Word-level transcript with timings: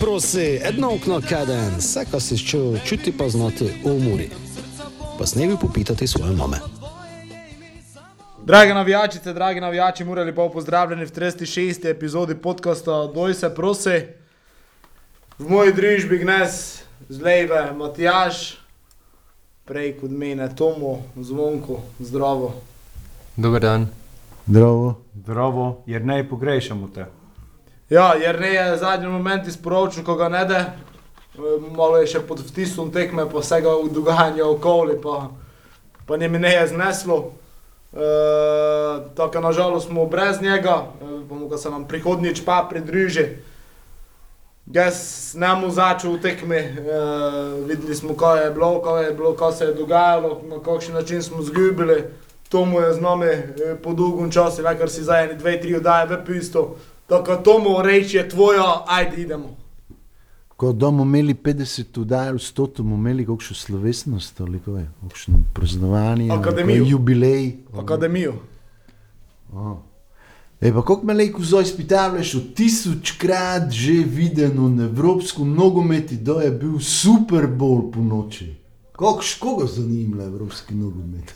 Prosi, 0.00 0.60
edno 0.62 0.94
okno 0.94 1.20
kaden, 1.28 1.76
vse, 1.78 2.04
kar 2.10 2.20
si 2.20 2.38
čutil, 2.38 2.78
čuti 2.84 3.12
pa 3.18 3.28
znati 3.28 3.64
v 3.84 3.94
muri. 4.04 4.30
Pa 5.18 5.26
snevi 5.26 5.56
popitati 5.60 6.06
svoje 6.06 6.36
mame. 6.36 6.56
Drage 8.44 8.74
navijačice, 8.74 9.32
dragi 9.32 9.60
navijači, 9.60 10.04
morali 10.04 10.34
pa 10.34 10.48
pozdravljeni 10.52 11.04
v 11.04 11.10
36. 11.10 11.90
epizodi 11.90 12.34
podcasta 12.34 13.06
Doj 13.14 13.34
se 13.34 13.54
prosi. 13.54 14.00
V 15.38 15.48
moji 15.48 15.72
družbi 15.72 16.18
gnes 16.18 16.82
z 17.08 17.22
leve 17.22 17.72
Matjaš, 17.72 18.58
prej 19.64 19.96
kot 20.00 20.10
mene 20.10 20.54
Tomo, 20.56 21.02
zvonko, 21.16 21.80
zdravo. 21.98 22.54
Dober 23.36 23.62
dan. 23.62 23.88
Zdravo. 24.46 24.94
Zdravo, 25.14 25.82
jer 25.86 26.04
ne 26.04 26.28
pogrešamo 26.28 26.88
te. 26.94 27.15
Ja, 27.90 28.14
jer 28.14 28.40
ne 28.40 28.54
je 28.54 28.76
zadnji 28.76 29.08
moment 29.08 29.46
izporočil, 29.46 30.04
ko 30.04 30.14
ga 30.14 30.28
ne. 30.28 30.42
E, 30.50 30.66
Malo 31.76 32.00
je 32.02 32.06
še 32.06 32.20
pod 32.26 32.40
vtisom 32.42 32.90
tekme, 32.90 33.28
pa 33.30 33.38
vsega 33.38 33.70
dogajanja 33.94 34.46
okoli, 34.46 34.96
pa, 35.02 35.28
pa 36.06 36.16
ne 36.16 36.28
mi 36.28 36.38
ne 36.42 36.50
je 36.50 36.66
zneslo. 36.74 37.18
E, 37.92 38.08
tako 39.14 39.40
nažalost 39.40 39.86
smo 39.86 40.06
brez 40.06 40.42
njega, 40.42 40.82
e, 40.98 41.18
bomo 41.28 41.46
ga 41.46 41.58
se 41.58 41.70
nam 41.70 41.86
prihodnjič 41.86 42.42
pa 42.44 42.66
pridruži. 42.70 43.28
Jaz 44.66 44.98
ne 45.38 45.54
mu 45.54 45.70
začel 45.70 46.16
v 46.16 46.22
tekmi, 46.26 46.58
e, 46.58 46.74
videli 47.70 47.94
smo, 47.94 48.18
kaj 48.18 48.44
je 48.44 48.50
bilo, 48.50 48.82
kaj 48.82 49.04
je 49.04 49.14
bilo, 49.14 49.36
kaj 49.38 49.52
se 49.52 49.70
je 49.70 49.78
dogajalo, 49.78 50.40
na 50.50 50.58
kakšen 50.58 50.94
način 50.94 51.22
smo 51.22 51.42
zgubili. 51.42 52.02
To 52.48 52.64
mu 52.64 52.80
je 52.80 52.92
z 52.98 53.00
nami 53.00 53.30
e, 53.30 53.78
po 53.82 53.94
dolgem 53.94 54.30
času, 54.30 54.66
kar 54.66 54.90
si 54.90 55.06
zdaj 55.06 55.24
eni 55.24 55.38
dve, 55.38 55.60
tri 55.60 55.78
oddaje 55.78 56.10
v 56.10 56.95
pisto. 57.06 57.24
Tako 57.24 57.42
to 57.42 57.58
mu 57.58 57.82
reči 57.82 58.16
je 58.16 58.28
tvoja, 58.28 58.84
ajde 58.86 59.22
idemo. 59.22 59.56
Ko 60.56 60.72
bomo 60.72 61.02
imeli 61.02 61.34
50 61.34 62.00
udaj, 62.00 62.32
100 62.32 62.82
bomo 62.82 62.94
imeli 62.96 63.26
kakšno 63.26 63.56
slovesnost 63.56 64.40
ali 64.40 64.60
kaj, 64.60 64.86
kakšno 65.02 65.38
praznovanje, 65.54 66.30
Akademijo. 66.32 66.84
jubilej. 66.86 67.56
Akademijo. 67.78 68.34
Oh. 69.52 69.76
E 70.60 70.72
pa 70.72 70.80
kako 70.80 71.00
me 71.04 71.14
lejko 71.14 71.42
zdaj 71.42 71.62
izpitavljaš, 71.62 72.34
od 72.34 72.54
tisočkrat 72.54 73.70
že 73.70 73.92
videno 73.92 74.68
na 74.68 74.84
evropskem 74.84 75.54
nogometu, 75.54 76.14
da 76.14 76.42
je 76.42 76.50
bil 76.50 76.78
Super 76.80 77.46
Bowl 77.46 77.92
po 77.92 78.00
noči. 78.00 78.54
Kako 78.92 79.20
koga 79.40 79.66
zanima 79.66 80.22
evropski 80.22 80.74
nogomet? 80.74 81.34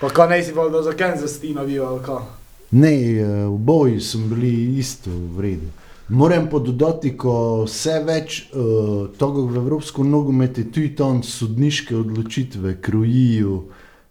Pa 0.00 0.08
kaj 0.08 0.28
ne 0.28 0.44
si 0.44 0.52
volil 0.52 0.82
za 0.82 0.92
Kansas 0.92 1.40
ti 1.40 1.54
navijo, 1.54 1.84
ali 1.86 2.02
kaj? 2.02 2.43
Ne, 2.74 2.94
eh, 2.94 3.46
v 3.46 3.58
boju 3.58 4.00
smo 4.00 4.26
bili 4.34 4.78
isto 4.78 5.10
v 5.10 5.40
redu. 5.40 5.70
Moram 6.08 6.50
pa 6.50 6.58
dodati, 6.58 7.14
ko 7.16 7.64
vse 7.64 8.02
več 8.04 8.42
uh, 8.52 9.06
tega 9.16 9.40
v 9.40 9.56
evropskem 9.56 10.10
nogometu, 10.12 10.66
tudi 10.68 10.90
tam 10.92 11.22
sodniške 11.24 11.96
odločitve 11.96 12.74
krojijo 12.84 13.62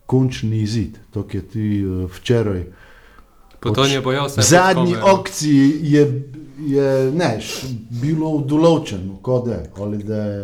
končni 0.09 0.64
izid. 0.66 0.97
To 1.14 1.22
je 1.30 1.42
tudi 1.45 1.83
uh, 1.86 2.09
včeraj. 2.09 2.64
Potonje 3.61 4.02
bojo 4.02 4.25
se. 4.30 4.42
V 4.42 4.47
zadnji 4.47 4.95
akciji 4.95 5.70
je, 5.94 6.03
je 6.73 6.89
neš, 7.14 7.53
bilo 8.02 8.39
določeno, 8.42 9.20
kot 9.22 9.48
je, 9.53 9.61
ali 9.77 10.02
da 10.03 10.23
je 10.25 10.44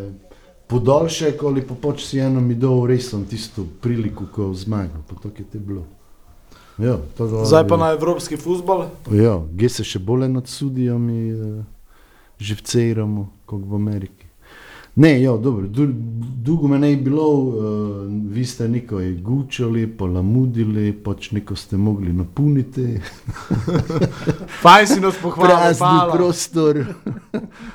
podaljšek 0.70 1.42
ali 1.50 1.66
pa 1.66 1.76
pač 1.82 2.06
si 2.06 2.22
eno 2.22 2.42
mi 2.46 2.54
dal 2.56 2.86
resno 2.86 3.24
tisto 3.26 3.66
priliko, 3.82 4.30
ko 4.30 4.54
zmagal. 4.54 5.02
Pa 5.10 5.18
tako 5.18 5.42
je 5.42 5.50
te 5.50 5.60
bilo. 5.60 5.88
Ja, 6.80 6.98
tako, 7.18 7.46
Zdaj 7.46 7.68
pa 7.68 7.78
na 7.78 7.92
evropski 7.92 8.38
futbol. 8.38 8.86
Ja, 9.12 9.40
gdje 9.52 9.70
se 9.70 9.84
še 9.84 10.00
bolj 10.00 10.30
nad 10.32 10.48
sudijami 10.48 11.34
uh, 11.34 11.64
živceramo, 12.40 13.28
kot 13.46 13.66
v 13.68 13.76
Ameriki. 13.76 14.30
Ne, 14.96 15.22
ja, 15.22 15.32
dobro, 15.38 15.68
du, 15.68 15.86
dolgo 16.44 16.68
me 16.68 16.80
ne 16.80 16.90
je 16.92 16.98
bilo, 16.98 17.28
uh, 17.32 17.56
vi 18.32 18.46
ste 18.46 18.68
nekaj 18.68 19.12
gučali, 19.24 19.88
pa 19.88 20.06
lamudili, 20.06 20.92
pač 20.94 21.32
neko 21.32 21.56
ste 21.56 21.78
mogli 21.78 22.14
napolniti, 22.14 23.00
Fajn 24.64 24.88
si 24.88 25.00
nas 25.00 25.20
pohvalil, 25.22 25.56
prazni 25.56 25.88
hvala. 25.88 26.16
prostor. 26.16 26.82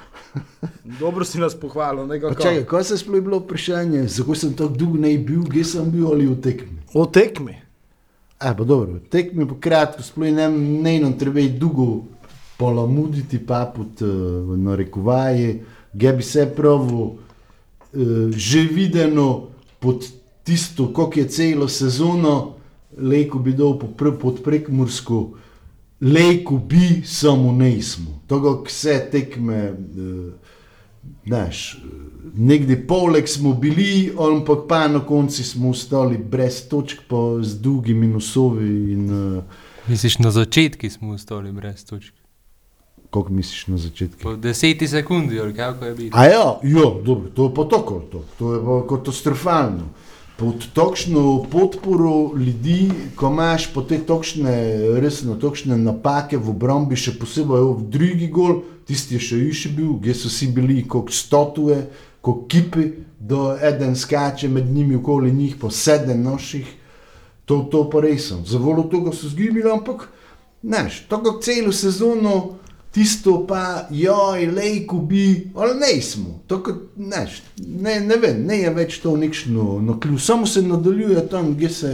Dobro 1.01 1.25
si 1.25 1.39
nas 1.39 1.55
pohvalil. 1.55 2.09
Čakaj, 2.21 2.65
kaj 2.69 2.85
se 2.85 2.95
je 2.95 2.99
sploh 2.99 3.23
bilo 3.25 3.41
vprašanje, 3.41 4.07
zakaj 4.09 4.37
sem 4.37 4.57
tako 4.57 4.77
dolgo 4.77 5.01
ne 5.01 5.17
bil, 5.19 5.45
kje 5.49 5.65
sem 5.65 5.91
bil 5.93 6.09
ali 6.13 6.27
v 6.29 6.41
tekmi? 6.41 6.81
O 6.95 7.07
tekmi. 7.07 7.64
A, 8.45 8.55
pa 8.55 8.65
dobro, 8.65 8.99
tekmi 9.11 9.47
po 9.49 9.57
kratko, 9.61 10.03
sploh 10.05 10.29
ne, 10.29 10.99
nam 11.01 11.13
treba 11.17 11.41
je 11.41 11.49
dolgo 11.57 12.05
polamuditi, 12.61 13.39
pa 13.41 13.65
pod 13.77 14.03
uh, 14.05 14.59
narekovaji, 14.59 15.63
gdje 15.93 16.13
bi 16.13 16.23
se 16.23 16.45
pravo 16.57 17.05
uh, 17.05 18.31
že 18.37 18.67
videno 18.69 19.49
pod 19.81 20.05
tisto, 20.45 20.93
koliko 20.93 21.21
je 21.21 21.29
celo 21.29 21.69
sezono, 21.69 22.55
lejko 22.99 23.39
bi 23.39 23.53
dal 23.57 23.79
po 23.79 23.89
pr- 23.97 24.19
pod 24.21 24.43
prekmursko, 24.45 25.31
lejko 26.01 26.59
bi, 26.69 27.01
samo 27.05 27.53
ne 27.53 27.83
smo. 27.83 28.21
Togo, 28.29 28.59
vse 28.67 29.09
tekme, 29.13 29.73
uh, 29.73 30.33
Znaš, 32.25 32.35
nekdje 32.37 32.87
poleg 32.87 33.29
smo 33.29 33.53
bili, 33.53 34.13
ampak 34.19 34.59
pa 34.69 34.89
na 34.89 35.01
koncu 35.07 35.45
smo 35.45 35.71
ostali 35.71 36.19
brez 36.19 36.69
točk, 36.69 37.01
pa 37.09 37.17
z 37.43 37.61
dolgimi 37.61 38.07
nosovi. 38.07 38.93
In, 38.93 39.37
uh, 39.37 39.45
Misliš, 39.89 40.19
na 40.19 40.31
začetku 40.31 40.91
smo 40.91 41.13
ostali 41.13 41.53
brez 41.53 41.85
točk. 41.85 42.15
kako 43.11 43.33
misliš 43.33 43.67
na 43.67 43.77
začetku? 43.79 44.23
Po 44.23 44.37
deseti 44.37 44.89
sekundi, 44.89 45.41
ali 45.41 45.55
kako 45.55 45.85
je 45.85 45.95
bilo. 45.95 46.11
A 46.13 46.25
ja, 46.25 46.61
jo, 46.63 47.03
dobro, 47.05 47.31
to 47.31 47.45
je 47.45 47.55
pa 47.55 47.65
tako, 47.65 48.01
to, 48.13 48.25
to 48.39 48.55
je 48.55 48.61
pa 48.65 48.97
katastrofalno. 48.97 49.89
Pod 50.37 50.65
takšno 50.75 51.47
podporo 51.51 52.35
ljudi, 52.35 52.91
ko 53.15 53.29
imaš 53.31 53.69
po 53.71 53.85
te 53.87 54.01
takšne, 54.03 54.55
resno, 54.99 55.37
takšne 55.39 55.77
napake 55.79 56.35
v 56.35 56.51
obrambi, 56.51 56.99
še 56.99 57.15
posebej 57.21 57.63
v 57.63 57.85
drugi 57.95 58.27
gol, 58.35 58.65
tisti 58.83 59.15
je 59.15 59.21
še 59.23 59.39
više 59.39 59.71
bil, 59.77 59.93
kjer 60.03 60.19
so 60.19 60.33
vsi 60.33 60.49
bili 60.57 60.81
kot 60.91 61.15
statue, 61.15 61.77
kot 62.19 62.49
kipi, 62.51 62.89
da 63.23 63.55
eden 63.63 63.95
skače 63.95 64.51
med 64.51 64.67
njimi 64.75 64.99
okoli 64.99 65.31
njih, 65.33 65.55
po 65.61 65.71
sedem 65.71 66.27
naših, 66.27 66.67
to, 67.47 67.63
to 67.71 67.85
pa 67.87 68.03
res 68.03 68.27
sem. 68.33 68.43
Zavolo 68.43 68.89
tega 68.91 69.15
so 69.15 69.31
zgibili, 69.31 69.71
ampak, 69.71 70.09
znaš, 70.67 71.05
tako 71.07 71.39
celo 71.47 71.71
sezono, 71.73 72.59
tisto 72.95 73.47
pa, 73.47 73.89
joj, 73.91 74.47
lejko 74.47 74.97
bi, 74.97 75.51
ali 75.55 75.79
ne 75.81 76.03
smo. 76.03 76.41
Tako, 76.47 76.73
znaš, 76.97 77.43
ne, 77.59 78.01
ne 78.01 78.17
vem, 78.17 78.45
ne 78.47 78.59
je 78.59 78.71
več 78.71 79.01
to 79.03 79.17
nekšno 79.17 79.81
na 79.83 79.99
klju, 80.01 80.19
samo 80.19 80.47
se 80.47 80.63
nadaljuje 80.63 81.27
tam, 81.29 81.57
kje 81.59 81.71
se, 81.71 81.93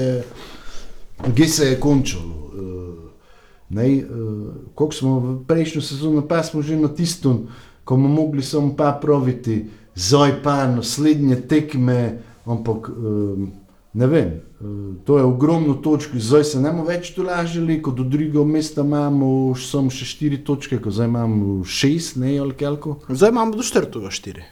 kje 1.36 1.48
se 1.48 1.70
je 1.72 1.80
končalo. 1.80 2.34
Uh, 2.34 2.80
Ne, 3.70 3.84
uh, 4.02 4.48
koliko 4.74 4.94
smo 4.94 5.18
v 5.20 5.34
prejšnjo 5.46 5.80
sezono, 5.82 6.24
pa 6.26 6.42
smo 6.42 6.58
že 6.58 6.74
na 6.74 6.88
tistem, 6.90 7.44
ko 7.84 7.94
bomo 7.94 8.08
mogli 8.08 8.42
samo 8.42 8.72
pa 8.74 8.90
praviti, 8.98 9.68
zdaj 9.94 10.42
pa 10.42 10.66
naslednje 10.66 11.36
tekme, 11.46 12.18
ampak 12.50 12.88
uh, 12.90 13.46
ne 13.92 14.06
vem, 14.06 14.30
uh, 14.60 14.94
to 15.04 15.18
je 15.18 15.24
ogromno 15.24 15.74
točk, 15.74 16.14
zdaj 16.14 16.44
se 16.44 16.60
ne 16.60 16.70
bomo 16.70 16.84
več 16.84 17.10
tolažili, 17.16 17.80
kot 17.82 17.98
do 17.98 18.04
drugega 18.04 18.44
mesta 18.44 18.84
imamo 18.86 19.54
samo 19.58 19.90
še 19.90 20.06
štiri 20.06 20.38
točke, 20.46 20.78
ko 20.78 20.92
zdaj 20.94 21.10
imamo 21.10 21.64
šest, 21.64 22.16
ne 22.22 22.36
ali 22.38 22.54
kelko. 22.54 23.00
Zdaj 23.18 23.30
imamo 23.34 23.56
do 23.56 23.66
četrtega 23.66 24.10
štiri. 24.10 24.46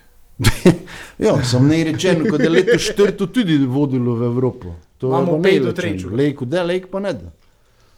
Ja, 1.18 1.32
sem 1.44 1.66
ne 1.66 1.84
rečeno, 1.84 2.30
da 2.30 2.42
je 2.42 2.50
leto 2.50 2.78
četrto 2.78 3.26
tudi 3.26 3.56
vodilo 3.66 4.14
v 4.14 4.28
Evropo. 4.30 4.74
To 4.98 5.08
Imamo 5.08 5.42
pet 5.42 5.62
do 5.62 5.72
trečega. 5.72 6.14
Lejko 6.14 6.44
da, 6.44 6.62
lejk 6.62 6.86
pa 6.90 7.00
ne 7.00 7.12
da. 7.12 7.32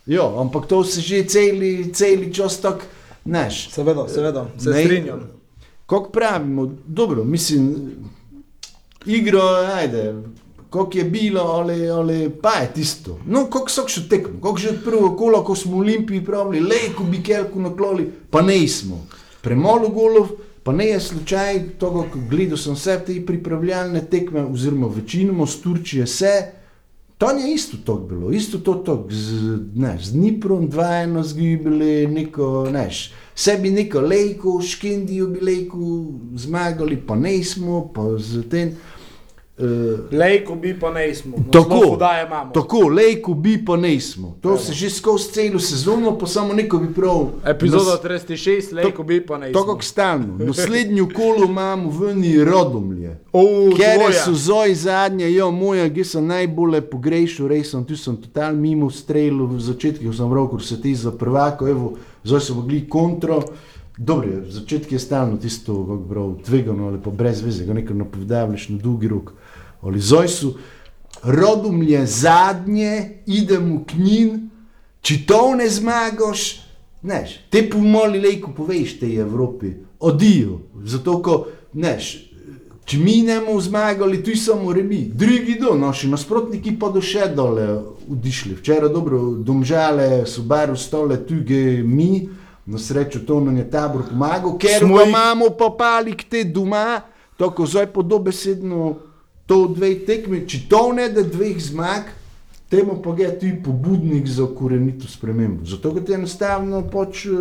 Ja, 0.06 0.24
ampak 0.40 0.66
to 0.66 0.84
se 0.84 1.00
že 1.00 1.24
celi, 1.24 1.92
celi 1.92 2.32
čas 2.34 2.60
tako, 2.60 2.88
znaš. 3.24 3.70
Seveda, 3.70 4.08
seveda, 4.08 4.46
se 4.58 4.70
Ne- 4.70 4.84
strinjam. 4.84 5.20
Kako 5.86 6.10
pravimo, 6.10 6.70
dobro, 6.86 7.24
mislim, 7.24 7.92
igro, 9.06 9.40
ajde, 9.74 10.14
kako 10.70 10.98
je 10.98 11.04
bilo, 11.04 11.40
ali, 11.40 11.88
ali 11.88 12.30
pa 12.42 12.50
je 12.50 12.72
tisto. 12.74 13.18
No, 13.26 13.46
kako 13.50 13.70
so 13.70 13.86
še 13.88 14.06
tekmo, 14.08 14.38
kako 14.42 14.58
že 14.58 14.68
od 14.76 14.84
prvega 14.84 15.10
kola, 15.16 15.42
ko 15.44 15.56
smo 15.56 15.76
v 15.76 15.80
Olimpiji 15.86 16.24
pravili, 16.24 16.60
lejko 16.60 17.04
bi 17.04 17.22
kelko 17.22 17.60
nakloli, 17.60 18.06
pa 18.30 18.42
ne 18.42 18.60
smo. 18.68 19.02
Premalo 19.42 19.88
golov, 19.88 20.36
pa 20.62 20.72
ne 20.72 20.92
je 20.92 21.00
slučaj, 21.00 21.60
togo, 21.80 22.06
ko 22.12 22.22
gledal 22.30 22.60
sem 22.60 22.78
vse 22.78 23.00
te 23.06 23.18
pripravljalne 23.26 24.04
tekme, 24.10 24.46
oziroma 24.46 24.92
večinoma 24.94 25.46
z 25.46 25.62
Turčije 25.64 26.06
se, 26.06 26.34
Tam 27.20 27.38
je 27.38 27.54
isto 27.54 27.76
to 27.84 27.94
bilo, 27.94 28.30
isto 28.32 28.58
to, 28.58 28.74
to 28.74 29.06
z, 29.10 29.58
ne, 29.74 29.98
z 30.00 30.12
Dniprom, 30.12 30.70
dvajno 30.72 31.22
zgibili, 31.22 32.06
neko, 32.06 32.70
neš, 32.72 33.12
sebi 33.34 33.70
neko 33.70 34.00
lejko, 34.00 34.54
škindijo 34.64 35.26
bi 35.26 35.40
lejko 35.40 35.78
zmagali, 36.34 36.96
pa 36.96 37.16
ne 37.16 37.34
smo, 37.44 37.90
pa 37.94 38.16
z 38.16 38.48
tem. 38.48 38.72
Uh, 39.62 39.66
Lejko 40.12 40.54
bi 40.54 40.80
pa 40.80 40.90
ne 40.90 41.14
smo. 41.14 41.36
Tako, 41.52 41.96
da 41.96 42.24
imamo. 42.26 42.52
tako, 42.52 42.88
lejko 42.88 43.34
bi 43.34 43.64
pa 43.64 43.76
nismo. 43.76 44.36
To 44.40 44.56
se 44.58 44.72
že 44.72 44.90
skozi 44.90 45.32
celo 45.32 45.58
sezono, 45.58 46.18
pa 46.18 46.26
samo 46.26 46.54
neko 46.54 46.78
bi 46.78 46.94
prav. 46.94 47.26
Epizoda 47.46 47.84
nas- 47.84 48.00
36, 48.02 48.72
lejko 48.74 49.02
bi 49.02 49.20
pa 49.20 49.38
ne 49.38 49.52
Tako 49.52 49.64
smo. 49.64 49.74
kot 49.74 49.84
stalno. 49.84 50.38
Naslednjo 50.38 51.08
kolo 51.08 51.44
imamo 51.44 51.90
vni 51.90 52.44
rodomlje. 52.44 53.18
O, 53.32 53.42
Ker 53.76 54.14
so 54.14 54.34
zoj 54.34 54.74
zadnje, 54.74 55.30
jo 55.30 55.50
moja, 55.50 55.90
ki 55.90 56.04
sem 56.04 56.26
najbolj 56.26 56.80
pogrešal, 56.82 57.48
res 57.48 57.70
sem 57.70 57.84
tu 57.84 57.96
sem 57.96 58.16
total 58.16 58.54
mimo 58.54 58.90
strelil 58.90 59.46
v 59.46 59.60
začetku, 59.60 60.04
ko 60.06 60.12
sem 60.12 60.32
rekel, 60.32 60.58
se 60.60 60.80
ti 60.80 60.94
za 60.94 61.12
prvako, 61.12 61.68
evo, 61.68 61.92
zdaj 62.24 62.40
so 62.40 62.54
mogli 62.54 62.88
kontro. 62.88 63.42
Dobro, 63.98 64.28
je, 64.28 64.50
začetki 64.50 64.94
je 64.94 64.98
stalno 64.98 65.36
tisto, 65.36 65.74
kako 65.76 66.04
prav, 66.04 66.34
tvegano 66.44 66.86
ali 66.86 66.98
pa 66.98 67.10
brez 67.10 67.42
veze, 67.42 67.64
ga 67.64 67.72
nekaj 67.74 67.96
napovedavljaš 67.96 68.68
na 68.68 68.78
dolgi 68.78 69.08
rok. 69.08 69.32
Ali 69.82 70.00
zdaj 70.00 70.28
so 70.28 70.54
rodomlje 71.22 72.06
zadnje, 72.06 72.92
idemo 73.26 73.84
k 73.84 73.94
njim, 73.94 74.50
če 75.00 75.26
to 75.26 75.54
ne 75.54 75.68
zmagaš, 75.68 76.60
neš, 77.02 77.38
te 77.50 77.62
pomoli 77.64 78.20
lejko 78.20 78.52
poveš 78.52 78.98
tej 78.98 79.16
Evropi, 79.16 79.70
odijo, 80.00 80.58
zato 80.84 81.22
ko, 81.22 81.38
neš, 81.72 82.10
če 82.84 82.98
mi 82.98 83.22
ne 83.22 83.40
bomo 83.40 83.60
zmagali, 83.60 84.22
tu 84.24 84.30
je 84.30 84.36
samo 84.36 84.72
remi, 84.72 85.04
drugi 85.14 85.58
do, 85.60 85.74
naši 85.74 86.08
nasprotniki 86.08 86.72
pa 86.74 86.88
do 86.88 87.00
še 87.00 87.28
dole 87.30 87.66
odišli. 88.10 88.56
Včeraj 88.56 88.88
dobro, 88.88 89.20
domžale 89.36 90.24
so 90.26 90.42
bar 90.42 90.70
ostale 90.70 91.20
tu, 91.22 91.40
ge 91.40 91.82
mi, 91.82 92.28
na 92.66 92.78
srečo 92.78 93.20
to 93.20 93.40
nam 93.40 93.56
je 93.56 93.68
tabor 93.70 94.02
pomagal, 94.08 94.56
ker 94.58 94.80
Smo 94.80 94.98
jih- 95.00 95.08
imamo 95.08 95.50
popali 95.50 96.12
k 96.12 96.24
te 96.24 96.44
doma, 96.44 97.00
tako 97.36 97.66
zdaj 97.66 97.86
po 97.86 98.02
dobesedno 98.02 98.96
to 99.50 99.64
dve 99.74 99.96
tekmi, 100.06 100.44
če 100.46 100.62
to 100.70 100.92
ne 100.94 101.08
da 101.10 101.24
dveh 101.26 101.58
zmag, 101.58 102.12
temu 102.70 103.00
pa 103.02 103.16
je 103.18 103.30
tudi 103.40 103.56
pobudnik 103.64 104.28
za 104.30 104.46
korenito 104.46 105.10
spremembo. 105.10 105.66
Zato, 105.66 105.90
ker 105.96 106.04
ti 106.06 106.14
enostavno 106.14 106.84
pač, 106.92 107.24
eh, 107.26 107.32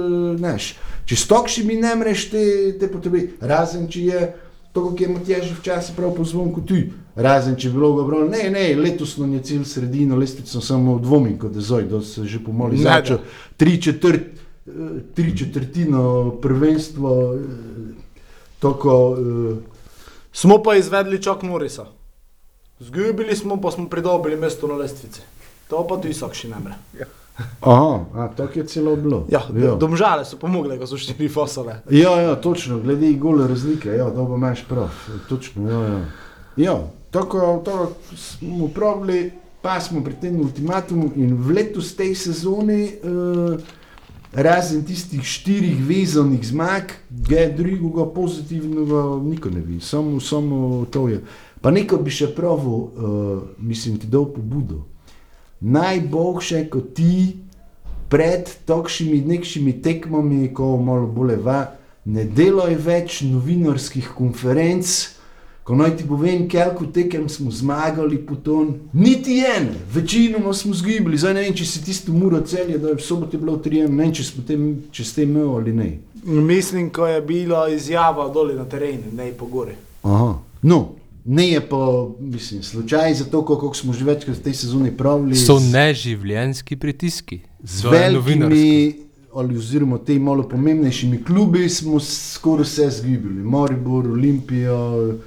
neš, 0.41 0.71
če 1.05 1.15
stokši 1.15 1.65
mi 1.67 1.77
ne 1.77 1.93
mreš 1.99 2.23
te, 2.31 2.45
te 2.81 2.89
potrebe, 2.89 3.27
razen 3.41 3.85
če 3.85 4.01
je 4.07 4.21
to, 4.73 4.87
kot 4.87 5.01
je 5.01 5.09
Matjaž 5.11 5.51
včasih 5.59 5.93
prav 5.97 6.15
po 6.17 6.25
zvonku 6.25 6.65
tu, 6.65 6.79
razen 7.13 7.53
če 7.53 7.67
je 7.67 7.75
bilo 7.77 7.91
dobro, 7.99 8.23
ne, 8.25 8.49
ne, 8.49 8.65
letos 8.79 9.17
nam 9.21 9.37
je 9.37 9.43
cilj 9.51 9.69
sredino, 9.69 10.17
lestvico 10.17 10.61
samo 10.65 10.97
dvomim, 10.97 11.37
kot 11.37 11.53
je 11.53 11.67
zoj, 11.69 11.85
da 11.93 12.01
se 12.01 12.25
že 12.25 12.41
pomoli 12.41 12.81
začel, 12.81 13.21
tri 13.57 13.77
četrt, 13.77 14.33
eh, 14.65 14.97
tri 15.13 15.37
četrtino 15.37 16.39
prvenstvo, 16.41 17.15
eh, 17.37 18.65
eh, 18.65 19.55
Smo 20.31 20.61
pa 20.63 20.75
izvedli 20.75 21.21
čak 21.21 21.41
Norisa. 21.43 21.98
Zgubili 22.79 23.35
smo, 23.35 23.61
pa 23.61 23.71
smo 23.71 23.89
pridobili 23.89 24.35
mesto 24.35 24.67
na 24.67 24.75
lestvici. 24.75 25.21
To 25.69 25.87
pa 25.87 25.97
tu 26.01 26.13
sok 26.13 26.33
še 26.33 26.47
ne 26.49 26.59
mre. 26.63 27.07
aha, 27.61 28.05
a, 28.15 28.27
tako 28.37 28.59
je 28.59 28.65
celo 28.67 28.95
bilo. 28.95 29.25
Ja, 29.29 29.41
ja. 29.55 29.75
domžale 29.75 30.25
so 30.25 30.37
pomogle, 30.39 30.77
ko 30.79 30.87
so 30.87 30.97
štiri 30.97 31.29
fosole. 31.29 31.81
Ja, 31.91 32.15
ja, 32.21 32.35
točno, 32.35 32.79
glede 32.79 33.11
gole 33.13 33.47
razlike, 33.47 33.89
ja, 33.89 34.09
dobro 34.09 34.35
imaš 34.35 34.63
prav, 34.67 34.89
točno, 35.29 35.69
ja, 35.69 35.81
ja. 35.87 35.99
Ja, 36.57 36.77
tako, 37.11 37.61
tako 37.65 37.91
smo 38.15 38.67
pravili, 38.67 39.31
pa 39.61 39.79
smo 39.79 40.03
pri 40.03 40.15
tem 40.21 40.39
ultimatumu 40.41 41.11
in 41.15 41.35
v 41.35 41.55
letos 41.55 41.93
tej 41.95 42.15
sezoni, 42.15 42.83
eh, 42.83 43.77
razen 44.33 44.83
tistih 44.85 45.23
štirih 45.25 45.79
vezanih 45.87 46.47
zmag, 46.47 46.91
ga 47.09 47.47
drugega 47.57 48.05
pozitivnega 48.13 49.03
nikoli 49.23 49.55
ne 49.55 49.61
vi, 49.61 49.79
samo, 49.79 50.19
samo 50.19 50.85
to 50.91 51.07
je. 51.07 51.21
Pa 51.61 51.71
neko 51.71 51.97
bi 51.97 52.11
še 52.11 52.31
pravil, 52.35 52.79
eh, 52.79 53.41
mislim, 53.59 53.99
ti 53.99 54.07
dal 54.07 54.25
pobudo. 54.31 54.85
Najboljše, 55.59 56.69
kot 56.71 56.93
ti 56.95 57.35
pred 58.09 58.49
takšnimi 58.65 59.21
nekšimi 59.21 59.81
tekmami, 59.81 60.53
ko 60.53 60.77
malo 60.77 61.07
bolj 61.07 61.35
va, 61.43 61.75
ne 62.05 62.23
delaj 62.25 62.75
več 62.75 63.21
novinarskih 63.27 64.07
konferenc, 64.17 64.87
ko 65.63 65.75
naj 65.77 65.97
ti 65.99 66.07
povem, 66.07 66.47
koliko 66.49 66.87
tekem 66.93 67.27
smo 67.29 67.51
zmagali 67.51 68.17
po 68.25 68.35
ton, 68.35 68.73
niti 68.93 69.43
ene, 69.45 69.75
večinoma 69.93 70.53
smo 70.53 70.73
zgibali, 70.73 71.17
zdaj 71.17 71.33
ne 71.33 71.43
vem, 71.45 71.53
če 71.53 71.65
si 71.65 71.83
tisto 71.85 72.15
muro 72.15 72.41
celje, 72.41 72.79
da 72.81 72.89
je 72.89 72.97
v 72.97 73.05
soboto 73.05 73.37
bilo 73.37 73.59
3, 73.61 73.83
ne 73.85 74.03
vem, 74.03 74.13
če, 74.15 74.25
smo 74.25 74.45
tem, 74.47 74.63
če 74.91 75.05
ste 75.05 75.27
imeli 75.27 75.51
ali 75.59 75.75
ne. 75.75 75.89
Mislim, 76.23 76.89
ko 76.89 77.05
je 77.05 77.21
bila 77.21 77.67
izjava 77.69 78.25
doli 78.33 78.57
na 78.57 78.65
terenu, 78.65 79.13
ne 79.13 79.29
po 79.37 79.45
gori. 79.45 79.77
Aha. 80.01 80.39
No, 80.65 80.79
ne 81.25 81.47
je 81.47 81.61
pa, 81.69 82.07
mislim, 82.19 82.63
slučaj 82.63 83.13
za 83.13 83.25
to, 83.25 83.45
koliko 83.45 83.73
smo 83.73 83.93
že 83.93 84.05
večkrat 84.05 84.37
v 84.37 84.43
tej 84.43 84.53
sezoni 84.53 84.97
pravili. 84.97 85.35
So 85.35 85.59
neživljenjski 85.59 86.75
pritiski. 86.75 87.39
je 87.93 88.11
novinarsko. 88.11 88.49
velikimi, 88.49 89.09
ali 89.33 89.57
oziroma 89.57 89.97
te 89.97 90.19
malo 90.19 90.43
pomembnejšimi 90.49 91.23
klubi 91.23 91.69
smo 91.69 91.99
skoraj 91.99 92.63
vse 92.63 92.89
zgibili. 92.89 93.43
Maribor, 93.43 94.07
Olimpijo, 94.07 95.17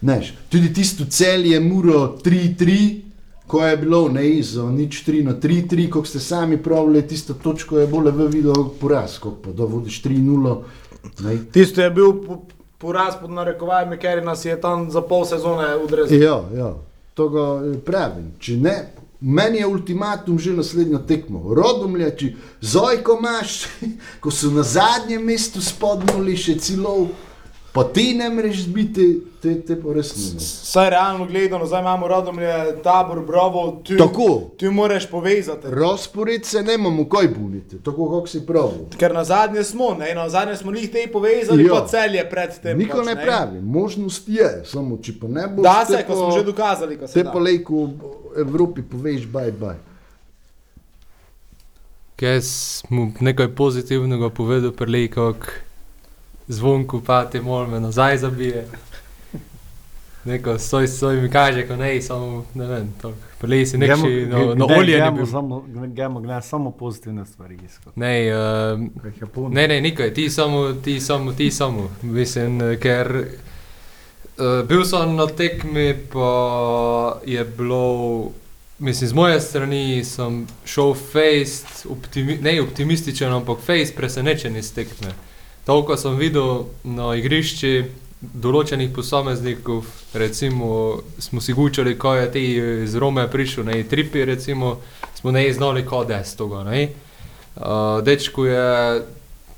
neš. 0.00 0.34
Tudi 0.48 0.72
tisto 0.72 1.04
celje 1.04 1.60
Muro 1.60 2.18
3-3, 2.24 3.00
ko 3.46 3.66
je 3.66 3.76
bilo 3.76 4.08
ne 4.08 4.42
za 4.42 4.70
nič 4.70 5.04
3 5.06 5.24
na 5.24 5.34
3-3, 5.34 5.88
kot 5.90 6.08
ste 6.08 6.20
sami 6.20 6.58
pravili, 6.62 7.06
tisto 7.08 7.34
točko 7.34 7.78
je 7.78 7.86
bolj 7.86 8.10
v 8.10 8.28
videl 8.28 8.68
poraz, 8.80 9.18
kot 9.18 9.42
pa 9.44 9.52
da 9.52 9.64
vodiš 9.64 10.02
3-0. 10.02 10.62
ne. 11.20 11.38
Tisto 11.52 11.82
je 11.82 11.90
bil 11.90 12.12
poraz 12.78 13.14
pod 13.20 13.30
narekovajem, 13.30 13.98
ker 13.98 14.24
nas 14.24 14.44
je 14.44 14.60
tam 14.60 14.90
za 14.90 15.00
pol 15.00 15.24
sezone 15.24 15.76
udrezal. 15.84 16.18
Ja, 16.18 16.40
ja, 16.54 16.74
to 17.14 17.28
ga 17.28 17.46
eh, 17.64 17.78
pravim. 17.84 18.32
Ne, 18.60 18.76
meni 19.20 19.58
je 19.58 19.66
ultimatum 19.66 20.38
že 20.38 20.52
naslednjo 20.52 20.98
tekmo. 21.08 21.54
Rodomlje, 21.54 22.10
če 22.16 22.32
zojko 22.60 23.18
imaš, 23.20 23.66
ko 24.22 24.30
so 24.30 24.50
na 24.50 24.62
zadnjem 24.62 25.24
mestu 25.24 25.62
spodnuli 25.62 26.36
še 26.36 26.58
celo, 26.58 27.08
pa 27.76 27.84
ti 27.86 28.14
ne 28.14 28.30
mreš 28.30 28.66
biti, 28.68 29.04
te, 29.36 29.60
te 29.60 29.76
pa 29.76 29.92
res 29.92 30.10
ne. 30.16 30.40
Saj 30.40 30.90
realno 30.90 31.26
gledano, 31.26 31.66
zdaj 31.66 31.80
imamo 31.80 32.08
rodomlje, 32.08 32.52
tabor, 32.80 33.20
brovo, 33.22 33.82
tu, 33.82 33.96
Tako. 33.96 34.28
tu 34.56 34.70
moraš 34.72 35.06
povezati. 35.06 35.66
Razpored 35.66 36.44
se 36.44 36.62
ne 36.62 36.74
imamo 36.74 37.04
kaj 37.06 37.28
buniti, 37.30 37.78
tako 37.80 38.08
kot 38.08 38.28
si 38.28 38.40
pravil. 38.42 38.88
Ker 38.96 39.12
na 39.12 39.24
zadnje 39.24 39.64
smo, 39.64 39.90
ne, 39.94 40.14
na 40.14 40.28
zadnje 40.28 40.56
smo 40.56 40.72
njih 40.72 40.90
te 40.90 41.04
povezali, 41.08 41.64
Ja. 41.64 41.74
pa 41.74 41.86
celje 41.86 42.24
pred 42.26 42.50
tem. 42.58 42.78
Niko 42.78 42.96
pač, 42.96 43.06
ne 43.06 43.16
pravi, 43.16 43.60
možnost 43.62 44.28
je, 44.28 44.62
samo 44.64 44.96
če 44.98 45.12
pa 45.20 45.28
ne 45.28 45.46
boš. 45.48 45.62
Da 45.62 45.84
se, 45.86 46.02
ko 46.02 46.08
pa- 46.08 46.16
smo 46.16 46.30
že 46.32 46.44
dokazali, 46.44 46.96
ko 46.96 47.06
se 47.06 47.12
Te 47.12 47.22
da. 47.22 47.32
pa 47.32 47.38
lejko 47.40 47.74
v 47.76 47.92
Evropi 48.38 48.82
poveš, 48.84 49.26
baj, 49.28 49.52
baj. 49.52 49.76
Kaj 52.16 52.40
smo 52.42 53.12
nekaj 53.20 53.48
pozitivnega 53.50 54.30
povedal, 54.30 54.72
prelej, 54.72 55.10
zvonku 56.48 57.00
pate, 57.00 57.40
mol 57.40 57.66
me 57.66 57.80
nazaj 57.80 58.18
zabije. 58.18 58.66
Neko 60.26 60.58
soj, 60.58 60.88
soj 60.88 61.20
mi 61.20 61.30
kaže, 61.30 61.66
ko 61.68 61.76
ne, 61.76 62.02
samo 62.02 62.44
ne 62.54 62.66
vem. 62.66 62.94
Prelej 63.38 63.66
si 63.66 63.78
nekši 63.78 64.26
na, 64.26 64.54
na 64.54 64.66
olje. 64.78 64.98
ne 65.00 65.10
bil. 65.10 65.26
Gremo 65.86 66.20
gledati 66.20 66.46
samo 66.46 66.70
pozitivne 66.70 67.26
stvari. 67.26 67.58
iskati. 67.66 68.00
Ne, 68.00 68.32
uh. 69.36 69.52
Ne, 69.52 69.68
ne, 69.68 69.80
nikaj, 69.80 70.14
ti 70.14 70.30
samo, 70.30 70.72
ti 70.72 71.00
samo, 71.00 71.32
ti 71.32 71.50
samo. 71.50 71.90
Mislim, 72.02 72.58
ker 72.82 73.24
uh, 74.38 74.68
bil 74.68 74.84
sem 74.84 75.14
na 75.14 75.26
tekmi, 75.26 75.94
pa 76.12 77.20
je 77.26 77.44
bilo, 77.44 78.30
mislim, 78.78 79.08
z 79.08 79.14
moje 79.14 79.40
strani 79.40 80.04
sem 80.04 80.46
šel 80.64 80.94
fejst, 80.94 81.86
optimi, 81.90 82.38
ne 82.42 82.62
optimističen, 82.62 83.32
ampak 83.32 83.58
fejst 83.66 83.96
presenečen 83.96 84.56
iz 84.56 84.74
tekme. 84.74 85.14
Toliko 85.66 85.96
sem 85.96 86.14
videl 86.14 86.68
na 86.86 87.08
igrišči 87.18 87.70
določenih 88.22 88.92
posameznikov, 88.94 89.88
recimo 90.14 90.68
smo 91.18 91.42
si 91.42 91.56
gučali, 91.58 91.96
ko 91.98 92.14
je 92.14 92.28
ti 92.30 92.44
iz 92.84 92.94
Rome 92.94 93.26
prišel, 93.30 93.66
ne, 93.66 93.80
tripi 93.82 94.22
recimo, 94.24 94.76
smo 95.18 95.34
ne 95.34 95.42
znali 95.52 95.82
kode 95.84 96.20
z 96.24 96.38
toga, 96.38 96.62
ne. 96.70 96.86
Uh, 97.56 97.98
dečku 98.06 98.46
je, 98.46 99.02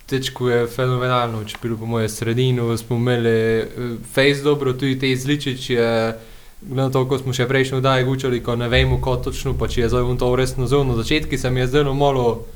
dečku 0.08 0.48
je 0.48 0.66
fenomenalno 0.72 1.44
učil, 1.44 1.76
po 1.76 1.86
mojem 1.86 2.08
sredinu 2.08 2.72
smo 2.80 2.96
imeli 2.96 3.38
uh, 3.60 3.94
face 4.14 4.40
dobro, 4.42 4.72
tudi 4.72 4.98
te 4.98 5.10
izličič 5.12 5.70
je, 5.70 5.88
glede 6.62 6.82
na 6.82 6.90
to, 6.90 7.04
ko 7.04 7.18
smo 7.20 7.36
še 7.36 7.44
prejšnjo 7.50 7.84
daj 7.84 8.08
gučali, 8.08 8.40
ko 8.40 8.56
ne 8.56 8.72
vemo, 8.72 8.96
ko 9.04 9.20
točno, 9.20 9.58
pa 9.60 9.68
če 9.68 9.84
je 9.84 9.92
zdaj 9.92 10.08
on 10.08 10.16
to 10.16 10.32
resno 10.36 10.66
zelo, 10.66 10.88
na 10.88 10.96
začetku 10.96 11.36
se 11.36 11.50
mi 11.50 11.60
je 11.60 11.68
zdelo 11.68 11.92
malo, 11.94 12.46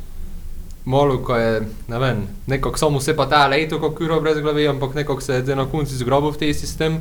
malo, 0.84 1.18
ko 1.22 1.36
je, 1.36 1.62
ne 1.88 1.98
vem, 1.98 2.26
nekako 2.46 2.78
samo 2.78 3.00
se 3.00 3.16
pa 3.16 3.26
ta 3.26 3.46
leto, 3.46 3.78
kot 3.80 3.94
kuro 3.98 4.20
brez 4.20 4.40
glave, 4.42 4.66
ampak 4.66 4.94
nekako 4.94 5.20
se 5.20 5.42
je 5.46 5.56
na 5.56 5.66
koncu 5.66 5.96
zgrobil 5.96 6.30
v 6.30 6.38
tej 6.38 6.54
sistem, 6.54 7.00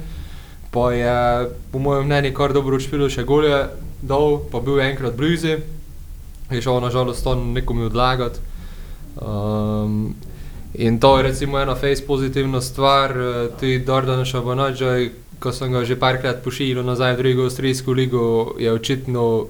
pa 0.71 0.91
je, 0.93 1.49
po 1.71 1.79
mojem 1.79 2.05
mnenju, 2.05 2.33
kar 2.33 2.53
dobro 2.53 2.77
učil, 2.77 3.09
še 3.09 3.23
golje 3.23 3.67
dol, 4.01 4.39
pa 4.51 4.59
bil 4.59 4.79
je 4.79 4.89
enkrat 4.91 5.17
blizu, 5.17 5.57
je 6.51 6.61
šel 6.61 6.81
nažalost 6.81 7.23
to 7.23 7.35
nekomu 7.35 7.85
odlagati. 7.85 8.39
Um, 9.21 10.15
in 10.73 10.99
to 10.99 11.17
je 11.17 11.23
recimo 11.23 11.59
ena 11.59 11.75
face 11.75 12.05
pozitivna 12.07 12.61
stvar, 12.61 13.11
eh, 13.11 13.49
tudi 13.59 13.79
Dordan 13.79 14.25
Šabanađaj, 14.25 15.09
ko 15.39 15.51
sem 15.51 15.71
ga 15.71 15.83
že 15.85 15.99
parkrat 15.99 16.43
pošiljal 16.43 16.85
nazaj 16.85 17.13
v 17.13 17.17
drugo 17.17 17.43
avstrijsko 17.49 17.91
ligo, 17.91 18.55
je 18.59 18.71
očitno 18.71 19.47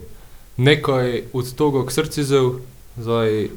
nekaj 0.57 1.23
od 1.33 1.53
tega 1.55 1.85
k 1.85 1.91
srcu 1.91 2.23
zel. 2.23 2.49
Zdaj, 2.97 3.49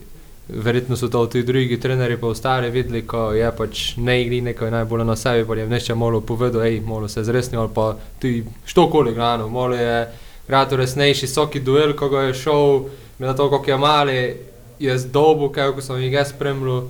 verjetno 0.48 0.96
so 0.96 1.08
to 1.08 1.26
tudi 1.26 1.42
drugi 1.42 1.80
trenerji 1.80 2.16
pa 2.20 2.26
ostali 2.26 2.70
videli, 2.70 3.06
ko 3.06 3.32
je 3.32 3.52
pač 3.56 3.96
ne 3.96 4.20
igri 4.22 4.40
nekaj 4.40 4.70
najbolj 4.70 5.04
na 5.04 5.16
sebi, 5.16 5.46
pa 5.48 5.54
je 5.54 5.66
vneče 5.66 5.94
malo 5.94 6.20
povedal, 6.20 6.62
hej, 6.62 6.80
malo 6.80 7.08
se 7.08 7.24
zresnil, 7.24 7.60
ali 7.60 7.70
pa 7.74 7.96
tudi 8.20 8.44
štokoli 8.66 9.14
grano, 9.14 9.48
malo 9.48 9.74
je 9.74 10.08
grado 10.48 10.76
resnejši, 10.76 11.26
vsaki 11.26 11.60
duel, 11.60 11.96
ko 11.96 12.08
ga 12.08 12.26
je 12.28 12.34
šel, 12.34 12.84
glede 13.18 13.30
na 13.32 13.36
to, 13.36 13.48
koliko 13.50 13.70
je 13.70 13.76
mali, 13.76 14.36
je 14.78 14.98
zdobu, 14.98 15.48
kaj 15.48 15.72
ko 15.72 15.80
sem 15.80 16.02
jih 16.02 16.12
jaz 16.12 16.34
spremljal. 16.34 16.88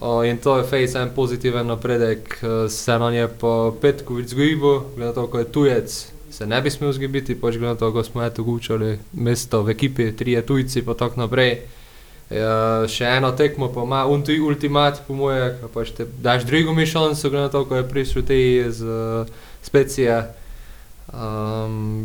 O, 0.00 0.22
in 0.24 0.36
to 0.38 0.58
je 0.58 0.64
fejs 0.68 0.94
en 0.94 1.10
pozitiven 1.14 1.66
napredek, 1.66 2.38
eh, 2.42 2.68
se 2.68 2.98
na 2.98 3.10
nje 3.10 3.28
po 3.40 3.74
petku 3.80 4.14
več 4.14 4.34
zgubil, 4.34 4.82
glede 4.94 5.08
na 5.08 5.12
to, 5.12 5.26
ko 5.26 5.38
je 5.38 5.44
tujec, 5.44 5.96
se 6.30 6.46
ne 6.46 6.60
bi 6.62 6.70
smel 6.70 6.92
zgibiti, 6.92 7.34
pač 7.34 7.56
glede 7.56 7.72
na 7.72 7.78
to, 7.80 7.90
ko 7.92 8.04
smo 8.04 8.22
eto 8.22 8.42
gučali 8.42 8.98
mesto 9.12 9.62
v 9.62 9.70
ekipi, 9.70 10.12
trije 10.12 10.44
tujci 10.46 10.84
pa 10.84 10.94
tako 10.94 11.24
naprej. 11.24 11.77
Ja, 12.28 12.84
še 12.84 13.06
eno 13.08 13.30
tekmo 13.32 13.70
pa 13.72 13.86
ima 13.86 14.02
ultimat, 14.06 15.00
po 15.06 15.14
moje, 15.16 15.54
pač 15.72 15.94
te 15.96 16.04
daš 16.20 16.44
drugo 16.44 16.74
mi 16.76 16.84
šanso, 16.86 17.30
glede 17.30 17.46
na 17.46 17.52
to, 17.52 17.64
ko 17.64 17.78
je 17.78 17.86
prišel 17.88 18.26
te 18.28 18.36
iz 18.36 18.82
uh, 18.84 19.24
specije. 19.64 20.18
Um, 21.08 22.04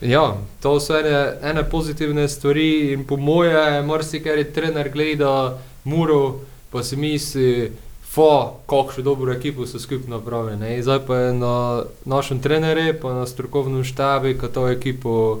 ja, 0.00 0.36
to 0.62 0.76
so 0.78 0.94
ene, 0.94 1.40
ene 1.42 1.64
pozitivne 1.66 2.28
stvari 2.30 2.92
in 2.92 3.02
po 3.02 3.18
moje, 3.18 3.82
marsikaj 3.82 4.44
trener 4.54 4.92
gleda 4.94 5.58
muro, 5.82 6.38
pa 6.70 6.84
si 6.86 6.96
misli, 6.96 7.72
fo, 8.06 8.62
kakšno 8.70 9.02
dobro 9.02 9.34
ekipo 9.34 9.66
so 9.66 9.82
skupno 9.82 10.16
napravili. 10.16 10.78
Zdaj 10.82 11.02
pa 11.06 11.16
je 11.16 11.34
na 11.34 11.82
našem 12.04 12.38
trenerju, 12.38 12.94
pa 13.02 13.14
na 13.14 13.26
strokovnem 13.26 13.82
štabu, 13.84 14.38
ko 14.38 14.48
to 14.48 14.68
ekipo 14.70 15.40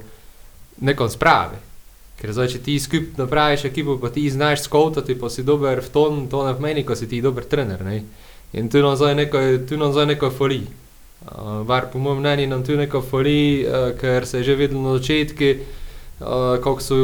nekom 0.82 1.06
spravi. 1.06 1.67
Ker 2.18 2.32
zdaj, 2.34 2.48
če 2.56 2.60
ti 2.66 2.74
skupaj 2.82 3.20
napraviš 3.20 3.68
ekipo, 3.68 3.94
pa 4.02 4.10
ti 4.10 4.24
znaš 4.30 4.64
skotati, 4.66 5.14
pa 5.14 5.30
si 5.30 5.44
dober 5.46 5.78
v 5.84 5.92
tom, 5.94 6.24
to 6.30 6.42
ne 6.46 6.54
pomeni, 6.56 6.82
ko 6.82 6.96
si 6.98 7.06
ti 7.06 7.22
dober 7.22 7.46
trener. 7.46 7.84
Ne? 7.86 8.02
In 8.58 8.70
tu 8.72 8.82
nam 8.82 8.96
zdaj 8.98 9.14
nekaj, 9.14 9.58
tu 9.70 9.78
nam 9.78 9.94
zdaj 9.94 10.14
nekaj 10.14 10.34
fali. 10.34 10.62
Uh, 11.28 11.60
var 11.66 11.90
po 11.92 11.98
mojem 11.98 12.22
mnenju 12.22 12.48
nam 12.50 12.64
tu 12.66 12.74
nekaj 12.78 13.04
fali, 13.10 13.66
uh, 13.66 13.92
ker 13.98 14.26
se 14.26 14.38
je 14.38 14.50
že 14.50 14.56
videlo 14.58 14.82
na 14.82 14.96
začetku, 14.98 15.50
uh, 15.54 16.58
kako 16.64 16.80
so 16.80 16.98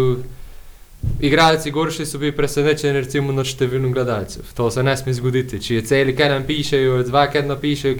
igralci 1.20 1.70
gorši, 1.70 2.06
so 2.06 2.18
bili 2.18 2.32
presenečeni 2.32 3.04
recimo 3.04 3.32
nad 3.32 3.46
številom 3.46 3.92
gledalcev. 3.94 4.50
To 4.56 4.70
se 4.70 4.82
ne 4.82 4.96
sme 4.96 5.14
zgoditi. 5.14 5.60
Če 5.62 5.78
je 5.78 5.86
celi 5.92 6.16
kaj 6.16 6.32
nam 6.32 6.46
pišejo, 6.48 7.02
dva 7.06 7.26
kaj 7.30 7.46
napišejo, 7.46 7.98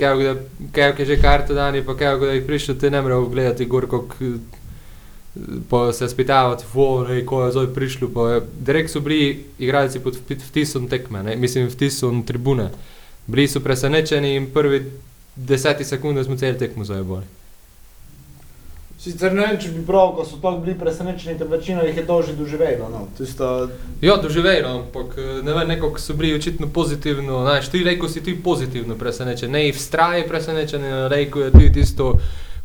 kaj 0.74 0.94
je 0.98 1.06
že 1.06 1.20
karto 1.22 1.54
dani, 1.54 1.84
pa 1.86 1.94
kaj 1.94 2.26
je 2.32 2.42
prišlo, 2.46 2.74
ti 2.74 2.90
ne 2.90 3.02
morejo 3.02 3.28
gledati 3.30 3.70
gor, 3.70 3.86
kako 3.86 4.34
pa 5.70 5.92
se 5.92 6.08
spitavati, 6.08 6.64
vore, 6.74 7.26
ko 7.26 7.44
je 7.44 7.52
zdaj 7.52 7.66
prišlo. 7.74 8.08
Pa, 8.14 8.40
direkt 8.60 8.90
so 8.90 9.00
bili 9.00 9.46
igralci 9.58 10.00
pod 10.00 10.16
vtisom 10.48 10.88
tekme, 10.88 11.22
ne? 11.22 11.36
mislim, 11.36 11.68
vtisom 11.68 12.22
tribune. 12.22 12.70
Bili 13.26 13.48
so 13.48 13.60
presenečeni 13.60 14.34
in 14.36 14.50
prvi 14.52 14.92
deseti 15.36 15.84
sekunde 15.84 16.24
smo 16.24 16.36
cel 16.36 16.54
tekmo 16.58 16.84
zajebali. 16.84 17.24
Sicer 18.98 19.34
ne 19.34 19.42
vem, 19.42 19.56
če 19.60 19.68
bi 19.74 19.82
prav, 19.84 20.14
ko 20.16 20.22
so 20.24 20.38
tako 20.40 20.62
bili 20.62 20.78
presenečeni, 20.78 21.34
da 21.38 21.44
večina 21.44 21.82
jih 21.82 21.96
je 21.96 22.06
to 22.06 22.22
že 22.22 22.36
doživela. 22.38 22.88
No. 22.88 23.08
Tisto... 23.18 23.68
Ja, 24.00 24.16
doživela, 24.16 24.70
ampak 24.78 25.18
ne 25.42 25.54
vem, 25.54 25.68
neko 25.68 25.98
so 25.98 26.14
bili 26.14 26.34
očitno 26.34 26.70
pozitivno, 26.72 27.42
znaš, 27.42 27.68
ti 27.68 27.82
reko 27.84 28.08
si 28.08 28.22
ti 28.22 28.36
pozitivno 28.42 28.94
presenečen, 28.94 29.50
ne 29.50 29.66
v 29.72 29.78
straji 29.78 30.28
presenečen, 30.28 30.82
reko 31.10 31.40
je 31.40 31.50
tudi 31.50 31.72
tisto 31.72 32.14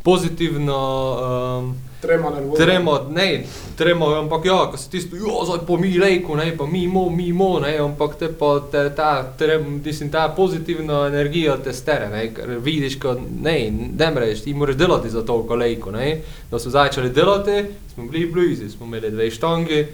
pozitivno. 0.03 0.79
Um, 1.19 1.88
Tremo, 2.01 2.31
tremo, 2.57 3.07
ne, 3.11 3.43
tremo, 3.75 4.07
ampak 4.15 4.45
ja, 4.45 4.57
ko 4.71 4.77
si 4.79 4.87
tisto, 4.89 5.17
jo, 5.19 5.41
zdaj 5.43 5.65
pa 5.67 5.77
mi 5.77 5.97
reko, 5.99 6.37
ne, 6.39 6.53
pa 6.57 6.65
mi 6.65 6.85
mo, 6.87 7.09
mi 7.09 7.33
mo, 7.33 7.59
ne, 7.59 7.73
ampak 7.77 8.15
te 8.15 8.29
pa 8.31 8.53
te, 8.71 8.85
ta, 8.95 9.33
trem, 9.37 9.81
mislim, 9.85 10.07
ta 10.11 10.29
pozitivna 10.35 11.01
energija 11.07 11.57
te 11.59 11.73
stere, 11.75 12.07
ne, 12.09 12.21
ker 12.33 12.55
vidiš, 12.63 12.95
ko, 13.03 13.17
ne, 13.19 13.57
ne 13.99 14.11
mreš, 14.15 14.45
ti 14.45 14.53
moraš 14.53 14.79
delati 14.79 15.11
za 15.11 15.25
to 15.27 15.41
kolejko, 15.43 15.91
ne, 15.91 16.21
da 16.51 16.59
so 16.59 16.71
začeli 16.71 17.11
delati, 17.11 17.65
smo 17.93 18.07
bili 18.07 18.31
blizu, 18.31 18.69
smo 18.71 18.87
imeli 18.87 19.11
dve 19.11 19.31
štongi, 19.31 19.85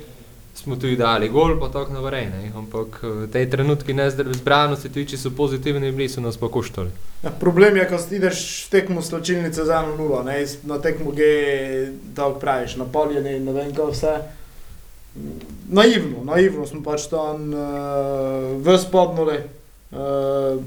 smo 0.55 0.75
tudi 0.75 0.95
dali 0.95 1.29
gol, 1.29 1.59
pa 1.59 1.69
tako 1.69 1.93
naprej, 1.93 2.29
ampak 2.55 3.01
te 3.31 3.43
trenutki 3.49 3.93
nezbranosti, 3.93 4.89
tudi 4.89 5.09
če 5.13 5.19
so 5.19 5.31
pozitivni, 5.35 5.91
bili 5.91 6.09
so 6.09 6.23
nas 6.23 6.37
pa 6.37 6.49
koštali. 6.49 6.91
Ja, 7.23 7.31
problem 7.39 7.77
je, 7.77 7.87
ko 7.89 7.99
si 7.99 8.15
ideš 8.15 8.39
tekmo 8.71 9.01
slačilnice 9.01 9.65
za 9.65 9.81
0, 9.83 10.23
ne, 10.25 10.39
na 10.63 10.79
tekmo 10.81 11.11
G, 11.11 11.27
da 12.15 12.29
praviš, 12.39 12.77
na 12.81 12.85
polje, 12.85 13.21
ne, 13.21 13.39
ne 13.39 13.53
vem, 13.53 13.75
kaj 13.75 13.91
vse. 13.91 14.15
Naivno, 15.71 16.23
naivno 16.27 16.67
smo 16.67 16.83
pač 16.83 17.07
tam 17.11 17.53
uh, 17.53 18.55
v 18.59 18.77
spodnuli. 18.79 19.39
Uh. 19.91 20.59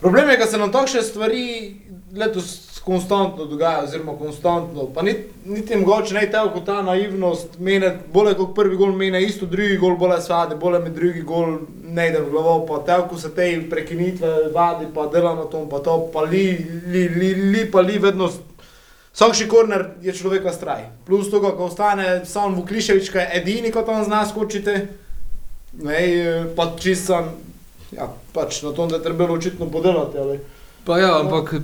Problem 0.00 0.30
je, 0.30 0.36
da 0.36 0.46
se 0.46 0.58
nam 0.58 0.72
takšne 0.72 1.02
stvari 1.02 1.76
letos 2.16 2.63
konstantno 2.84 3.44
dogaja, 3.48 3.84
oziroma 3.84 4.12
konstantno. 4.18 4.86
Pa 4.94 5.02
niti, 5.02 5.76
mogoče 5.76 6.14
ne 6.14 6.30
tako 6.30 6.60
ta 6.60 6.82
naivnost, 6.82 7.58
mene, 7.58 7.98
bolje 8.12 8.34
kot 8.34 8.54
prvi 8.54 8.76
gol, 8.76 8.92
mene 8.92 9.22
isto, 9.24 9.46
drugi 9.46 9.76
gol, 9.80 9.96
bolje 9.96 10.20
svade, 10.22 10.56
bolje 10.56 10.82
mi 10.84 10.90
drugi 10.90 11.22
gol 11.22 11.58
ne 11.94 12.08
ide 12.08 12.20
v 12.20 12.30
glavo, 12.30 12.66
pa 12.66 12.78
tako 12.86 13.18
se 13.18 13.30
te 13.34 13.46
prekinitve 13.70 14.50
vadi, 14.54 14.86
pa 14.94 15.06
dela 15.06 15.34
na 15.34 15.44
tom, 15.44 15.68
pa 15.70 15.78
to, 15.78 16.10
pa 16.12 16.24
li, 16.26 16.58
li, 16.86 17.08
li, 17.08 17.34
li 17.34 17.70
pa 17.70 17.80
li 17.80 17.98
vedno. 17.98 18.30
Vsakši 19.14 19.46
korner 19.48 19.86
je 20.02 20.12
človeka 20.12 20.52
straj. 20.52 20.88
Plus 21.06 21.30
to, 21.30 21.38
ko 21.40 21.68
ostane 21.70 22.24
sam 22.26 22.56
Vukliševič, 22.58 23.12
ki 23.14 23.18
je 23.18 23.28
edini, 23.38 23.70
ko 23.70 23.84
tam 23.86 24.02
zna 24.04 24.24
skočiti, 24.26 24.74
ne, 25.86 26.00
pa 26.56 26.72
čisto, 26.80 27.20
ja, 27.94 28.10
pač 28.34 28.62
na 28.66 28.74
tom, 28.74 28.90
da 28.90 28.98
je 28.98 29.06
treba 29.06 29.30
očitno 29.30 29.70
podelati, 29.70 30.18
ali. 30.18 30.40
Pa 30.84 30.98
ja, 30.98 31.20
ampak 31.20 31.54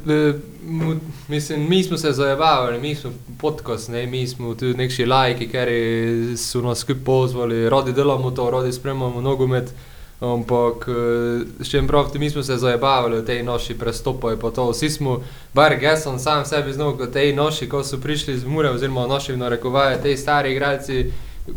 mislim, 1.28 1.68
mi 1.68 1.82
smo 1.84 1.96
se 1.96 2.12
zajebavali, 2.12 2.80
mi 2.80 2.94
smo 2.94 3.10
podkos, 3.40 3.88
ne, 3.88 4.06
mi 4.06 4.26
smo 4.26 4.54
tudi 4.54 4.74
neki 4.74 5.06
lajki, 5.06 5.48
ker 5.48 5.68
so 6.36 6.62
nas 6.64 6.78
skupaj 6.78 7.04
pozvali, 7.04 7.68
rodi 7.68 7.92
delamo 7.92 8.30
to, 8.30 8.50
rodi 8.50 8.72
spremljamo 8.72 9.20
nogomet. 9.20 9.72
Ampak, 10.20 10.88
s 11.60 11.70
čim 11.70 11.86
pravite, 11.88 12.18
mi 12.18 12.30
smo 12.30 12.42
se 12.42 12.56
zajebavali 12.56 13.20
v 13.20 13.24
tej 13.24 13.42
noši 13.42 13.78
prestopoj, 13.78 14.36
pa 14.40 14.50
to 14.50 14.70
vsi 14.70 14.90
smo, 14.90 15.22
bar 15.54 15.76
jaz 15.82 16.02
sem 16.02 16.18
sam 16.18 16.44
sebi 16.44 16.72
znal, 16.72 16.96
kot 16.96 17.12
tej 17.12 17.32
noši, 17.36 17.68
ko 17.68 17.84
so 17.84 18.00
prišli 18.00 18.38
z 18.38 18.44
Mure, 18.44 18.70
oziroma 18.70 19.06
noši 19.06 19.32
v 19.32 19.40
narekovaje, 19.40 20.02
tej 20.02 20.16
stari 20.16 20.52
igralci, 20.52 21.06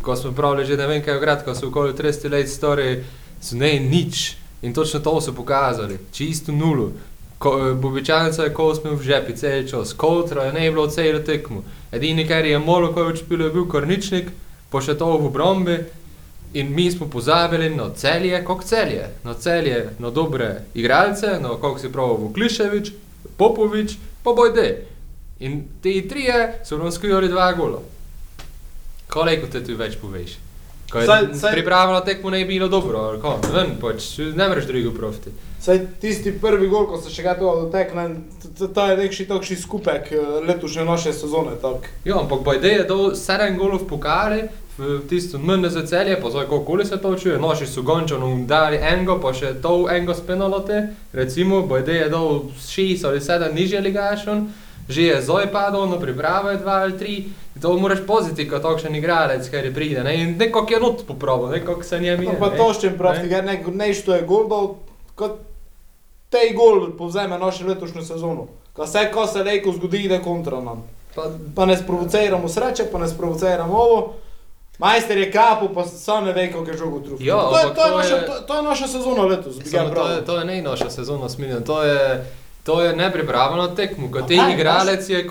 ko 0.02 0.16
smo 0.16 0.32
pravili 0.32 0.66
že 0.66 0.78
ne 0.78 0.88
vem 0.88 1.04
kaj 1.04 1.20
grad, 1.20 1.44
ko 1.46 1.56
so 1.56 1.68
okoli 1.68 1.94
30 1.94 2.32
let 2.32 2.50
stari, 2.50 3.04
so 3.42 3.56
ne 3.56 3.80
nič. 3.80 4.36
In 4.64 4.74
točno 4.74 5.00
to 5.00 5.22
so 5.22 5.34
pokazali, 5.34 6.00
čisto 6.12 6.52
nulo. 6.52 6.92
Bobičanca 7.76 8.44
je 8.44 8.54
kol 8.54 8.76
smo 8.76 8.96
v 8.96 9.04
žepi, 9.04 9.36
cel 9.36 9.68
čas, 9.68 9.94
koltra 9.94 10.44
je 10.44 10.54
ne 10.54 10.72
bilo 10.72 10.88
celo 10.88 11.20
tekmo. 11.20 11.64
Edini, 11.92 12.28
kar 12.28 12.46
je 12.46 12.60
malo 12.60 12.94
kaj 12.94 13.04
učpilo, 13.04 13.46
je 13.46 13.52
bil 13.52 13.68
korničnik, 13.68 14.32
pa 14.72 14.82
še 14.82 14.96
to 14.98 15.10
v 15.18 15.28
obrombi. 15.28 15.78
In 16.54 16.70
mi 16.76 16.92
smo 16.92 17.08
pozabili 17.10 17.70
na 17.74 17.90
celje, 17.98 18.38
kot 18.46 18.64
celje, 18.64 19.08
na 19.24 19.34
celje, 19.34 19.90
na 20.00 20.10
dobre 20.10 20.62
igralce, 20.74 21.40
na 21.42 21.50
kako 21.58 21.80
si 21.80 21.92
pravi 21.92 22.18
Vukliševič, 22.22 22.92
Popovič, 23.38 23.98
pa 24.24 24.34
Bojde. 24.38 24.86
In 25.40 25.64
ti 25.82 26.08
trije 26.08 26.62
so 26.66 26.78
nam 26.78 26.92
skrijali 26.92 27.28
dva 27.28 27.52
gola. 27.54 27.82
Koliko 29.10 29.48
te 29.48 29.64
tu 29.66 29.76
več 29.76 29.98
poveš? 30.02 30.38
Pripravljeno 31.52 32.00
tekmo 32.06 32.30
ne 32.30 32.46
bi 32.46 32.54
bilo 32.54 32.68
dobro, 32.68 33.00
ali 33.00 33.22
ko? 33.22 33.40
Ne 33.44 33.54
vem, 33.54 33.74
pač 33.82 34.18
ne 34.18 34.48
moreš 34.48 34.70
drugo 34.70 34.94
profiti. 34.94 35.34
Saj 35.64 35.80
tisti 36.02 36.34
prvi 36.42 36.68
gol, 36.68 36.90
ko 36.92 36.98
se 37.00 37.08
še 37.08 37.24
kaj 37.24 37.38
tega 37.40 37.52
dotekne, 37.62 38.02
to 38.60 38.88
je 38.90 38.96
nekši 39.00 39.26
takšni 39.30 39.56
skupek 39.56 40.10
letošnje 40.44 40.84
naše 40.84 41.14
sezone. 41.16 41.54
Tak. 41.62 41.88
Ja, 42.04 42.18
ampak 42.20 42.42
Bajde 42.44 42.74
je 42.74 42.82
dal 42.90 43.14
sedem 43.16 43.56
golov 43.56 43.86
pokali, 43.88 44.42
v 44.78 44.98
tisto 45.08 45.40
mene 45.40 45.70
za 45.70 45.86
celje, 45.88 46.18
pa 46.20 46.30
zdaj 46.34 46.50
kako 46.52 46.86
se 46.86 46.98
to 46.98 47.16
čuje, 47.16 47.38
noši 47.40 47.68
so 47.68 47.82
gončano 47.82 48.28
dali 48.48 48.76
engo, 48.76 49.20
pa 49.24 49.32
še 49.34 49.54
to 49.62 49.88
engo 49.88 50.14
spenalote, 50.14 50.90
recimo 51.14 51.62
Bajde 51.62 51.96
je 51.96 52.10
dal 52.10 52.42
šest 52.60 53.06
ali 53.06 53.22
sedem 53.22 53.56
nižje 53.56 53.82
ligašon, 53.82 54.50
že 54.90 55.02
je 55.02 55.22
zdaj 55.22 55.48
padal, 55.52 55.88
no 55.88 56.02
priprave 56.02 56.58
dva 56.58 56.82
ali 56.84 56.98
tri, 57.00 57.16
to 57.62 57.78
moraš 57.80 58.04
poziti 58.04 58.50
kot 58.50 58.68
takšen 58.68 59.00
igralec, 59.00 59.48
ker 59.48 59.64
je 59.64 59.72
pride, 59.72 60.04
ne, 60.04 60.18
in 60.20 60.36
nekako 60.36 60.74
je 60.74 60.80
not 60.80 61.08
popravo, 61.08 61.48
nekako 61.56 61.84
se 61.84 62.00
njem 62.04 62.20
je. 62.20 62.34
No 62.34 62.36
pa 62.36 62.52
to 62.52 62.74
še 62.74 62.90
jim 62.92 63.00
pravi, 63.00 63.30
ker 63.32 63.48
ne, 63.48 63.62
ne 63.64 63.94
što 63.94 64.20
je 64.20 64.28
gol 64.28 64.50
dal, 64.52 64.76
kot 65.16 65.53
tej 66.34 66.54
gol 66.54 66.92
povzeme 66.94 67.38
našo 67.38 67.66
letošnjo 67.66 68.02
sezono. 68.04 68.48
Ko 68.74 68.88
se, 68.88 69.12
ko 69.12 69.28
se 69.28 69.44
lejko 69.44 69.72
zgodi, 69.72 69.98
ide 70.00 70.18
kontra 70.20 70.58
nam. 70.60 70.84
Pa, 71.16 71.22
pa 71.56 71.66
ne 71.66 71.78
sprovociramo 71.78 72.50
sreče, 72.50 72.86
pa 72.86 72.98
ne 72.98 73.08
sprovociramo 73.08 73.74
ovo. 73.76 74.14
Majster 74.80 75.18
je 75.18 75.32
kapu, 75.32 75.70
pa 75.70 75.86
sam 75.86 76.26
ne 76.26 76.34
ve, 76.34 76.52
kako 76.52 76.66
je 76.66 76.78
žogo. 76.78 77.00
Ja, 77.20 77.38
to, 77.38 77.58
je, 77.60 77.64
to, 77.66 77.82
je 77.82 77.92
to 77.92 78.16
je- 78.16 78.26
to, 78.28 78.34
to 78.42 78.54
je 78.56 78.64
naša 78.64 78.88
sezona 78.88 79.22
letos. 79.24 79.56
Samo 79.56 79.90
to 79.92 80.08
je, 80.10 80.26
to 80.26 80.40
je 80.40 80.46
ne 80.46 80.62
naša 80.62 80.90
sezona 80.90 81.30
smiljena, 81.30 81.62
to 82.64 82.82
je, 82.82 82.96
nepripravljeno 82.96 83.68
tekmo. 83.68 84.12
Ko 84.12 84.22
ti 84.22 84.38
kaj, 84.38 84.54
igralec 84.54 85.10
je 85.10 85.28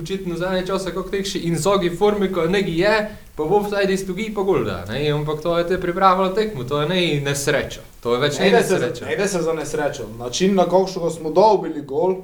očitno 0.00 0.36
zadnje 0.36 0.66
čase 0.66 0.94
kako 0.94 1.10
tekši 1.10 1.38
in 1.38 1.58
zogi 1.58 1.90
formi, 1.96 2.32
ko 2.32 2.46
neki 2.46 2.78
je, 2.78 3.16
pa 3.36 3.42
v 3.42 3.54
offside 3.54 3.96
stogi 3.96 4.32
pa 4.34 4.42
gol 4.42 4.64
da. 4.64 4.84
Ne? 4.88 5.10
Ampak 5.10 5.42
to 5.42 5.58
je 5.58 5.68
te 5.68 5.80
pripravljeno 5.80 6.34
tekmo, 6.34 6.64
to 6.64 6.80
je 6.80 6.88
ne 6.88 7.20
nesreča. 7.20 7.80
To 8.02 8.14
je 8.14 8.20
več 8.20 8.38
Ne 8.38 8.50
nesreča. 8.50 9.06
ne 9.06 9.14
ide 9.14 9.28
se 9.28 9.42
za 9.42 9.52
nesrečo. 9.52 10.06
Način, 10.18 10.54
na 10.54 10.64
kakšnega 10.64 11.10
smo 11.10 11.30
dobili 11.30 11.82
gol, 11.82 12.16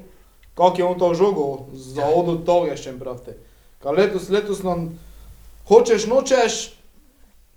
kako 0.54 0.78
je 0.78 0.84
on 0.84 0.98
to 0.98 1.14
žogo, 1.14 1.66
za 1.72 2.06
odu 2.14 2.38
to 2.46 2.66
je 2.66 2.76
še 2.76 2.92
pravite. 2.98 3.36
Ka 3.82 3.90
letos, 3.90 4.28
letos 4.28 4.62
nam 4.62 4.98
hočeš, 5.68 6.06
nočeš, 6.06 6.72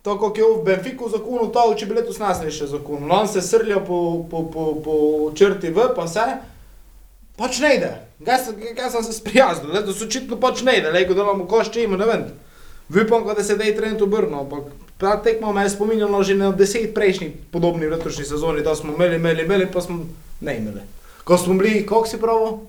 to 0.02 0.20
kako 0.20 0.38
je 0.38 0.44
v 0.58 0.64
Benfiku 0.66 1.10
zakonu, 1.10 1.52
to 1.54 1.74
če 1.78 1.86
bi 1.86 1.94
letos 1.94 2.18
nas 2.20 2.42
ne 2.42 2.52
še 2.52 2.68
zakon. 2.68 3.12
On 3.12 3.28
se 3.28 3.42
srlja 3.42 3.80
po, 3.80 4.26
po, 4.32 4.44
po, 4.50 4.74
po 4.84 4.96
črti 5.36 5.70
v, 5.70 5.92
pa 5.96 6.08
se, 6.08 6.26
pač 7.38 7.60
ne 7.64 7.76
ide. 7.76 7.94
Kaj 8.26 8.44
sem, 8.46 8.60
kaj 8.76 8.92
sem 8.92 9.04
se 9.06 9.14
sprijaznil, 9.14 9.74
letos 9.74 10.02
očitno 10.02 10.40
pač 10.42 10.64
ne 10.66 10.78
ide, 10.80 10.92
lejko 10.92 11.18
delamo 11.18 11.46
košče 11.48 11.84
ima, 11.84 11.98
ne 11.98 12.06
vem. 12.10 12.28
Vipam, 12.90 13.26
da 13.28 13.44
se 13.44 13.58
dej 13.60 13.76
trend 13.76 14.02
obrnil, 14.02 14.40
ampak 14.40 14.72
ta 14.98 15.18
tekma 15.22 15.52
me 15.54 15.66
je 15.66 15.70
spominjala 15.76 16.24
že 16.24 16.36
na 16.36 16.52
deset 16.52 16.94
prejšnjih 16.96 17.34
podobnih 17.52 17.92
letošnjih 17.92 18.28
sezoni, 18.28 18.64
da 18.64 18.76
smo 18.76 18.94
imeli, 18.94 19.16
imeli, 19.16 19.44
imeli, 19.44 19.68
pa 19.74 19.82
smo 19.82 20.06
ne 20.42 20.58
imeli. 20.58 20.82
Ko 21.24 21.38
smo 21.38 21.54
bili, 21.54 21.86
kako 21.86 22.08
si 22.08 22.18
pravo? 22.18 22.68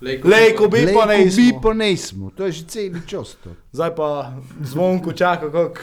Lejko 0.00 0.68
bi 0.68 0.86
pa 0.94 1.06
ne 1.06 1.16
Lejko 1.16 1.36
bi 1.36 1.48
smo. 1.48 1.60
pa 1.62 1.74
ne 1.74 1.96
smo, 1.96 2.30
to 2.36 2.46
je 2.46 2.52
že 2.52 2.64
celi 2.66 3.00
čas. 3.06 3.36
Zdaj 3.72 3.94
pa 3.94 4.32
zvonko 4.64 5.12
čaka, 5.12 5.52
kako 5.52 5.80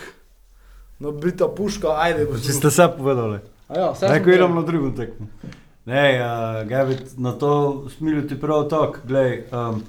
no, 1.00 1.12
bita 1.12 1.48
puška, 1.48 1.88
ajde. 2.02 2.26
Če 2.46 2.54
ste 2.54 2.68
vse 2.68 2.90
povedali. 2.98 3.40
Ja, 3.70 3.94
smo 3.96 4.08
idemo 4.08 4.26
delali. 4.26 4.56
na 4.56 4.62
drugo 4.62 4.90
tekmo. 4.98 5.28
Ne, 5.88 6.22
uh, 6.22 6.68
Gavit, 6.68 7.18
na 7.18 7.32
to 7.32 7.84
smilju 7.98 8.28
ti 8.28 8.40
prav 8.40 8.70
tako, 8.70 9.00
glej. 9.04 9.44
Um, 9.52 9.84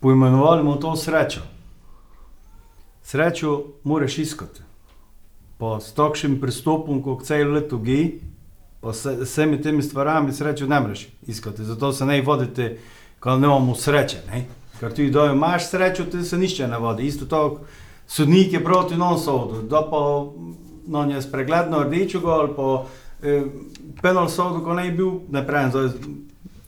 poimenovali 0.00 0.62
bomo 0.62 0.76
to 0.76 0.96
srečo. 0.96 1.40
Srečo 3.02 3.62
moraš 3.84 4.18
iskati. 4.18 4.60
Pa 5.58 5.78
s 5.80 5.92
takšnim 5.94 6.40
pristopom, 6.40 7.02
kot 7.02 7.22
cel 7.22 7.52
leto 7.52 7.78
gi, 7.78 8.20
pa 8.80 8.92
s 8.92 9.06
s 9.06 9.20
vsemi 9.22 9.62
temi 9.62 9.82
stvarami 9.82 10.32
srečo 10.32 10.66
ne 10.66 10.80
moreš 10.80 11.08
iskati. 11.26 11.64
Zato 11.64 11.92
se 11.92 12.06
ne 12.06 12.22
vodite, 12.22 12.78
ko 13.20 13.36
ne 13.36 13.46
imamo 13.46 13.74
sreče. 13.74 14.18
Ne? 14.26 14.44
Ker 14.80 14.94
ti 14.94 15.10
da 15.10 15.30
imaš 15.30 15.68
srečo, 15.70 16.04
ti 16.04 16.24
se 16.24 16.38
nišče 16.38 16.68
ne 16.68 16.78
vodi. 16.78 17.06
Isto 17.06 17.26
tako 17.26 17.60
sodnik 18.06 18.52
je 18.52 18.64
proti 18.64 18.96
non-sodu, 18.96 19.62
da 19.62 19.86
pa 19.90 20.26
no, 20.86 21.04
je 21.10 21.22
spregledno 21.22 21.82
rdečo 21.82 22.20
gol, 22.20 22.54
pa 22.56 22.84
eh, 23.22 23.44
penal 24.02 24.28
sodu, 24.28 24.64
ko 24.64 24.74
ne 24.74 24.86
je 24.86 24.92
bil, 24.92 25.10
ne 25.30 25.46
pravim 25.46 25.70
za, 25.70 25.90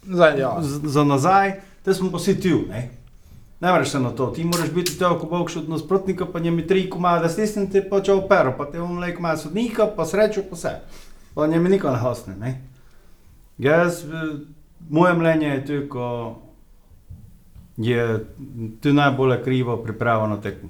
Zdaj, 0.05 0.39
ja. 0.39 0.57
z- 0.61 0.81
za 0.85 1.05
nazaj, 1.05 1.53
te 1.83 1.95
smo 1.95 2.11
tu. 2.11 2.59
Ne? 2.69 2.91
Ne 3.61 3.73
moreš 3.73 3.89
se 3.89 4.01
na 4.01 4.11
to, 4.11 4.27
ti 4.27 4.45
moraš 4.45 4.71
biti 4.71 4.99
teo, 4.99 5.19
ko 5.19 5.27
boš 5.29 5.57
od 5.57 5.69
nasprotnika, 5.69 6.27
pa 6.27 6.39
njemi 6.39 6.67
tri 6.67 6.91
komade 6.91 7.29
stisniti, 7.29 7.83
pa 7.91 8.01
če 8.01 8.13
opero, 8.13 8.55
pa 8.59 8.65
te 8.65 8.81
umlej 8.81 9.15
komade 9.15 9.39
sodnika, 9.39 9.87
pa 9.87 10.05
srečo, 10.05 10.43
pa 10.43 10.57
vse. 10.57 10.73
Pa 11.35 11.47
njemi 11.47 11.69
niko 11.69 11.91
ne 11.91 11.99
hosne. 11.99 12.37
Ne? 12.37 12.63
Jaz, 13.59 14.05
eh, 14.05 14.35
moje 14.91 15.15
mnenje 15.15 15.47
je 15.47 15.67
tu, 15.67 15.89
ko 15.89 16.37
je 17.77 18.25
tu 18.81 18.93
najbolj 18.93 19.43
krivo 19.45 19.77
priprava 19.77 20.27
na 20.29 20.37
tekmo. 20.37 20.69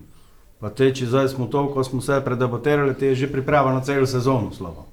Pa 0.58 0.70
te, 0.70 0.94
če 0.94 1.06
zdaj 1.06 1.28
smo 1.28 1.46
to, 1.46 1.68
ko 1.68 1.84
smo 1.84 2.00
se 2.00 2.20
predebatirali, 2.24 2.94
te 2.94 3.06
je 3.06 3.14
že 3.14 3.32
priprava 3.32 3.72
na 3.72 3.80
celo 3.80 4.06
sezono 4.06 4.52
slabo. 4.52 4.84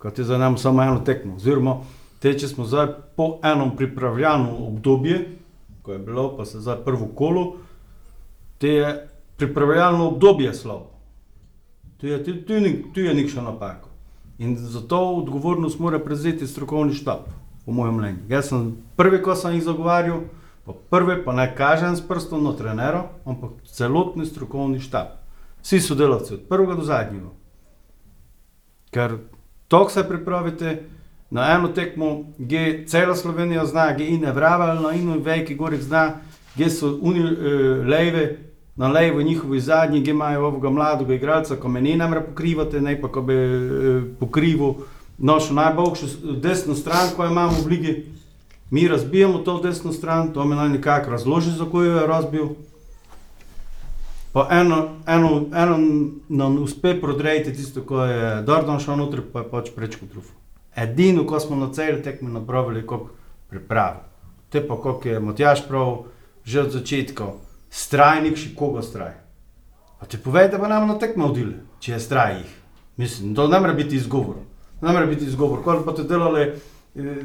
Ko 0.00 0.10
ti 0.10 0.24
zdaj 0.24 0.36
imamo 0.36 0.58
samo 0.58 0.82
eno 0.82 1.00
tekmo. 1.04 1.34
Oziroma, 1.36 1.76
te, 2.18 2.32
če 2.32 2.48
smo 2.48 2.64
zdaj 2.64 2.86
po 3.16 3.34
enem 3.44 3.74
pripravljalnem 3.76 4.62
obdobju, 4.64 5.18
ko 5.82 5.92
je 5.92 5.98
bilo, 5.98 6.24
pa 6.36 6.44
se 6.48 6.60
zdaj 6.60 6.80
prvo 6.84 7.10
kolo, 7.14 7.44
te 8.58 8.68
je 8.68 8.94
pripravljalno 9.36 10.08
obdobje 10.08 10.54
slabo. 10.54 10.90
Tu 12.00 12.06
je, 12.06 12.24
tu, 12.24 12.32
tu, 12.48 12.60
tu 12.94 13.00
je 13.00 13.14
nekša 13.14 13.42
napaka. 13.42 13.88
In 14.38 14.56
zato 14.56 15.00
odgovornost 15.20 15.78
mora 15.78 15.98
prevzeti 15.98 16.46
strokovni 16.46 16.94
štab, 16.94 17.28
po 17.66 17.72
mojem 17.72 17.94
mnenju. 17.94 18.22
Jaz 18.28 18.48
sem 18.48 18.70
prvi, 18.96 19.20
ko 19.22 19.34
sem 19.36 19.58
jih 19.58 19.64
zagovarjal, 19.64 20.22
pa 20.64 20.72
prvi, 20.90 21.18
pa 21.24 21.34
ne 21.36 21.44
kažem 21.56 21.96
s 21.96 22.00
prstom 22.08 22.44
na 22.44 22.54
trenero, 22.56 23.02
ampak 23.28 23.60
celotni 23.68 24.24
strokovni 24.26 24.80
štab. 24.80 25.18
Vsi 25.60 25.80
sodelavci, 25.84 26.34
od 26.34 26.48
prvega 26.48 26.78
do 26.80 26.88
zadnjega. 26.88 27.28
Ker 28.90 29.18
to 29.70 29.88
se 29.88 30.08
pripravite 30.08 30.82
na 31.30 31.54
eno 31.54 31.68
tekmo, 31.68 32.24
gdje 32.38 32.86
cela 32.86 33.14
Slovenija 33.16 33.66
zna, 33.66 33.92
gdje 33.92 34.08
ine 34.08 34.32
vravel, 34.32 34.82
na 34.82 34.92
ino 34.92 35.18
vejki 35.18 35.54
gorih 35.54 35.82
zna, 35.82 36.12
gdje 36.54 36.70
so 36.70 36.98
uni 37.00 37.20
uh, 37.20 37.86
lejve, 37.86 38.38
na 38.76 38.88
levo 38.88 39.22
njihovi 39.22 39.60
zadnji, 39.60 40.00
gdje 40.00 40.10
imajo 40.10 40.46
ovoga 40.46 40.70
mladega 40.70 41.14
igralca, 41.14 41.56
ko 41.56 41.68
me 41.68 41.80
ne 41.80 41.96
namre 41.96 42.20
pokrivate, 42.20 42.80
ne 42.80 43.00
pa 43.00 43.08
ko 43.08 43.22
bi 43.22 43.34
uh, 43.34 44.02
pokrival 44.20 44.74
našo 45.18 45.54
najboljšo 45.54 46.06
desno 46.42 46.74
stran, 46.74 47.14
ko 47.16 47.24
jo 47.24 47.30
imamo 47.30 47.62
v 47.64 47.68
ligi. 47.68 48.06
Mi 48.70 48.88
razbijamo 48.88 49.38
to 49.38 49.60
desno 49.62 49.92
stran, 49.92 50.32
to 50.32 50.44
mi 50.44 50.56
naj 50.56 50.68
nekako 50.68 51.10
razloži, 51.10 51.50
za 51.50 51.64
kojo 51.64 51.96
je 51.96 52.06
razbil. 52.06 52.48
Pa 54.32 54.46
eno, 54.50 54.88
eno, 55.06 55.46
eno 55.54 55.78
nam 56.28 56.58
uspe 56.62 57.00
prodrejati 57.00 57.52
tisto, 57.52 57.82
ko 57.82 58.04
je 58.04 58.42
Dordan 58.42 58.78
šel 58.80 58.96
noter, 58.96 59.24
pa 59.32 59.42
je 59.42 59.50
pač 59.50 59.70
prečko 59.74 60.06
trufo. 60.06 60.34
Edino, 60.76 61.24
ko 61.26 61.40
smo 61.40 61.56
na 61.56 61.72
celi 61.72 62.02
tekmi 62.02 62.30
napravili, 62.30 62.86
kako 62.86 63.10
pripravo. 63.50 64.04
Te 64.50 64.62
pa, 64.66 64.76
kako 64.76 65.08
je 65.08 65.20
Matjaš 65.20 65.66
prav, 65.68 66.04
že 66.44 66.60
od 66.60 66.70
začetka, 66.70 67.32
strajnik 67.70 68.38
še 68.38 68.54
koga 68.54 68.82
straj. 68.82 69.16
A 70.00 70.06
ti 70.06 70.18
povejte 70.18 70.58
pa 70.58 70.68
nam 70.68 70.88
na 70.88 70.98
tekmo 70.98 71.26
odile, 71.30 71.58
če 71.82 71.92
je 71.92 72.00
straj 72.00 72.36
jih. 72.38 72.54
Mislim, 72.96 73.34
to 73.34 73.48
ne 73.48 73.60
more 73.60 73.74
biti 73.74 73.96
izgovor. 73.96 74.38
Ne 74.80 74.92
more 74.92 75.06
biti 75.06 75.26
izgovor. 75.26 75.62
Ko 75.64 75.82
pa 75.84 75.92
te 75.92 76.04
delali, 76.04 76.46
eh, 76.94 77.24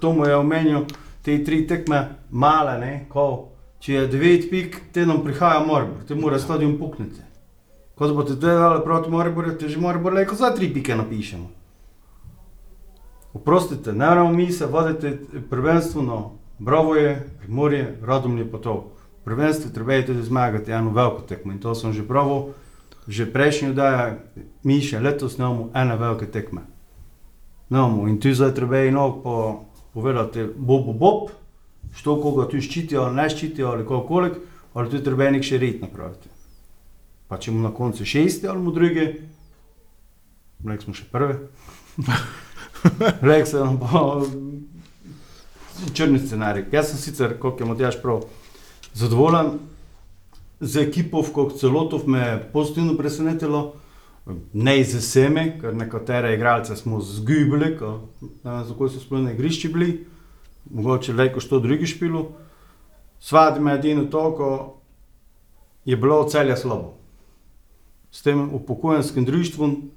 to 0.00 0.12
mu 0.12 0.26
je 0.26 0.36
omenil, 0.36 0.86
te 1.22 1.36
tri 1.44 1.66
tekme 1.66 2.00
male, 2.30 2.78
ne, 2.78 2.92
ko 3.08 3.55
če 3.78 3.92
je 3.92 4.06
devet 4.06 4.48
pik, 4.50 4.80
te 4.92 5.06
nam 5.06 5.22
prihaja 5.24 5.60
Moribor, 5.66 6.04
te 6.08 6.14
mora 6.14 6.38
stadion 6.38 6.78
pukniti. 6.78 7.22
Ko 7.96 8.08
boste 8.12 8.36
delali 8.36 8.82
proti 8.84 9.10
Moriboru, 9.10 9.54
te 9.56 9.68
že 9.68 9.80
Moribor 9.80 10.12
leko 10.12 10.34
za 10.36 10.50
tri 10.54 10.68
pike 10.72 10.96
napišemo. 10.96 11.48
Oprostite, 13.36 13.92
ne 13.92 14.06
moramo 14.06 14.32
mi 14.32 14.52
se 14.52 14.66
voditi 14.66 15.12
prvenstveno 15.50 16.32
Bravoje, 16.58 17.28
Primorje, 17.38 17.98
Radomlje 18.02 18.50
pa 18.50 18.58
to. 18.58 18.92
Prvenstvo 19.24 19.70
treba 19.74 19.92
je 19.92 20.06
tudi 20.06 20.22
zmagati 20.22 20.72
eno 20.72 20.90
veliko 20.90 21.20
tekmo 21.20 21.52
in 21.52 21.58
to 21.58 21.74
sem 21.74 21.92
že 21.92 22.06
pravil, 22.08 22.54
že 23.08 23.26
prejšnji 23.26 23.70
oddaja, 23.70 24.18
mi 24.62 24.80
še 24.80 25.00
letos 25.00 25.38
nemamo 25.38 25.70
ene 25.74 25.96
velike 25.96 26.26
tekme. 26.30 26.62
Nemamo 27.68 28.08
in 28.08 28.20
tu 28.20 28.32
zdaj 28.34 28.54
treba 28.54 28.76
je 28.76 28.92
nog 28.92 29.22
po, 29.22 29.64
povedati 29.94 30.46
Bob 30.56 30.94
Bob, 30.98 31.30
što 31.96 32.18
koga 32.22 32.48
tu 32.50 32.60
ščitijo 32.60 33.06
ali 33.06 33.16
ne 33.16 33.28
ščitijo 33.32 33.72
ali 33.72 33.86
kolik, 33.86 34.36
ali 34.74 34.90
tu 34.90 35.02
treba 35.02 35.24
je 35.24 35.36
nek 35.38 35.46
še 35.48 35.58
red 35.58 35.80
napraviti. 35.80 36.28
Pa 37.26 37.40
če 37.42 37.50
mu 37.50 37.64
na 37.64 37.72
koncu 37.74 38.04
šesti 38.04 38.48
ali 38.48 38.62
mu 38.62 38.72
drugi, 38.72 39.06
Lek 40.64 40.82
smo 40.82 40.94
še. 40.96 41.04
Lek 43.28 43.46
se 43.48 43.60
nam 43.60 43.78
pa 43.80 44.22
črni 45.92 46.20
scenarij. 46.22 46.66
Jaz 46.72 46.92
sem 46.92 47.00
sicer, 47.02 47.36
kot 47.40 47.60
je 47.60 47.68
Matjaš 47.68 47.98
prav, 48.02 48.24
zadovoljen 48.96 49.58
z 50.60 50.86
ekipo, 50.86 51.20
kot 51.34 51.58
celotov 51.60 52.06
me 52.08 52.22
je 52.22 52.38
pozitivno 52.52 52.96
presenetilo. 52.96 53.74
Ne 54.58 54.80
iz 54.80 54.94
vsemi, 54.96 55.52
ker 55.60 55.76
nekatere 55.76 56.32
igralce 56.34 56.74
smo 56.76 56.98
zgubili, 57.04 57.76
ko, 57.78 58.08
ne 58.20 58.50
vem, 58.50 58.64
zakaj 58.66 58.90
so 58.90 59.02
sploh 59.02 59.22
na 59.22 59.36
igrišču 59.36 59.70
bili, 59.76 59.90
mogoče 60.70 61.12
lejko 61.12 61.40
što 61.40 61.60
drugi 61.60 61.86
špilu. 61.86 62.26
Svadi 63.18 63.60
me 63.60 63.74
edino 63.74 64.04
to, 64.04 64.34
ko 64.36 64.76
je 65.84 65.96
bilo 65.96 66.24
celje 66.28 66.56
slabo. 66.56 66.94
S 68.10 68.22
tem 68.22 68.54
upokojenskim 68.54 69.24
društvom, 69.24 69.90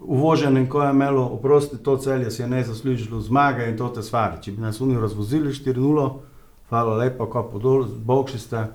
uvoženim, 0.00 0.68
ko 0.68 0.82
je 0.82 0.90
imelo, 0.90 1.24
oprosti, 1.24 1.78
to 1.78 1.96
celje 1.96 2.30
si 2.30 2.42
je 2.42 2.48
ne 2.48 2.64
zaslužilo 2.64 3.20
zmage 3.20 3.68
in 3.68 3.76
to 3.76 3.88
te 3.88 4.02
stvari. 4.02 4.42
Če 4.42 4.52
bi 4.52 4.62
nas 4.62 4.80
oni 4.80 4.98
razvozili 4.98 5.52
4-0, 5.52 6.10
hvala 6.68 6.96
lepa, 6.96 7.26
ko 7.30 7.42
podol, 7.52 7.84
bogši 7.84 8.38
ste. 8.38 8.66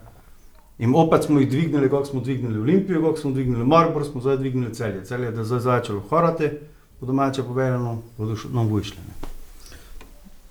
In 0.79 0.93
opet 0.95 1.23
smo 1.23 1.39
jih 1.39 1.49
dvignili, 1.49 1.89
kako 1.89 2.05
smo 2.05 2.21
dvignili 2.21 2.59
Olimpijo, 2.59 3.01
kako 3.01 3.17
smo 3.17 3.31
dvignili 3.31 3.65
Maribor, 3.65 4.05
smo 4.05 4.21
zdaj 4.21 4.37
dvignili 4.37 4.73
celje. 4.73 5.05
Celje 5.05 5.25
je 5.25 5.31
da 5.31 5.43
zdaj 5.43 5.59
začelo 5.59 6.01
horati, 6.09 6.49
po 6.99 7.05
domače 7.05 7.43
povedano, 7.43 8.01
bodo 8.17 8.35
nam 8.53 8.67
vyšli. 8.67 8.97
ne. 8.97 9.30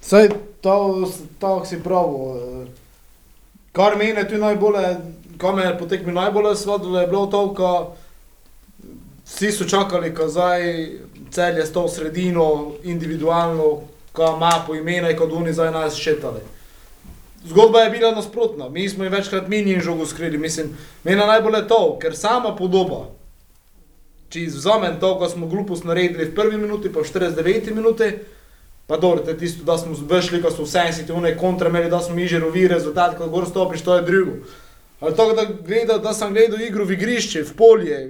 Saj 0.01 0.29
to, 0.61 1.09
to 1.39 1.65
si 1.65 1.83
prav. 1.83 2.07
eh, 2.07 2.67
Kar 3.73 3.97
mene 3.97 4.29
tu 4.29 4.39
najbolje, 4.39 4.97
ko 5.39 5.53
me 5.53 5.63
je 5.63 5.79
potekmi 5.79 6.13
najbolj 6.13 6.57
svodilo, 6.57 7.01
je 7.01 7.07
bilo 7.07 7.27
to, 7.27 7.55
ko 7.55 7.97
vsi 9.27 9.53
so 9.53 9.65
čakali, 9.65 10.15
ko 10.15 10.29
zdaj 10.29 10.89
cel 11.31 11.59
je 11.59 11.67
s 11.67 11.73
to 11.73 11.89
sredino, 11.89 12.73
individualno, 12.83 13.83
ko 14.13 14.35
ima 14.37 14.65
po 14.67 14.75
imena 14.75 15.11
in 15.11 15.19
kot 15.19 15.33
oni 15.33 15.53
zdaj 15.53 15.71
nas 15.71 15.95
šetali. 15.95 16.41
Zgodba 17.45 17.81
je 17.81 17.91
bila 17.91 18.11
nasprotna, 18.11 18.69
mi 18.69 18.89
smo 18.89 19.05
jih 19.05 19.13
večkrat 19.13 19.49
mini 19.49 19.73
in 19.73 19.81
žogo 19.81 20.07
skrili, 20.07 20.39
mislim, 20.39 20.77
meni 21.05 21.23
je 21.23 21.69
to, 21.69 21.99
ker 22.03 22.17
sama 22.17 22.57
podoba, 22.57 23.07
če 24.29 24.41
izvzamem 24.41 25.01
to, 25.01 25.19
ko 25.19 25.29
smo 25.29 25.47
glupost 25.47 25.85
naredili 25.85 26.25
v 26.25 26.35
prvi 26.35 26.57
minuti, 26.57 26.93
pa 26.93 27.01
v 27.01 27.05
49 27.05 27.75
minuti, 27.75 28.13
pa 28.91 28.97
dobro, 28.97 29.23
te 29.25 29.39
tisto, 29.39 29.65
da 29.65 29.79
smo 29.79 29.95
vešli, 30.09 30.41
ko 30.43 30.51
smo 30.51 30.65
v 30.65 30.69
70 30.69 31.13
one 31.15 31.37
kontra 31.39 31.69
imeli, 31.69 31.91
da 31.91 32.01
smo 32.01 32.15
mi 32.15 32.27
že 32.27 32.41
rovi 32.43 32.69
rezultat, 32.69 33.15
ko 33.19 33.29
gor 33.31 33.47
stopiš, 33.47 33.85
to 33.87 33.95
je 33.97 34.03
drugo. 34.03 34.33
Ali 35.01 35.15
to, 35.17 35.33
da, 35.33 35.45
gleda, 35.67 35.99
da 35.99 36.13
sem 36.13 36.35
gledal 36.35 36.59
igro 36.61 36.85
v 36.85 36.97
igrišče, 36.99 37.45
v 37.47 37.55
polje, 37.55 38.01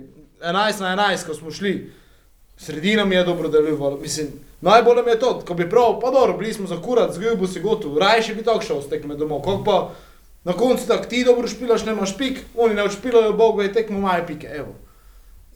11 0.40 0.80
na 0.80 0.94
11, 0.96 1.26
ko 1.26 1.34
smo 1.34 1.50
šli, 1.50 1.92
sredina 2.56 3.04
mi 3.04 3.14
je 3.14 3.26
dobro 3.28 3.52
delovala, 3.52 4.00
mislim, 4.00 4.32
najbolj 4.60 5.02
mi 5.04 5.10
je 5.10 5.18
to, 5.20 5.34
ko 5.44 5.54
bi 5.54 5.68
prav, 5.70 5.98
pa 6.00 6.10
dobro, 6.10 6.38
bili 6.38 6.54
smo 6.54 6.66
za 6.66 6.80
kurat, 6.80 7.12
zgojil 7.12 7.36
bo 7.36 7.46
si 7.46 7.60
gotov, 7.60 7.98
rajši 7.98 8.34
bi 8.40 8.48
tako 8.48 8.64
šel 8.64 8.80
s 8.80 8.88
tekme 8.88 9.20
domov, 9.20 9.44
kako 9.44 9.64
pa 9.64 9.92
na 10.48 10.56
koncu 10.56 10.88
tako 10.88 11.12
ti 11.12 11.24
dobro 11.28 11.48
špilaš, 11.48 11.84
nemaš 11.84 12.16
pik, 12.16 12.40
oni 12.56 12.74
ne 12.74 12.88
odšpilajo, 12.88 13.36
bog 13.36 13.60
ve, 13.60 13.68
tekmo 13.72 13.98
imajo 13.98 14.24
pike, 14.26 14.48
evo. 14.48 14.72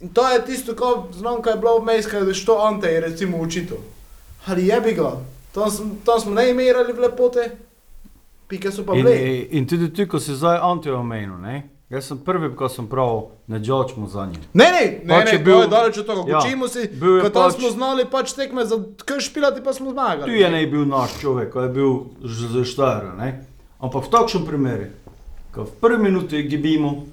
In 0.04 0.12
to 0.12 0.28
je 0.28 0.44
tisto, 0.44 0.76
ko 0.76 1.08
znam, 1.16 1.42
kaj 1.42 1.56
je 1.56 1.64
bilo 1.64 1.78
vmes, 1.78 2.06
kaj 2.06 2.28
je 2.28 2.34
što 2.34 2.60
Ante 2.60 2.92
je 2.92 3.00
recimo 3.00 3.40
učitelj. 3.40 4.03
Ali 4.46 4.66
je 4.66 4.80
bi 4.80 4.92
ga, 4.92 5.12
tam, 5.52 5.70
sem- 5.70 5.96
tam 6.04 6.20
smo 6.20 6.32
ne 6.32 6.50
imerali 6.50 6.92
v 6.92 7.00
lepote, 7.00 7.50
pike 8.48 8.70
so 8.70 8.84
pa 8.84 8.92
In, 8.92 9.00
bile. 9.00 9.16
in, 9.16 9.46
in 9.52 9.66
tudi 9.66 9.88
ti, 9.90 10.04
ko 10.04 10.18
si 10.18 10.34
zdaj 10.34 10.58
Antijo 10.62 10.96
omenil, 10.96 11.38
ne? 11.38 11.62
Jaz 11.90 12.04
sem 12.06 12.18
prvi, 12.18 12.48
ko 12.50 12.68
sem 12.68 12.86
prav, 12.86 13.10
ne 13.46 13.58
džočmo 13.58 14.08
za 14.08 14.26
njim. 14.26 14.40
Ne, 14.52 14.64
ne, 14.66 14.82
ne, 15.02 15.08
Pač 15.10 15.24
ne, 15.26 15.32
je 15.32 15.38
bil, 15.38 15.58
je 15.58 15.68
daleč 15.68 15.98
od 15.98 16.06
tega, 16.06 16.22
ja, 16.26 16.38
učimo 16.38 16.66
si, 16.66 16.88
ko 16.90 17.28
tam 17.28 17.44
pač- 17.44 17.54
smo 17.54 17.70
znali 17.70 18.04
pač 18.06 18.32
tekme 18.32 18.64
za 18.64 18.76
kaj 19.00 19.20
špilati, 19.22 19.60
pa 19.60 19.72
smo 19.72 19.90
zmagali. 19.90 20.26
Tu 20.26 20.34
je 20.34 20.50
ne 20.50 20.66
bil 20.66 20.84
naš 20.84 21.20
človek, 21.20 21.50
ko 21.50 21.60
je 21.60 21.68
bil 21.70 21.90
že 22.24 22.64
štar, 22.64 23.14
ne? 23.14 23.44
Ampak 23.78 24.00
v 24.02 24.10
takšnem 24.10 24.44
primeru, 24.44 24.86
ko 25.52 25.64
v 25.64 25.72
prvi 25.76 25.98
minuti 26.00 26.42
gibimo, 26.42 27.04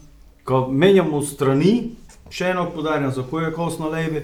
ko 0.43 0.65
menjamo 0.67 1.21
strani, 1.21 1.91
še 2.27 2.45
eno 2.47 2.65
podarjam, 2.67 3.11
za 3.11 3.23
koje 3.23 3.51
kos 3.51 3.77
na 3.77 3.87
levi, 3.87 4.23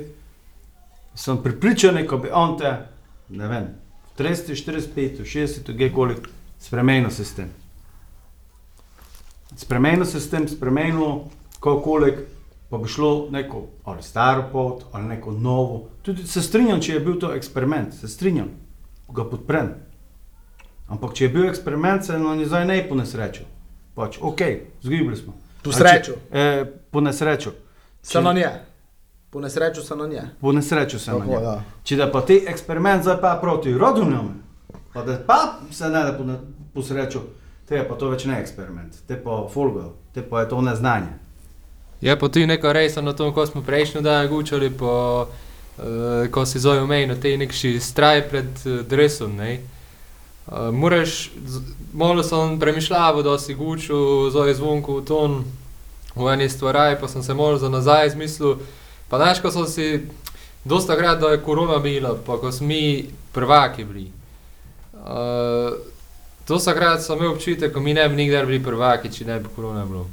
sem 1.13 1.37
pripričan, 1.37 1.99
ko 2.03 2.17
bi 2.17 2.31
Ante, 2.31 2.71
ne 3.29 3.47
vem, 3.47 3.67
v 4.07 4.17
30, 4.17 4.55
45, 4.55 5.23
60, 5.23 5.77
kjerkoli, 5.77 6.15
spremenil 6.59 7.09
sistem. 7.09 7.49
Spremenil 9.55 10.05
sistem, 10.05 10.47
spremenil 10.47 11.21
kakorkoli, 11.53 12.13
pa 12.69 12.77
bi 12.77 12.87
šlo 12.87 13.27
neko 13.31 13.67
ali 13.83 14.03
staro 14.03 14.49
pot, 14.51 14.83
ali 14.91 15.05
neko 15.05 15.31
novo. 15.31 15.89
Tudi 16.01 16.27
se 16.27 16.41
strinjam, 16.41 16.81
če 16.81 16.93
je 16.93 16.99
bil 16.99 17.19
to 17.19 17.33
eksperiment, 17.33 17.93
se 17.93 18.07
strinjam, 18.07 18.49
ga 19.09 19.23
podprem. 19.23 19.73
Ampak 20.87 21.13
če 21.13 21.23
je 21.23 21.29
bil 21.29 21.47
eksperiment, 21.47 22.05
se 22.05 22.19
nam 22.19 22.39
je 22.39 22.45
zdaj 22.45 22.65
ne 22.65 22.89
po 22.89 22.95
nesrečo. 22.95 23.43
Pač, 23.95 24.17
ok, 24.21 24.41
zgibali 24.83 25.17
smo. 25.17 25.33
Po 25.63 25.69
A 25.69 25.73
če- 25.73 25.79
srečo. 25.79 26.13
Eh, 26.31 26.65
po 29.29 29.41
nesrečo. 29.41 29.81
Se 29.81 29.95
na 29.95 30.07
nje. 30.07 30.23
Po 30.41 30.51
nesreču 30.51 30.99
se 30.99 31.11
na 31.11 31.17
nje. 31.17 31.33
Tako, 31.33 31.39
je. 31.39 31.43
ja. 31.43 31.63
Če 31.83 31.95
da 31.95 32.11
pa 32.11 32.21
ti 32.21 32.43
eksperiment 32.47 33.03
zdaj 33.03 33.21
pa 33.21 33.37
proti 33.41 33.73
rodovnjam, 33.73 34.43
pa 34.93 35.03
da 35.03 35.19
pa 35.27 35.39
se 35.71 35.89
ne 35.89 36.03
da 36.03 36.13
po, 36.17 36.23
ne- 36.23 36.39
po 36.73 36.83
srečo, 36.83 37.21
te 37.67 37.75
je 37.75 37.87
pa 37.87 37.95
to 37.95 38.09
več 38.09 38.25
ne 38.25 38.39
eksperiment, 38.41 38.95
te 39.07 39.17
pa 39.23 39.47
folgo, 39.53 39.93
te 40.13 40.21
pa 40.21 40.41
je 40.41 40.49
to 40.49 40.61
neznanje. 40.61 41.15
Je 42.01 42.19
pa 42.19 42.29
tudi 42.29 42.45
neka 42.45 42.71
rejsa 42.73 43.01
na 43.01 43.13
tom, 43.13 43.33
ko 43.33 43.45
smo 43.45 43.63
prejšnjo 43.65 44.01
dan 44.01 44.27
gučali, 44.27 44.69
po, 44.69 45.25
uh, 45.25 46.27
ko 46.31 46.45
si 46.45 46.59
zove 46.59 46.81
omenil, 46.81 47.17
te 47.21 47.33
nekši 47.37 47.79
straj 47.81 48.27
pred 48.29 48.45
uh, 48.65 48.83
dresom. 48.85 49.35
Ne? 49.35 49.59
Uh, 50.47 50.69
moraš, 50.71 51.31
malo 51.93 52.23
sem 52.23 52.59
premišljal, 52.59 53.23
da 53.23 53.37
si 53.41 53.57
gučil, 53.57 54.29
zove 54.29 54.53
zvonko 54.53 55.01
v 55.01 55.05
ton, 55.05 55.43
v 56.15 56.29
eni 56.33 56.49
stvari, 56.49 56.95
pa 57.01 57.07
sem 57.07 57.23
se 57.23 57.33
malo 57.33 57.57
za 57.57 57.69
nazaj 57.69 58.13
izmislil. 58.13 58.61
Pa 59.09 59.17
znaš, 59.17 59.39
ko 59.41 59.51
so 59.51 59.65
si, 59.65 60.01
dosta 60.63 60.97
krat, 60.97 61.19
da 61.19 61.27
je 61.27 61.43
korona 61.43 61.77
bila, 61.79 62.17
pa 62.25 62.37
ko 62.37 62.51
smo 62.51 62.67
mi 62.67 63.05
prvaki 63.31 63.83
bili. 63.83 64.11
Uh, 64.93 65.77
dosta 66.47 66.73
krat 66.73 67.03
sem 67.03 67.17
imel 67.17 67.31
občutek, 67.31 67.73
ko 67.73 67.79
mi 67.79 67.93
ne 67.93 68.09
bi 68.09 68.15
nikdar 68.15 68.45
bili 68.45 68.63
prvaki, 68.63 69.11
če 69.11 69.25
ne 69.25 69.39
bi 69.39 69.49
korona 69.55 69.85
bilo. 69.85 70.07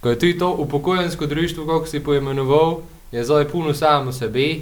Ko 0.00 0.08
je 0.08 0.18
tudi 0.18 0.38
to 0.38 0.52
upokojensko 0.52 1.26
društvo, 1.26 1.66
kako 1.66 1.86
si 1.86 2.04
poimenoval, 2.04 2.82
je 3.12 3.24
zdaj 3.24 3.48
puno 3.48 3.74
samo 3.74 4.12
sebe. 4.12 4.60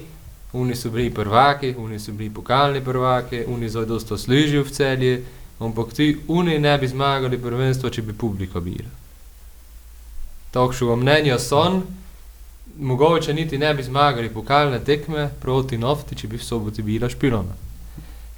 Oni 0.52 0.76
so 0.76 0.90
bili 0.90 1.10
prvaki, 1.14 1.74
oni 1.78 1.98
so 1.98 2.12
bili 2.12 2.30
pokalni 2.30 2.84
prvaki, 2.84 3.44
oni 3.48 3.68
zdaj 3.68 3.86
dosta 3.86 4.18
služijo 4.18 4.64
v 4.64 4.70
celje, 4.70 5.24
ampak 5.58 5.88
tudi 5.90 6.18
oni 6.28 6.58
ne 6.58 6.78
bi 6.78 6.88
zmagali 6.88 7.38
prvenstvo, 7.38 7.90
če 7.90 8.02
bi 8.02 8.12
publika 8.12 8.60
bila. 8.60 8.88
Takšnega 10.52 10.96
mnenja 10.96 11.38
so, 11.38 11.82
mogoče 12.82 13.34
niti 13.34 13.58
ne 13.58 13.74
bi 13.74 13.82
zmagali 13.82 14.28
pokalne 14.28 14.80
tekme 14.84 15.30
proti 15.40 15.78
nafti, 15.78 16.16
če 16.18 16.28
bi 16.28 16.36
v 16.36 16.44
soboti 16.44 16.82
bila 16.82 17.08
špilona. 17.08 17.54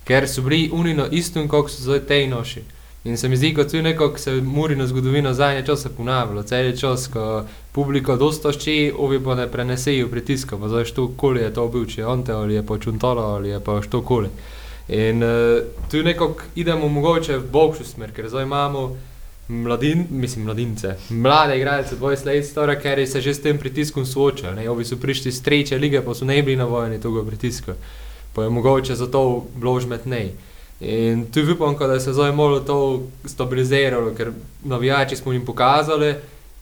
Ker 0.04 0.28
so 0.28 0.44
bili 0.44 0.70
oni 0.72 0.94
na 0.94 1.06
istem, 1.10 1.48
kot 1.48 1.70
so 1.72 1.82
zdaj 1.82 2.04
tej 2.08 2.28
noši. 2.28 2.62
In 3.04 3.16
se 3.16 3.28
mi 3.28 3.36
zdi, 3.36 3.54
kot 3.54 3.70
tu 3.70 3.82
nekako 3.82 4.18
se 4.18 4.32
murina 4.40 4.86
zgodovina 4.86 5.34
zadnje 5.34 5.66
čase 5.66 5.90
ponavlja, 5.96 6.42
cel 6.42 6.70
čas, 6.76 7.06
ko 7.12 7.44
publika 7.72 8.16
dosta 8.16 8.52
šči, 8.52 8.92
ovi 8.96 9.20
pa 9.24 9.34
ne 9.34 9.48
prenesejo 9.50 10.08
pritiska, 10.08 10.56
pa 10.56 10.68
zdaj 10.68 10.84
što 10.84 11.10
koli 11.16 11.40
je 11.40 11.54
to 11.54 11.68
bil, 11.68 11.84
če 11.86 12.00
je 12.00 12.06
Ante 12.06 12.32
ali 12.32 12.54
je 12.54 12.62
pa 12.66 12.78
Čuntala 12.78 13.26
ali 13.34 13.48
je 13.48 13.60
pa 13.60 13.82
što 13.82 14.02
koli. 14.02 14.28
In 14.88 15.22
uh, 15.22 15.60
tu 15.90 16.02
nekako 16.02 16.48
idemo 16.54 16.88
mogoče 16.88 17.36
v 17.38 17.50
boljšo 17.52 17.84
smer, 17.84 18.12
ker 18.12 18.28
zdaj 18.28 18.42
imamo 18.42 18.96
mladin, 19.48 20.06
mislim 20.10 20.44
mladince, 20.44 20.96
mlade 21.10 21.56
igralce, 21.56 21.96
20 21.96 22.26
let 22.26 22.46
stare, 22.46 22.80
ker 22.80 23.06
se 23.08 23.20
že 23.20 23.34
s 23.34 23.42
tem 23.42 23.58
pritiskom 23.58 24.06
soočajo. 24.06 24.70
Ovi 24.70 24.84
so 24.84 24.96
prišli 24.96 25.28
iz 25.28 25.42
treće 25.42 25.78
lige, 25.78 26.02
pa 26.02 26.14
so 26.14 26.24
ne 26.24 26.42
bili 26.42 26.56
na 26.56 26.64
vojni 26.64 27.00
tega 27.00 27.24
pritiska. 27.26 27.74
Pa 28.34 28.42
je 28.42 28.50
mogoče 28.50 28.94
zato 28.94 29.44
bilo 29.56 29.80
žmetnej. 29.80 30.32
In 30.80 31.26
tu 31.32 31.40
upam, 31.52 31.76
da 31.78 32.00
se 32.00 32.12
zdaj 32.12 32.32
malo 32.32 32.60
to 32.60 33.02
stabiliziralo, 33.24 34.14
ker 34.14 34.32
navijači 34.64 35.16
smo 35.16 35.32
jim 35.32 35.44
pokazali, 35.44 36.14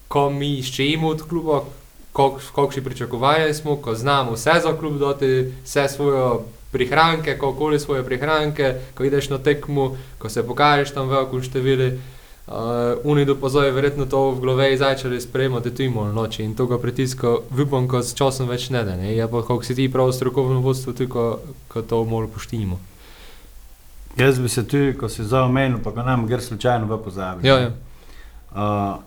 ko 0.08 0.30
mi 0.30 0.58
iščemo 0.58 1.08
od 1.08 1.22
kluba, 1.28 1.62
kakšne 2.54 2.82
pričakovanja 2.84 3.54
smo, 3.54 3.76
ko 3.76 3.94
znamo 3.94 4.32
vse 4.32 4.60
za 4.62 4.76
klub 4.78 4.98
dati, 4.98 5.52
vse 5.64 5.88
svoje 5.88 6.38
prihranke, 6.72 7.38
kakoli 7.38 7.80
svoje 7.80 8.04
prihranke, 8.04 8.74
ko 8.94 9.04
ideš 9.04 9.30
na 9.30 9.38
tekmo, 9.38 9.96
ko 10.18 10.28
se 10.28 10.46
pokažeš 10.46 10.92
tam 10.92 11.08
v 11.08 11.16
velikem 11.16 11.42
številu. 11.42 11.90
Uh, 12.42 12.54
Unido 13.04 13.36
pa 13.36 13.48
zdaj 13.48 13.70
verjetno 13.70 14.06
to 14.06 14.30
v 14.30 14.40
glavi 14.40 14.76
začeli 14.76 15.20
sprejemati 15.20 15.70
tudi 15.70 15.88
malo 15.88 16.12
noči 16.12 16.42
in 16.42 16.54
tega 16.54 16.78
pritiska 16.78 17.28
upam, 17.54 17.86
ko 17.88 18.02
s 18.02 18.14
časom 18.14 18.48
več 18.48 18.66
ne 18.68 18.82
da. 18.84 18.92
Je 18.92 19.28
pa, 19.28 19.42
kako 19.42 19.62
si 19.62 19.74
ti 19.74 19.86
prav 19.88 20.10
strokovno 20.12 20.60
vodstvo, 20.60 20.92
tudi 20.92 21.06
ko, 21.08 21.38
ko 21.68 21.82
to 21.82 22.04
malo 22.04 22.26
poštimo. 22.26 22.80
Jaz 24.16 24.38
bi 24.38 24.48
se 24.48 24.66
tudi, 24.68 24.90
ko 24.92 25.08
si 25.08 25.24
zdaj 25.24 25.40
omenil, 25.42 25.78
pa 25.78 25.90
ga 25.90 26.02
nam 26.02 26.26
gre 26.26 26.40
slučajno 26.40 26.86
v 26.86 26.98
pozabi. 26.98 27.48
Ja, 27.48 27.58
ja. 27.58 27.70
Uh, 28.50 28.98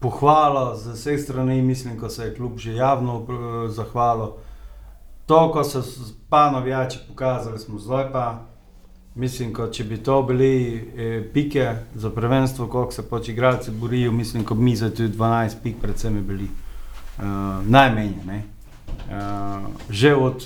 pohvala 0.00 0.76
z 0.76 0.92
vseh 0.92 1.20
strani, 1.20 1.62
mislim, 1.62 2.00
ko 2.00 2.08
se 2.08 2.24
je 2.24 2.34
klub 2.34 2.56
že 2.56 2.72
javno 2.74 3.16
uh, 3.18 3.28
zahvalil. 3.68 4.32
To, 5.26 5.52
ko 5.52 5.60
so 5.60 5.82
s- 5.82 6.14
pa 6.28 6.50
navijači 6.50 6.98
pokazali, 7.08 7.58
smo 7.58 7.78
zdaj 7.78 8.12
pa. 8.12 8.26
Mislim, 9.16 9.52
ko 9.54 9.70
če 9.72 9.84
bi 9.84 9.96
to 9.96 10.22
bili 10.22 10.50
eh, 10.76 11.22
pike 11.32 11.70
za 11.94 12.10
prvenstvo, 12.10 12.66
koliko 12.66 12.92
se 12.92 13.02
pač 13.08 13.28
igralci 13.28 13.70
borijo, 13.70 14.12
mislim, 14.12 14.44
ko 14.44 14.54
bi 14.54 14.62
mi 14.62 14.76
za 14.76 14.90
tudi 14.90 15.16
12 15.16 15.62
pik 15.62 15.80
predvsem 15.80 16.20
bili. 16.26 16.48
Uh, 17.16 17.24
najmanj. 17.64 18.12
Uh, 19.08 19.70
že 19.88 20.12
od 20.14 20.44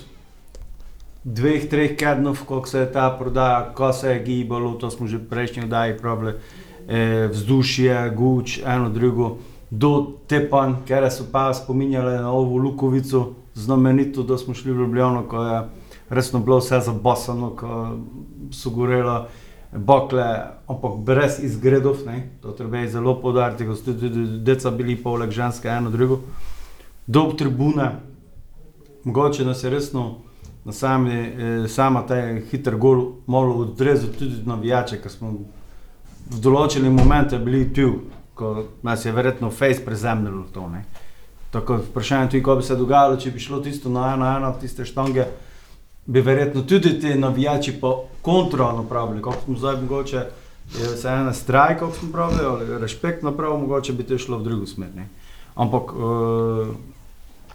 dveh, 1.24 1.68
treh 1.68 1.96
kednov, 1.96 2.38
koliko 2.46 2.68
se 2.68 2.78
je 2.78 2.92
ta 2.92 3.10
prodaja, 3.18 3.72
ko 3.74 3.92
se 3.92 4.10
je 4.10 4.22
gibalo, 4.24 4.72
to 4.74 4.90
smo 4.90 5.06
že 5.06 5.18
v 5.18 5.28
prejšnji 5.28 5.64
oddaji 5.64 5.98
pravili, 5.98 6.32
eh, 6.88 7.28
vzdušje, 7.32 8.10
guč, 8.16 8.60
eno 8.64 8.88
drugo, 8.88 9.36
do 9.70 10.16
Tepan, 10.26 10.82
ker 10.86 11.10
so 11.10 11.26
pa 11.32 11.54
spominjali 11.54 12.18
na 12.18 12.32
ovo 12.32 12.56
Lukovico, 12.56 13.34
znamenito, 13.54 14.22
da 14.22 14.38
smo 14.38 14.54
šli 14.54 14.72
v 14.72 14.80
Ljubljano, 14.80 15.26
ko 15.28 15.42
je 15.44 15.60
resno 16.10 16.40
bilo 16.40 16.58
vse 16.58 16.80
zabasano, 16.80 17.50
ko 17.56 17.96
so 18.52 18.70
gorela 18.70 19.28
bakle, 19.72 20.24
ampak 20.66 20.96
brez 21.06 21.38
izgredov, 21.42 22.02
ne? 22.06 22.28
to 22.42 22.52
treba 22.52 22.78
je 22.78 22.88
zelo 22.88 23.14
podariti, 23.20 23.66
ko 23.66 23.74
so 23.74 23.92
tudi 23.92 24.10
deca 24.42 24.70
bili 24.70 24.96
poleg 24.96 25.30
ženske, 25.30 25.68
eno 25.68 25.90
drugo, 25.90 26.20
do 27.06 27.32
tribune, 27.38 27.90
mogoče 29.04 29.44
nas 29.44 29.64
je 29.64 29.70
resno 29.70 30.16
na 30.64 30.72
sami, 30.72 31.14
eh, 31.14 31.68
sama 31.68 32.02
ta 32.06 32.14
hiter 32.50 32.76
gol 32.76 33.12
malo 33.26 33.54
odrezal 33.54 34.10
tudi 34.18 34.42
navijače, 34.44 35.00
ker 35.02 35.10
smo 35.10 35.32
v 36.30 36.40
določenih 36.40 36.92
momentih 36.92 37.40
bili 37.40 37.72
tu, 37.74 37.92
ko 38.34 38.64
nas 38.82 39.04
je 39.04 39.12
verjetno 39.12 39.50
face 39.50 39.84
prezemljalo 39.84 40.44
to. 40.52 40.68
Ne. 40.68 40.84
Tako 41.50 41.80
vprašanje 41.90 42.30
tudi, 42.30 42.42
ko 42.42 42.56
bi 42.56 42.62
se 42.62 42.76
dogajalo, 42.76 43.16
če 43.16 43.30
bi 43.30 43.40
šlo 43.40 43.60
tisto 43.60 43.90
na 43.90 44.12
eno, 44.14 44.26
eno, 44.36 44.52
tiste 44.60 44.84
štange, 44.84 45.26
bi 46.06 46.20
verjetno 46.20 46.62
tudi 46.62 47.00
ti 47.00 47.14
navijači 47.14 47.72
po 47.80 48.04
kontro 48.22 48.72
napravili, 48.72 49.22
kot 49.22 49.44
smo 49.44 49.56
zdaj 49.56 49.80
mogoče, 49.80 50.26
je 50.78 50.96
se 50.96 51.08
ena 51.08 51.32
strajk, 51.32 51.78
kot 51.78 51.96
smo 51.96 52.12
pravili, 52.12 52.44
ali 52.44 52.78
respekt 52.78 53.22
napravil, 53.22 53.58
mogoče 53.58 53.92
bi 53.92 54.02
to 54.02 54.18
šlo 54.18 54.38
v 54.38 54.42
drugo 54.42 54.66
smer. 54.66 54.88
Ne. 54.96 55.08
Ampak 55.54 55.92
uh, 55.92 56.68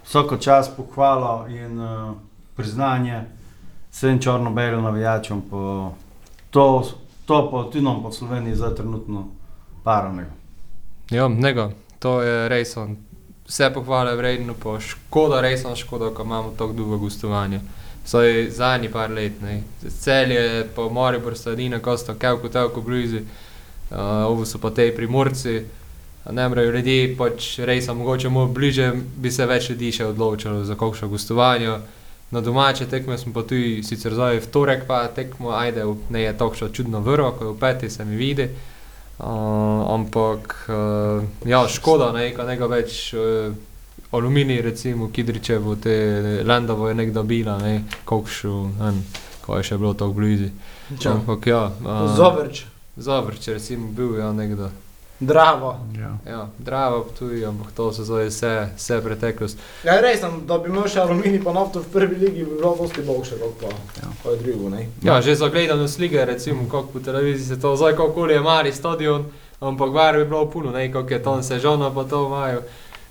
vsako 0.04 0.36
čas 0.36 0.70
pohvalo 0.76 1.46
in 1.48 1.80
uh, 1.80 2.14
priznanje 2.56 3.24
vsem 3.90 4.18
črno-belim 4.18 4.82
navijačem, 4.82 5.42
po 5.50 5.92
to, 6.50 6.88
to 7.26 7.50
pa 7.50 7.64
tudi 7.64 7.84
nam 7.84 8.02
po 8.02 8.12
Sloveniji 8.12 8.56
zdaj 8.56 8.74
trenutno 8.74 9.28
paranega. 9.84 10.30
Ja, 11.10 11.28
nego, 11.28 11.70
to 11.98 12.22
je 12.22 12.48
res 12.48 12.76
on. 12.76 12.96
Vse 13.46 13.70
pohvale 13.74 14.16
vredno, 14.16 14.54
pa 14.62 14.80
škoda, 14.80 15.40
res 15.40 15.64
on 15.64 15.76
škoda, 15.78 16.10
ko 16.10 16.22
imamo 16.22 16.50
tako 16.58 16.72
dolgo 16.72 16.98
gostovanje. 16.98 17.60
Saj 18.06 18.50
zadnji 18.50 18.88
par 18.92 19.10
let, 19.10 19.40
ne. 19.42 19.62
Cel 19.98 20.32
je 20.32 20.66
po 20.74 20.88
Morju, 20.90 21.34
Sladina, 21.34 21.80
Kosta, 21.82 22.14
Kevko, 22.14 22.48
Tevko, 22.48 22.80
Blizi, 22.80 23.18
uh, 23.90 23.98
ovo 24.30 24.46
so 24.46 24.58
pa 24.62 24.70
te 24.70 24.94
primorci. 24.94 25.60
Ne 26.30 26.48
morejo 26.48 26.72
ljudje, 26.72 27.16
pač 27.18 27.58
res, 27.58 27.88
mogoče 27.88 28.28
malo 28.28 28.46
bliže 28.46 28.92
bi 29.16 29.30
se 29.30 29.46
več 29.46 29.70
ljudi 29.70 29.92
še 29.92 30.06
odločilo 30.10 30.64
za 30.64 30.74
kakšno 30.74 31.08
gostovanje. 31.08 31.76
Na 32.30 32.40
domače 32.40 32.86
tekme 32.90 33.18
smo 33.18 33.32
pa 33.32 33.42
tudi, 33.46 33.82
sicer 33.86 34.14
zdaj 34.14 34.40
v 34.42 34.50
torek 34.50 34.86
pa 34.86 35.04
tekmo, 35.14 35.52
ajde, 35.54 35.84
ne 36.10 36.24
je 36.24 36.32
tako 36.38 36.68
čudno 36.74 37.00
vrlo, 37.00 37.30
ko 37.38 37.44
je 37.44 37.52
v 37.52 37.58
peti 37.60 37.90
se 37.90 38.04
mi 38.04 38.16
vidi. 38.16 38.48
Uh, 39.18 39.86
ampak, 39.94 40.66
uh, 40.68 41.22
ja, 41.48 41.62
škoda, 41.68 42.10
ne, 42.12 42.34
ko 42.34 42.44
nekaj 42.44 42.68
več 42.68 42.98
uh, 43.14 43.54
aluminij, 44.16 44.60
recimo, 44.62 45.10
Kidričevo, 45.12 45.76
te 45.76 45.94
Lendovo 46.46 46.88
je 46.88 46.94
nekdo 46.94 47.22
bila, 47.22 47.58
ne, 47.58 47.82
kokšu, 48.04 48.54
ne, 48.80 48.92
ko 49.46 49.56
je 49.56 49.62
še 49.62 49.78
bilo 49.78 49.94
tako 49.94 50.12
blizu. 50.12 50.48
Ampak, 51.04 51.46
ja, 51.46 51.66
uh, 51.84 52.16
Zovrč, 52.16 52.64
Zavrč, 52.96 53.48
recimo, 53.48 53.88
bil 53.92 54.14
je 54.14 54.20
ja, 54.20 54.32
nekdo. 54.32 54.68
Dravo. 55.20 55.78
Ja. 55.96 56.10
Ja, 56.32 56.48
Drava, 56.58 57.00
Ptuj, 57.04 57.40
ampak 57.48 57.72
to 57.72 57.88
so 57.92 58.04
zdaj 58.04 58.26
vse, 58.28 58.50
vse 58.76 58.98
preteklost. 59.00 59.58
Ja, 59.84 59.94
res 60.00 60.20
sem, 60.20 60.42
da 60.46 60.58
bi 60.60 60.68
imel 60.68 60.84
še 60.92 61.00
aluminij 61.00 61.40
pa 61.40 61.54
nafto 61.56 61.80
v 61.80 61.88
prvi 61.94 62.18
ligi, 62.20 62.44
bi 62.44 62.58
bilo 62.58 62.74
dosti 62.76 63.00
boljše, 63.02 63.38
kot 63.40 63.54
pa, 63.62 63.70
Ja. 64.02 64.10
pa 64.22 64.30
je 64.30 64.42
drugo, 64.42 64.68
ne. 64.68 64.88
Ja, 65.02 65.22
že 65.22 65.34
za 65.34 65.48
gledanost 65.48 65.98
lige, 65.98 66.24
recimo, 66.24 66.68
kako 66.68 66.92
po 66.92 67.00
televiziji 67.00 67.46
se 67.48 67.60
to 67.60 67.76
zdaj, 67.76 67.96
kako 67.96 68.26
je 68.28 68.40
mali 68.40 68.72
stadion, 68.72 69.24
ampak 69.60 69.92
var 69.92 70.18
bi 70.18 70.24
bilo 70.24 70.50
puno, 70.50 70.70
ne, 70.70 70.92
kako 70.92 71.08
je 71.08 71.22
tam 71.22 71.42
sežona, 71.42 71.88
pa 71.94 72.04
to 72.04 72.26
imajo. 72.26 72.60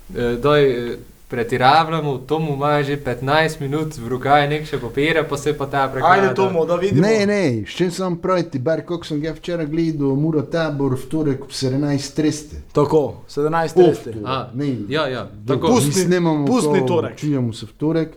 E, 0.08 0.36
daj, 0.36 0.62
e, 0.62 0.96
pretiravamo, 1.28 2.18
tomu 2.18 2.52
ima 2.52 2.82
že 2.82 2.96
15 2.96 3.60
minut, 3.60 3.96
v 3.96 4.08
rokaji 4.08 4.48
nek 4.48 4.64
še 4.64 4.78
papire, 4.78 5.24
pa 5.24 5.36
se 5.36 5.52
pa 5.52 5.66
ta 5.66 5.88
preklada. 5.88 6.22
Ajde, 6.22 6.34
Tomo, 6.34 6.64
da 6.64 6.76
vidimo. 6.76 7.02
Ne, 7.02 7.26
ne, 7.26 7.40
še 7.66 7.90
sem 7.90 8.16
praviti, 8.16 8.58
bar 8.60 8.80
kako 8.80 9.04
sem 9.04 9.20
ga 9.20 9.32
včeraj 9.32 9.66
gledal, 9.66 10.14
Muro 10.16 10.42
tabor 10.42 10.94
v 10.94 11.06
torek 11.06 11.42
ob 11.42 11.50
17.30. 11.50 12.60
Tako, 12.72 13.02
17 13.26 13.74
testi. 13.74 14.14
A, 14.24 14.46
Ne, 14.54 14.76
Ja, 14.88 15.08
ja, 15.08 15.26
tako. 15.44 15.68
Pusti- 15.68 15.86
mi 15.88 16.04
snemamo 16.04 16.46
pustni 16.46 16.80
to, 16.80 16.86
torek. 16.86 17.16
Čujemo 17.16 17.52
se 17.52 17.66
v 17.66 17.72
torek. 17.74 18.10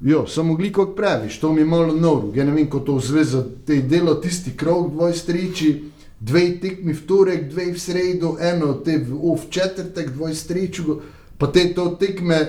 Jo, 0.00 0.26
samo 0.26 0.54
gliko 0.54 0.86
kot 0.86 0.96
praviš, 0.96 1.40
to 1.40 1.52
mi 1.52 1.60
je 1.60 1.66
malo 1.66 1.92
noro. 1.92 2.30
Ja 2.32 2.44
ne 2.44 2.52
vem, 2.52 2.64
kako 2.64 2.80
to 2.80 2.98
zveza, 3.00 3.42
te 3.66 3.82
delo 3.82 4.14
tisti 4.14 4.56
krog, 4.56 4.92
dvoj 4.92 5.12
streči, 5.12 5.74
dve 6.20 6.60
tekmi 6.60 6.92
v 6.92 7.06
torek, 7.06 7.48
dve 7.48 7.72
v 7.72 7.80
sredo, 7.80 8.36
eno 8.40 8.74
te 8.84 8.98
v, 8.98 9.16
o, 9.16 9.34
v 9.34 9.50
četrtek, 9.50 10.10
dvoj 10.12 10.34
streču, 10.34 11.00
pa 11.38 11.48
te 11.48 11.72
to 11.74 11.96
tekme 12.00 12.40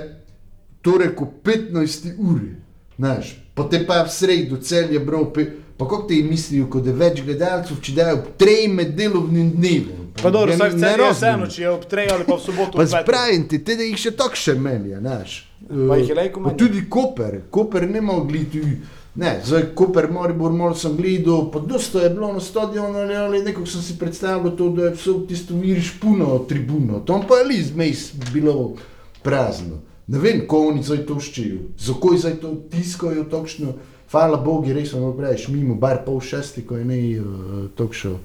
torek 0.83 1.21
v 1.21 1.27
15 1.43 2.11
uri, 2.19 2.55
znaš, 2.97 3.37
pa 3.55 3.63
te 3.63 3.79
pa 3.87 4.03
v 4.03 4.11
sredo 4.11 4.59
cel 4.59 4.91
je 4.91 4.99
bral, 4.99 5.31
pa 5.31 5.87
kako 5.87 6.03
ti 6.07 6.23
mislijo, 6.23 6.67
kot 6.69 6.85
je 6.85 6.93
več 6.93 7.23
gledalcev, 7.23 7.79
če 7.81 7.95
dajo 7.95 8.17
ob 8.19 8.31
trej 8.37 8.67
med 8.67 8.91
delovnim 8.97 9.53
dnevom. 9.55 10.11
Pa 10.21 10.29
dobro, 10.29 10.51
Ja 10.51 10.57
vsak 10.59 10.75
cel 10.75 10.99
je 10.99 11.11
vseeno, 11.13 11.47
če 11.47 11.61
je 11.61 11.69
ob 11.71 11.85
3 11.87 12.11
ali 12.13 12.27
pa 12.27 12.35
v 12.35 12.43
soboto 12.43 12.77
Pa 12.77 12.83
ob 12.83 12.91
5. 12.91 13.03
spravim 13.05 13.47
ti, 13.47 13.63
te 13.63 13.77
da 13.79 13.87
jih 13.87 13.97
še 13.97 14.11
tako 14.19 14.35
še 14.35 14.57
menja, 14.59 14.99
znaš. 14.99 15.37
Pa 15.69 15.97
jih 15.97 16.11
je 16.11 16.15
menja. 16.17 16.57
tudi 16.59 16.83
Koper, 16.89 17.39
Koper 17.49 17.87
ne 17.89 18.01
more 18.01 18.27
gledati. 18.27 18.99
Ne, 19.15 19.41
zdaj 19.45 19.75
Koper, 19.75 20.07
Maribor, 20.11 20.53
malo 20.55 20.75
sem 20.75 20.95
gledal, 20.95 21.49
pa 21.51 21.59
dosta 21.59 21.99
je 21.99 22.09
bilo 22.09 22.33
na 22.33 22.39
stadionu 22.39 22.97
ali, 22.97 23.43
nekako 23.43 23.65
sem 23.65 23.81
si 23.81 23.97
predstavljal 23.99 24.55
to, 24.55 24.69
da 24.69 24.85
je 24.85 24.91
vse 24.91 25.11
tisto 25.27 25.55
viriš 25.55 25.99
puno 25.99 26.39
tribuno, 26.39 26.99
tam 26.99 27.21
pa 27.27 27.41
je 27.41 27.45
li 27.45 27.63
zmejs 27.63 28.11
bilo 28.33 28.75
prazno. 29.23 29.81
Ne 30.07 30.19
vem, 30.19 30.45
ko 30.47 30.67
oni 30.67 30.83
zdaj 30.83 31.05
to 31.07 31.19
ščijo, 31.19 31.59
zakaj 31.79 32.17
zdaj 32.17 32.37
to 32.41 32.53
tiskajo 32.71 33.23
točno. 33.23 33.73
Hvala 34.11 34.37
Bogu, 34.37 34.73
res 34.73 34.89
smo 34.91 35.13
preveč 35.15 35.47
mimo, 35.47 35.75
bar 35.75 36.01
pol 36.05 36.19
šesti, 36.19 36.65
ko 36.67 36.77
je 36.77 36.85
ne 36.85 36.97
uh, 37.19 37.25
točno 37.75 38.17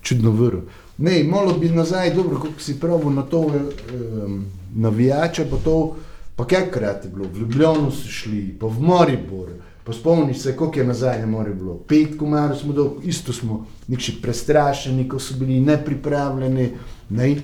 čudno 0.00 0.30
vrl. 0.30 0.62
Ne, 0.98 1.24
malo 1.24 1.52
bi 1.60 1.68
nazaj, 1.68 2.14
dobro, 2.14 2.40
kako 2.40 2.60
si 2.60 2.78
pravil 2.80 3.12
na 3.12 3.22
to 3.22 3.40
um, 3.40 4.44
navijače, 4.76 5.44
pa 5.50 5.56
to, 5.64 5.96
pa 6.36 6.46
kakrat 6.46 7.04
je 7.04 7.10
bilo, 7.10 7.28
v 7.32 7.38
Ljubljano 7.44 7.90
so 7.90 8.08
šli, 8.08 8.56
pa 8.60 8.66
v 8.66 8.80
Maribor, 8.80 9.50
pa 9.86 9.92
spomni 9.92 10.34
se, 10.34 10.56
koliko 10.56 10.78
je 10.78 10.84
nazaj 10.84 11.20
na 11.20 11.26
more 11.26 11.54
bilo, 11.54 11.74
pet 11.86 12.16
komarov 12.18 12.56
smo 12.58 12.72
dolgo, 12.72 12.96
isto 13.04 13.32
smo, 13.32 13.66
nekši 13.88 14.16
prestrašeni, 14.22 15.08
ko 15.08 15.18
so 15.18 15.34
bili 15.38 15.60
nepripravljeni, 15.60 16.70
ne, 17.10 17.36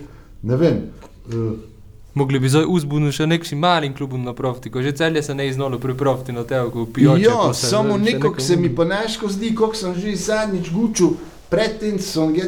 ne 0.43 0.57
vem. 0.57 0.81
Uh, 1.27 1.53
Mogli 2.15 2.41
bi 2.41 2.49
zdaj 2.49 2.65
uzbuditi 2.69 3.15
še 3.17 3.27
nekim 3.27 3.59
malim 3.59 3.95
klubom 3.97 4.25
na 4.25 4.35
profti, 4.35 4.71
ko 4.71 4.83
že 4.83 4.93
celje 4.93 5.23
se 5.23 5.35
ne 5.35 5.47
iznolo 5.49 5.79
pripraviti 5.79 6.33
na 6.33 6.43
te, 6.45 6.59
ko 6.73 6.87
pijoče. 6.87 7.23
Ja, 7.23 7.53
samo 7.55 7.97
nekako 7.97 8.35
nekam- 8.35 8.41
se 8.45 8.57
mi 8.57 8.75
pa 8.75 8.85
naško 8.85 9.29
zdi, 9.29 9.55
kot 9.55 9.77
sem 9.77 9.95
že 9.95 10.17
zadnjič 10.17 10.73
gučil, 10.73 11.15
predtem 11.49 11.99
sem 11.99 12.35
ga, 12.35 12.43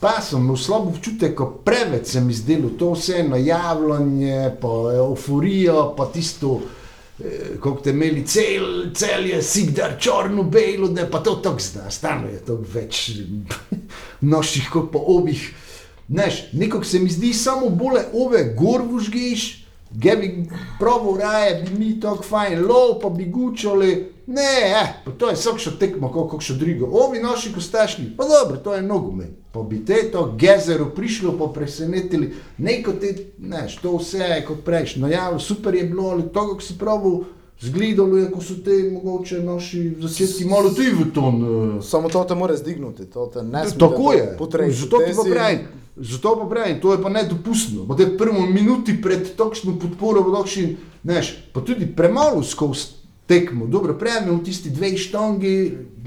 pa 0.00 0.20
sem 0.20 0.40
imel 0.40 0.56
slabo 0.56 0.94
občutek, 0.94 1.34
ko 1.34 1.46
preveč 1.64 2.06
se 2.06 2.20
mi 2.20 2.32
zdelo 2.34 2.70
to 2.78 2.92
vse 2.92 3.26
najavljanje, 3.28 4.54
pa 4.60 4.68
euforijo, 4.96 5.94
pa 5.96 6.06
tisto, 6.06 6.60
eh, 6.62 6.81
kako 7.60 7.80
te 7.84 7.90
imeli 7.90 8.26
cel, 8.26 8.92
cel 8.94 9.26
je 9.26 9.42
sigdar 9.42 9.96
črno, 10.00 10.42
belo, 10.42 10.88
da 10.88 11.06
pa 11.10 11.22
to 11.22 11.34
tako 11.34 11.60
zna, 11.60 11.90
stalno 11.90 12.28
je 12.28 12.38
to 12.46 12.58
več 12.74 13.10
noših 14.32 14.70
kot 14.72 14.92
pa 14.92 14.98
obih. 14.98 15.50
Neš, 16.08 16.42
nekako 16.52 16.84
se 16.84 16.98
mi 16.98 17.10
zdi 17.10 17.32
samo 17.34 17.68
bole 17.68 18.04
ove 18.12 18.44
gor 18.58 18.82
vužgiš, 18.82 19.64
ga 19.90 20.16
bi 20.16 20.48
proval 20.78 21.16
raje, 21.20 21.62
bi 21.62 21.78
mi 21.78 22.00
tako 22.00 22.22
fajn, 22.22 22.66
lov 22.66 22.98
pa 23.00 23.08
bi 23.08 23.24
gučali. 23.24 24.11
Ne, 24.26 24.42
eh, 24.82 25.02
pa 25.04 25.10
to 25.10 25.28
je 25.28 25.34
vsak 25.34 25.58
še 25.58 25.70
tekmo, 25.80 26.06
kako 26.12 26.38
še 26.40 26.54
drugo. 26.54 26.86
Ovi 27.04 27.18
naši 27.22 27.50
kostaški, 27.54 28.12
pa 28.16 28.26
dobro, 28.30 28.60
to 28.62 28.74
je 28.74 28.82
nogomet. 28.82 29.34
Pa 29.52 29.64
bi 29.66 29.82
te 29.84 29.98
to 30.12 30.30
gezero 30.38 30.86
prišlo, 30.94 31.34
pa 31.38 31.50
presenetili, 31.52 32.30
neko 32.58 32.94
te, 33.02 33.12
neš, 33.38 33.80
to 33.82 33.96
vse 33.98 34.22
je 34.22 34.44
kot 34.46 34.62
prejš, 34.64 34.96
najavil, 35.02 35.42
super 35.42 35.74
je 35.74 35.84
bilo, 35.90 36.12
ali 36.14 36.28
to, 36.32 36.46
kako 36.52 36.64
si 36.64 36.78
proval, 36.78 37.18
zgledalo 37.60 38.16
je, 38.16 38.30
ko 38.30 38.40
so 38.40 38.56
te 38.64 38.78
mogoče 38.94 39.42
naši 39.42 39.82
zasedki 40.00 40.46
malo 40.48 40.70
tudi 40.70 40.94
v 41.02 41.10
ton. 41.14 41.42
Uh, 41.42 41.84
Samo 41.84 42.08
to 42.08 42.24
te 42.24 42.38
mora 42.38 42.56
zdignuti, 42.56 43.10
to 43.10 43.26
te 43.34 43.42
ne 43.42 43.66
sme. 43.68 43.78
Tako 43.82 44.14
je, 44.16 44.24
Potresi. 44.38 44.86
zato 44.86 45.02
ti 45.02 45.12
pa 45.18 45.26
pravim, 45.28 45.68
zato 45.96 46.38
pa 46.38 46.48
pravim, 46.48 46.80
to 46.80 46.94
je 46.94 47.02
pa 47.02 47.10
nedopustno. 47.10 47.84
Pa 47.90 47.98
te 47.98 48.08
prvo 48.16 48.46
minuti 48.46 48.96
pred 49.02 49.34
takšno 49.36 49.76
podporo, 49.82 50.24
dokšin, 50.30 50.76
neš, 51.02 51.36
pa 51.52 51.60
tudi 51.60 51.90
premalo 51.90 52.42
skozi 52.42 53.01
tekmo. 53.32 53.66
Dobro, 53.66 53.94
pravim, 53.98 54.34
v 54.36 54.44
tisti 54.44 54.70
dve 54.70 54.92
štangi, 54.98 55.56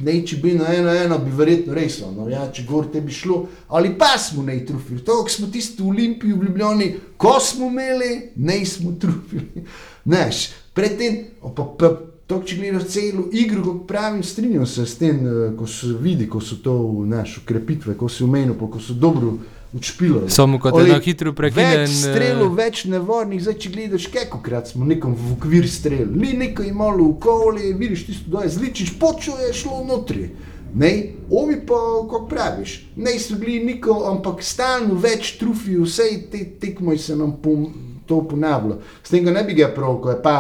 neči 0.06 0.38
bi 0.38 0.54
na 0.54 0.70
eno, 0.76 0.94
eno 0.94 1.18
bi 1.20 1.32
verjetno 1.34 1.74
res, 1.74 1.98
no, 2.02 2.28
ja, 2.30 2.46
če 2.54 2.66
gor 2.70 2.90
te 2.94 3.02
bi 3.02 3.14
šlo, 3.14 3.46
ali 3.68 3.96
pa 3.98 4.14
smo 4.22 4.44
ne 4.46 4.60
trufili. 4.66 5.02
To, 5.06 5.24
ko 5.26 5.32
smo 5.32 5.50
tisti 5.52 5.82
v 5.82 5.90
Olimpiji 5.90 6.34
v 6.34 6.50
Ljubljani, 6.50 6.90
ko 7.18 7.40
smo 7.42 7.72
imeli, 7.72 8.12
ne 8.36 8.60
smo 8.66 8.94
trufili. 9.02 9.66
Neš, 10.14 10.50
predtem, 10.78 11.24
pa, 11.42 11.66
pa 11.66 11.92
to, 12.30 12.42
če 12.46 12.60
gledaš 12.60 12.88
celo 12.94 13.26
igro, 13.34 13.64
kot 13.66 13.84
pravim, 13.90 14.22
strinjam 14.24 14.66
se 14.70 14.86
s 14.86 15.00
tem, 15.02 15.26
eh, 15.26 15.50
ko 15.58 15.66
se 15.68 15.96
vidi, 16.02 16.30
ko 16.30 16.42
so 16.42 16.60
to 16.62 16.78
naše 17.10 17.42
ukrepitve, 17.42 17.98
ko 17.98 18.10
si 18.10 18.24
umenil, 18.24 18.54
pa 18.60 18.70
ko 18.70 18.82
so 18.82 18.94
dobro 18.94 19.38
odšpilali. 19.76 20.30
Samo 20.30 20.60
kot 20.60 20.74
Oli, 20.74 20.90
je 20.90 20.94
na 20.94 21.02
hitro 21.04 21.34
prekinen. 21.34 21.86
Več 21.86 22.00
strelov, 22.00 22.56
več 22.56 22.84
nevarnih, 22.90 23.42
zdaj 23.44 23.58
če 23.60 23.72
gledaš, 23.74 24.08
kako 24.14 24.42
krat 24.46 24.72
smo 24.72 24.88
nekom 24.88 25.16
v 25.20 25.36
okvir 25.36 25.68
strel, 25.70 26.08
li 26.16 26.34
nekaj 26.40 26.72
malo 26.76 27.10
v 27.12 27.20
koli, 27.24 27.74
vidiš 27.78 28.06
tisto, 28.10 28.36
da 28.38 28.46
je 28.46 28.56
zličiš, 28.56 28.96
počo 29.02 29.38
je 29.42 29.54
šlo 29.54 29.84
notri. 29.88 30.30
Ne, 30.76 30.92
ovi 31.32 31.62
pa, 31.68 31.78
kako 32.04 32.26
praviš, 32.28 32.78
ne 33.00 33.16
so 33.20 33.38
bili 33.40 33.62
niko, 33.64 34.02
ampak 34.10 34.44
stalno 34.44 34.98
več 35.00 35.38
trufijo, 35.40 35.86
vse 35.88 36.10
te 36.32 36.44
tekmoj 36.60 37.00
se 37.00 37.16
nam 37.16 37.38
pom, 37.44 37.70
to 38.08 38.20
ponavlja. 38.28 38.82
S 39.04 39.14
tem 39.14 39.24
ga 39.24 39.32
ne 39.36 39.44
bi 39.48 39.56
ga 39.56 39.70
prav, 39.76 40.02
ko 40.04 40.12
je 40.12 40.20
pa 40.24 40.38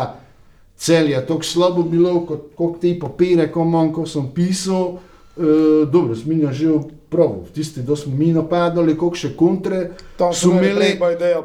celja 0.76 1.24
tako 1.26 1.48
slabo 1.48 1.86
bilo, 1.88 2.19
kot 2.28 2.52
kot 2.56 2.82
te 2.84 2.91
papire, 3.00 3.48
ko 3.52 3.63
manj, 3.63 3.93
ko 3.95 4.08
sem 4.08 4.28
pisal. 4.36 4.98
Uh, 5.36 5.84
dobro, 5.91 6.15
sminja 6.15 6.54
že 6.56 6.69
ob 6.71 6.95
prav, 7.10 7.30
tisti, 7.54 7.82
da 7.82 7.96
smo 7.96 8.15
mi 8.15 8.34
napadali, 8.34 8.98
koliko 8.98 9.15
še 9.18 9.34
kontre, 9.36 9.91
Tam 10.18 10.34
so 10.34 10.52
imeli 10.52 10.98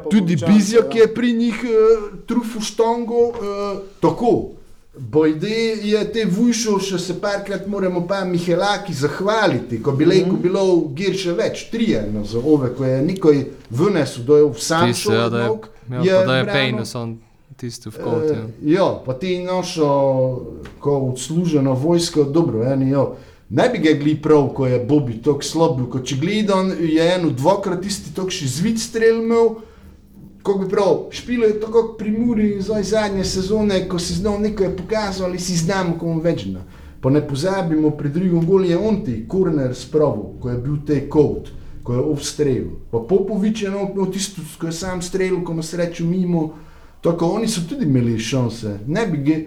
tudi 0.09 0.37
Bizjak 0.47 0.95
ja. 0.95 1.01
je 1.01 1.13
pri 1.13 1.33
njih 1.33 1.61
uh, 1.63 1.75
trufu 2.25 2.61
štongo, 2.61 3.27
uh, 3.29 3.37
tako. 3.99 4.49
Bojde 4.93 5.49
je 5.83 6.11
te 6.11 6.25
vujšo, 6.25 6.73
še 6.79 6.97
se 6.99 7.13
parkrat 7.15 7.67
moramo 7.67 8.01
pa 8.07 8.25
Mihelaki 8.25 8.93
zahvaliti, 8.93 9.79
ko 9.81 9.91
bi 9.91 10.05
lejko 10.05 10.33
Mhm. 10.33 10.41
bilo 10.41 10.63
gir 10.89 11.15
še 11.15 11.31
več, 11.33 11.69
trije 11.71 12.09
no, 12.13 12.25
za 12.25 12.39
ove, 12.39 12.73
ko 12.75 12.85
je 12.85 13.01
nikoj 13.01 13.39
vnesel, 13.69 14.23
da 14.23 14.37
je 14.37 14.43
v 14.45 14.59
sam 14.59 14.87
Tisto, 14.87 15.13
ja, 15.13 15.29
da 15.29 15.39
je, 15.39 15.47
šel, 15.47 16.05
ja, 16.05 16.19
pa 16.19 16.25
da 16.25 16.35
je 16.35 16.45
pejno, 16.45 16.85
sem 16.85 17.19
tisto 17.57 17.89
v 17.89 18.03
kot. 18.03 18.23
Ja. 18.23 18.35
Eh, 18.35 18.45
Ja, 18.63 19.01
pa 19.05 19.13
ti 19.13 19.39
našo, 19.39 19.87
ko 20.79 20.97
odsluženo 21.07 21.73
vojsko, 21.73 22.23
dobro, 22.25 22.63
eni 22.63 22.91
jo. 22.91 23.15
Ne 23.53 23.69
bi 23.69 23.79
ga 23.79 23.91
gli 23.91 24.15
prav, 24.21 24.47
ko 24.55 24.67
je 24.67 24.85
Bobby 24.87 25.17
tako 25.23 25.43
slab, 25.43 25.79
kot 25.91 26.05
če 26.07 26.15
gledam, 26.21 26.69
je 26.79 27.03
eno 27.03 27.33
dvakrat 27.35 27.81
tisti 27.83 28.13
tako 28.15 28.31
še 28.31 28.47
zvit 28.47 28.79
strel 28.79 29.17
imel. 29.25 29.57
Kako 30.41 30.59
bi 30.61 30.67
prav, 30.71 30.93
špilo 31.11 31.49
je 31.49 31.57
tako 31.59 31.81
pri 31.99 32.13
Muri 32.15 32.45
zadnje 32.63 33.25
sezone, 33.27 33.81
ko 33.89 33.99
si 33.99 34.15
znal 34.15 34.39
nekaj 34.41 34.71
pokazal 34.77 35.27
ali 35.27 35.39
si 35.39 35.57
znamo, 35.59 35.97
komu 35.99 36.21
večna. 36.23 36.63
Pa 37.01 37.11
ne 37.11 37.19
pozabimo, 37.27 37.91
pri 37.97 38.09
drugem 38.09 38.45
golu 38.47 38.69
je 38.69 38.77
on 38.77 39.01
ti, 39.05 39.17
Kurner 39.27 39.75
spravil, 39.75 40.37
ko 40.39 40.49
je 40.49 40.57
bil 40.57 40.77
te 40.87 41.01
kot, 41.09 41.49
ko 41.83 41.93
je 41.93 42.03
obstrelil. 42.13 42.69
Pa 42.91 43.01
Popovič 43.09 43.65
je 43.65 43.67
imel 43.67 44.07
tisto, 44.13 44.41
ko 44.61 44.69
je 44.69 44.77
sam 44.77 45.01
strelil, 45.01 45.41
ko 45.43 45.51
ima 45.51 45.65
srečo 45.65 46.05
mimo. 46.07 46.53
Tako 47.03 47.33
oni 47.35 47.49
so 47.51 47.65
tudi 47.67 47.83
imeli 47.85 48.15
šanse. 48.19 48.77
Ne 48.87 49.03
bi 49.11 49.19
ga, 49.27 49.37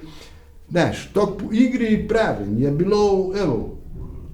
znaš, 0.68 1.08
tako 1.14 1.38
po 1.40 1.52
igri 1.54 2.04
pravim, 2.08 2.58
je 2.58 2.70
bilo, 2.70 3.32
evo, 3.32 3.83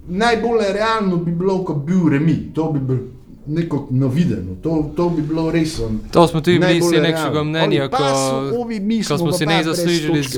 najbolj 0.07 0.59
realno 0.73 1.17
bi 1.17 1.31
bilo, 1.31 1.63
ko 1.63 1.73
bi 1.75 1.85
bil 1.87 2.09
remi, 2.09 2.51
to 2.53 2.71
bi 2.71 2.79
bilo 2.81 2.99
neko 3.47 3.87
navideno, 3.91 4.55
to, 4.55 4.91
to 4.95 5.09
bi 5.09 5.21
bilo 5.21 5.51
res. 5.51 5.79
on- 5.79 5.99
To 6.11 6.27
smo 6.27 6.41
tudi 6.41 6.59
bili 6.59 6.71
najbolj 6.71 6.89
si 6.89 7.01
nekega 7.01 7.43
mnenja, 7.43 7.87
ko, 7.87 7.97
so 7.97 8.61
ovi, 8.61 8.79
mi 8.79 9.03
ko 9.03 9.17
smo 9.17 9.31
si 9.31 9.45
ne 9.45 9.63
zaslužili 9.63 10.23
si 10.23 10.37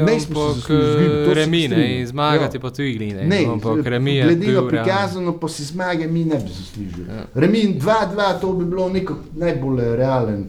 ampak 0.00 0.66
se 0.66 1.34
remi, 1.34 1.68
ne, 1.68 2.00
in 2.00 2.06
zmagati 2.06 2.56
Ja. 2.56 2.60
pa 2.60 2.70
tu 2.70 2.82
igli, 2.82 3.12
ne, 3.12 3.24
Ne, 3.24 3.44
ampak 3.46 3.86
remi 3.86 4.10
je 4.12 4.22
glede 4.24 4.46
na 4.46 4.60
bil 4.60 4.68
prikazano, 4.68 5.32
pa 5.32 5.48
si 5.48 5.64
zmage 5.64 6.06
mi 6.06 6.24
ne 6.24 6.36
bi 6.36 6.48
zaslužili. 6.50 7.06
Ja. 7.08 7.24
Remi 7.34 7.58
2-2, 7.74 7.92
to 8.40 8.52
bi 8.52 8.64
bilo 8.64 8.88
neko 8.88 9.14
najbolj 9.34 9.96
realen 9.96 10.48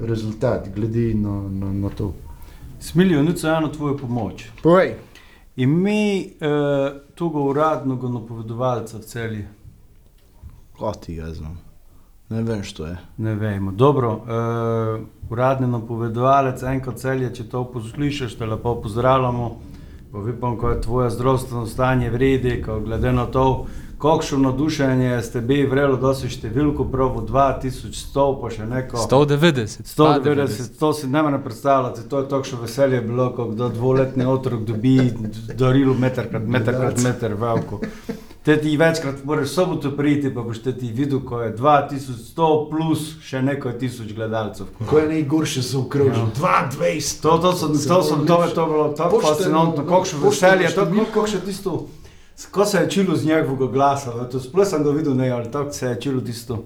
rezultat, 0.00 0.68
glede 0.74 1.14
na, 1.14 1.30
na, 1.50 1.72
na 1.74 1.88
to. 1.88 2.14
Smilijo, 2.80 3.22
nič 3.22 3.44
eno 3.46 3.68
tvojo 3.68 3.96
pomoč. 3.96 4.44
Povej. 4.62 4.94
Ime 5.56 5.90
uh, 6.40 7.11
tega 7.22 7.38
uradnega 7.38 8.08
napovedovalca 8.08 8.98
v 8.98 9.00
celji. 9.00 9.44
Ko 10.78 10.92
ti 10.92 11.14
ga 11.14 11.30
znam. 11.30 11.58
Ne 12.28 12.42
vem, 12.42 12.62
što 12.62 12.86
je. 12.86 12.96
Ne 13.18 13.34
vemo. 13.34 13.72
Dobro, 13.72 14.12
uh, 14.12 15.30
uradni 15.30 15.66
napovedovalec, 15.68 16.62
enkrat 16.62 16.96
celje, 16.96 17.34
če 17.34 17.48
to 17.48 17.64
poslušaš, 17.64 18.34
te 18.34 18.46
lepo 18.46 18.74
pozdravljamo. 18.82 19.56
Upam, 20.12 20.56
ko 20.58 20.70
je 20.70 20.80
tvoje 20.80 21.10
zdravstveno 21.10 21.66
stanje 21.66 22.10
vredi, 22.10 22.64
glede 22.84 23.12
na 23.12 23.26
to, 23.26 23.66
kakšno 24.02 24.38
nadušenje 24.38 25.22
ste 25.22 25.40
bili 25.40 25.66
vrelo, 25.66 25.96
da 25.96 26.10
si 26.14 26.26
številko 26.26 26.88
prav 26.90 27.20
2100, 27.28 28.24
pa 28.40 28.50
še 28.50 28.66
neko. 28.66 29.04
190. 29.04 29.86
190, 29.94 30.74
to 30.80 30.90
si 30.92 31.06
ne 31.06 31.22
morem 31.22 31.42
predstavljati, 31.44 32.08
to 32.10 32.24
je 32.24 32.28
takšno 32.32 32.58
veselje 32.64 33.00
bilo, 33.06 33.28
ko 33.36 33.46
kdo 33.52 33.68
dvoletni 33.68 34.26
otrok 34.26 34.66
dobi 34.66 34.96
darilo 35.54 35.94
meter 35.94 36.26
krat 36.32 36.50
meter 36.50 36.74
krat 36.74 36.98
meter 37.04 37.38
veliko. 37.38 37.80
Te 38.42 38.56
ti 38.58 38.72
večkrat 38.76 39.20
moraš 39.24 39.52
soboto 39.54 39.92
priti, 39.94 40.32
pa 40.34 40.42
boš 40.42 40.64
te 40.64 40.72
ti 40.74 40.88
videl, 40.90 41.20
ko 41.22 41.44
je 41.44 41.52
2100 41.54 42.48
plus 42.72 43.04
še 43.22 43.38
nekaj 43.46 43.76
tisoč 43.78 44.10
gledalcev. 44.18 44.66
Ko 44.90 44.98
je 44.98 45.06
najgorše 45.12 45.62
se 45.62 45.78
okrožil, 45.78 46.26
Ja. 46.42 46.66
22. 46.74 47.20
To, 47.22 47.38
to, 47.38 47.52
so, 47.54 47.70
to, 47.70 48.02
so, 48.02 48.18
to, 48.26 48.42
je, 48.42 48.50
to 48.50 48.66
je 48.66 48.72
bilo 48.74 48.88
tako 48.98 49.20
Pošteno, 49.20 49.34
fascinantno, 49.36 49.86
kakšno 49.86 50.24
pošteno 50.26 50.56
veselje, 50.56 50.74
to 50.74 50.80
številko. 50.82 50.98
je 50.98 51.12
kako 51.14 51.26
še 51.30 51.40
tisto, 51.46 51.76
ko 52.50 52.64
se 52.64 52.78
je 52.78 52.90
čilo 52.90 53.16
z 53.16 53.26
njegovega 53.26 53.72
glasa, 53.72 54.28
to 54.28 54.40
sploh 54.40 54.66
sem 54.68 54.84
ga 54.84 54.90
videl, 54.90 55.14
ne, 55.14 55.30
ali 55.30 55.50
tako 55.50 55.72
se 55.72 55.86
je 55.86 56.00
čilo 56.00 56.20
tisto 56.20 56.64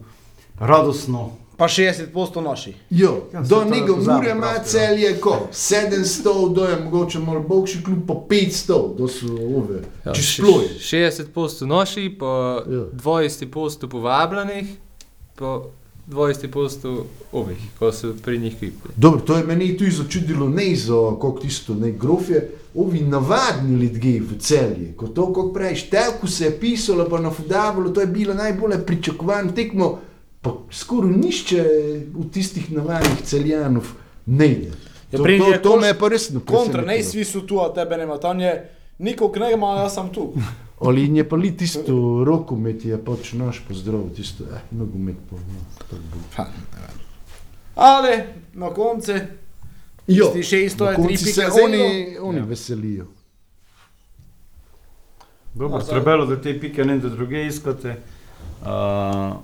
radostno. 0.58 1.30
Pa 1.56 1.64
60% 1.64 2.40
naši. 2.40 2.74
Jo, 2.90 3.22
Ja, 3.32 3.40
do 3.40 3.64
njega 3.64 3.92
mure 3.96 4.30
ima 4.30 4.58
celje 4.64 5.20
ko 5.20 5.48
700, 5.52 6.54
do 6.54 6.64
je 6.64 6.80
mogoče 6.80 7.18
malo 7.18 7.40
boljši 7.40 7.84
klub, 7.84 7.98
pa 8.08 8.14
500, 8.14 8.96
do 8.96 9.08
so 9.08 9.26
ove, 9.56 9.80
Ja, 10.04 10.14
sploje. 10.14 10.68
60% 10.78 11.66
noši, 11.66 12.16
pa 12.20 12.62
Ja. 12.70 12.84
20% 12.92 13.88
povabljenih, 13.88 14.76
pa 15.34 15.62
20% 16.08 17.02
ovih, 17.32 17.58
ko 17.78 17.92
so 17.92 18.14
pri 18.16 18.38
njih 18.38 18.54
kipli. 18.54 18.90
Dobro, 18.96 19.20
to 19.20 19.36
je 19.36 19.44
meni 19.44 19.76
tudi 19.76 19.90
začudilo, 19.92 20.48
ne 20.48 20.76
za 20.76 20.94
kako 21.12 21.38
tisto, 21.40 21.74
ne 21.74 21.90
grofje, 21.92 22.44
ovi 22.74 23.00
navadni 23.00 23.76
ljudje 23.76 24.20
v 24.22 24.38
celji, 24.38 24.92
ko 24.92 25.06
to, 25.08 25.26
kako 25.26 25.52
praviš, 25.52 25.82
telku 25.82 26.26
se 26.28 26.44
je 26.44 26.60
pisalo, 26.60 27.06
pa 27.06 27.20
na 27.20 27.30
Fudavolu, 27.30 27.90
to 27.90 28.00
je 28.00 28.06
bilo 28.08 28.34
najbolje 28.34 28.78
pričakovano 28.80 29.52
tekmo, 29.52 29.98
pa 30.40 30.52
skoraj 30.72 31.10
nišče 31.12 31.62
v 32.14 32.30
tistih 32.30 32.72
navadnih 32.72 33.22
celjanov 33.24 33.84
ne 34.26 34.48
ide. 34.48 34.70
Ja, 35.12 35.18
To, 35.18 35.24
to, 35.24 35.58
to 35.62 35.70
koš- 35.70 35.80
me 35.80 35.86
je 35.86 35.94
pa 35.94 36.08
resno 36.08 36.40
Kontra, 36.42 36.82
ne 36.82 37.02
svi 37.02 37.24
su 37.24 37.40
tu, 37.42 37.56
a 37.56 37.74
tebe 37.74 37.96
nema. 37.96 38.18
Tam 38.18 38.40
je 38.40 38.70
nikog 38.98 39.36
nema, 39.36 39.66
a 39.68 39.82
ja 39.82 39.90
sam 39.90 40.08
tu. 40.08 40.32
Ali 40.80 41.16
je 41.16 41.28
pa 41.28 41.36
li 41.36 41.56
tisto 41.56 42.24
rokomet, 42.24 42.84
je 42.84 43.04
pač 43.04 43.32
naš 43.32 43.62
pozdrav, 43.68 44.10
tisto, 44.16 44.44
eh, 44.44 44.60
nogomet 44.70 45.16
pa. 45.30 45.36
No, 45.36 45.60
tako 45.78 46.02
bo. 46.12 46.44
Ali 47.74 48.22
na 48.54 48.70
konce, 48.70 49.26
Jo, 50.06 50.26
Tisti 50.26 50.42
šest, 50.42 50.78
to 50.78 50.84
na 50.84 50.90
je 50.90 50.96
koncu 50.96 51.24
tri 51.24 51.32
se 51.32 51.46
oni, 51.64 52.16
oni 52.20 52.38
Ja. 52.38 52.44
veselijo. 52.44 53.06
Dobro, 55.54 55.80
trebalo, 55.80 56.26
da 56.26 56.40
te 56.42 56.60
pike 56.60 56.84
ne 56.84 56.98
da 56.98 57.08
druge 57.08 57.46
iskate. 57.46 57.96
Uh, 58.62 59.36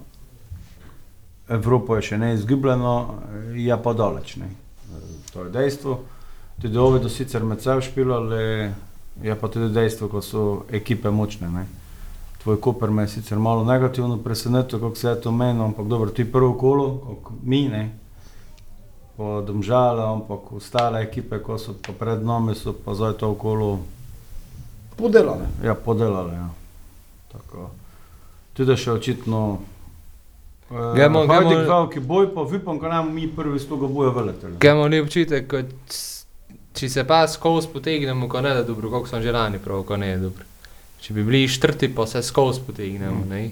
Evropa 1.48 1.96
je 1.96 2.02
še 2.02 2.18
ne 2.18 2.34
izgubljeno, 2.34 3.14
je 3.54 3.82
pa 3.82 3.92
daleč. 3.92 4.36
Ne. 4.36 4.50
To 5.32 5.44
je 5.44 5.50
dejstvo. 5.50 6.00
Tudi 6.62 6.78
ove 6.78 7.00
do 7.00 7.08
sicer 7.08 7.44
med 7.44 7.62
seboj 7.62 7.82
špilali, 7.82 8.70
je 9.18 9.34
pa 9.34 9.48
tudi 9.48 9.68
dejstvo, 9.68 10.08
ko 10.08 10.20
so 10.20 10.42
ekipe 10.70 11.10
močne. 11.10 11.48
Ne. 11.48 11.66
Tvoj 12.38 12.56
Koper 12.58 12.90
me 12.90 13.02
je 13.02 13.08
sicer 13.10 13.38
malo 13.38 13.64
negativno 13.64 14.16
presenetil, 14.18 14.78
kako 14.78 14.94
se 14.94 15.08
je 15.08 15.20
to 15.20 15.30
menilo, 15.30 15.64
ampak 15.64 15.86
dobro, 15.86 16.10
ti 16.10 16.24
prvo 16.24 16.54
kolo, 16.54 16.88
kot 17.20 17.36
mi, 17.42 17.68
ne. 17.68 17.90
Po 19.14 19.40
domžale, 19.40 20.02
ampak 20.02 20.52
ostale 20.52 21.02
ekipe, 21.02 21.38
ko 21.38 21.58
so 21.58 21.74
pa 21.76 21.92
pred 21.94 22.22
nami, 22.22 22.54
so 22.54 22.72
pa 22.74 22.94
zdaj 22.94 23.12
to 23.14 23.34
kolo 23.34 23.78
podelane. 24.96 25.44
Ja, 25.62 25.74
podelali. 25.76 26.32
Ja. 26.32 26.48
Tako. 27.28 27.70
Tudi 28.52 28.76
še 28.76 28.92
očitno. 28.92 29.58
Uh, 30.70 30.76
Gremo- 30.94 31.26
gremo- 31.26 31.50
veliki 31.60 32.00
boj, 32.00 32.34
pa 32.34 32.40
upam, 32.42 32.78
da 32.78 32.88
nam 32.90 33.14
mi 33.14 33.28
prvi 33.28 33.58
s 33.58 33.66
tega 33.66 33.86
boja 33.86 34.10
veleteli. 34.10 34.56
Kaj 34.58 34.70
imamo 34.70 34.88
ni 34.88 35.00
občutek, 35.00 35.46
kot 35.46 35.66
s- 35.86 36.11
če 36.74 36.88
se 36.88 37.04
pa 37.04 37.24
skozi 37.28 37.68
potegnemo, 37.72 38.28
ko 38.28 38.40
ne 38.40 38.54
da 38.54 38.62
dobro, 38.62 38.90
kako 38.90 39.08
sem 39.08 39.22
že 39.22 39.32
lani 39.32 39.58
prav, 39.58 39.84
ko 39.88 39.96
ne 39.96 40.08
je 40.08 40.18
dobro. 40.18 40.44
Če 41.02 41.14
bi 41.14 41.24
bili 41.26 41.48
štrti, 41.48 41.90
pa 41.94 42.06
se 42.06 42.22
skozi 42.22 42.62
potegnemo, 42.66 43.24
ne. 43.28 43.50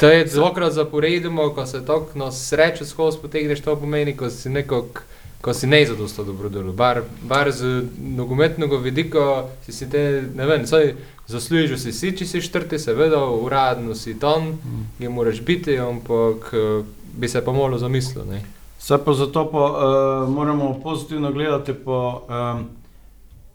To 0.00 0.08
je 0.10 0.24
dvakrat 0.24 0.72
zaporedoma, 0.72 1.48
ko 1.54 1.66
se 1.66 1.84
tako 1.86 2.18
na 2.18 2.32
srečo 2.32 2.84
skozi 2.84 3.18
potegneš, 3.22 3.62
to 3.64 3.76
pomeni, 3.76 4.16
ko 4.16 4.30
si 4.30 4.50
nekako, 4.50 5.02
ko 5.40 5.54
si 5.54 5.66
ne 5.66 5.84
zadosto 5.86 6.24
dobro 6.24 6.48
delo. 6.48 6.72
Bar, 6.72 7.02
bar 7.22 7.50
z 7.52 7.84
nogometnega 7.98 8.76
vidika 8.76 9.46
si 9.64 9.72
si 9.72 9.90
te, 9.90 10.22
ne 10.34 10.46
vem, 10.46 10.66
saj 10.66 10.94
zaslužil 11.30 11.78
si 11.78 11.92
si, 11.92 12.12
če 12.16 12.26
si 12.26 12.42
štrti, 12.42 12.78
seveda, 12.78 13.22
uradno 13.24 13.94
si 13.94 14.18
tam, 14.18 14.58
je 14.98 15.08
moraš 15.08 15.40
biti, 15.40 15.78
ampak 15.78 16.50
eh, 16.52 16.82
bi 17.14 17.28
se 17.28 17.44
pa 17.44 17.52
malo 17.52 17.78
zamislil, 17.78 18.26
ne. 18.30 18.42
Vse 18.80 18.98
pa 19.04 19.12
zato 19.12 19.44
pa 19.50 19.64
uh, 19.64 20.34
moramo 20.34 20.80
pozitivno 20.82 21.32
gledati 21.32 21.74
po 21.74 22.22
um, 22.28 22.64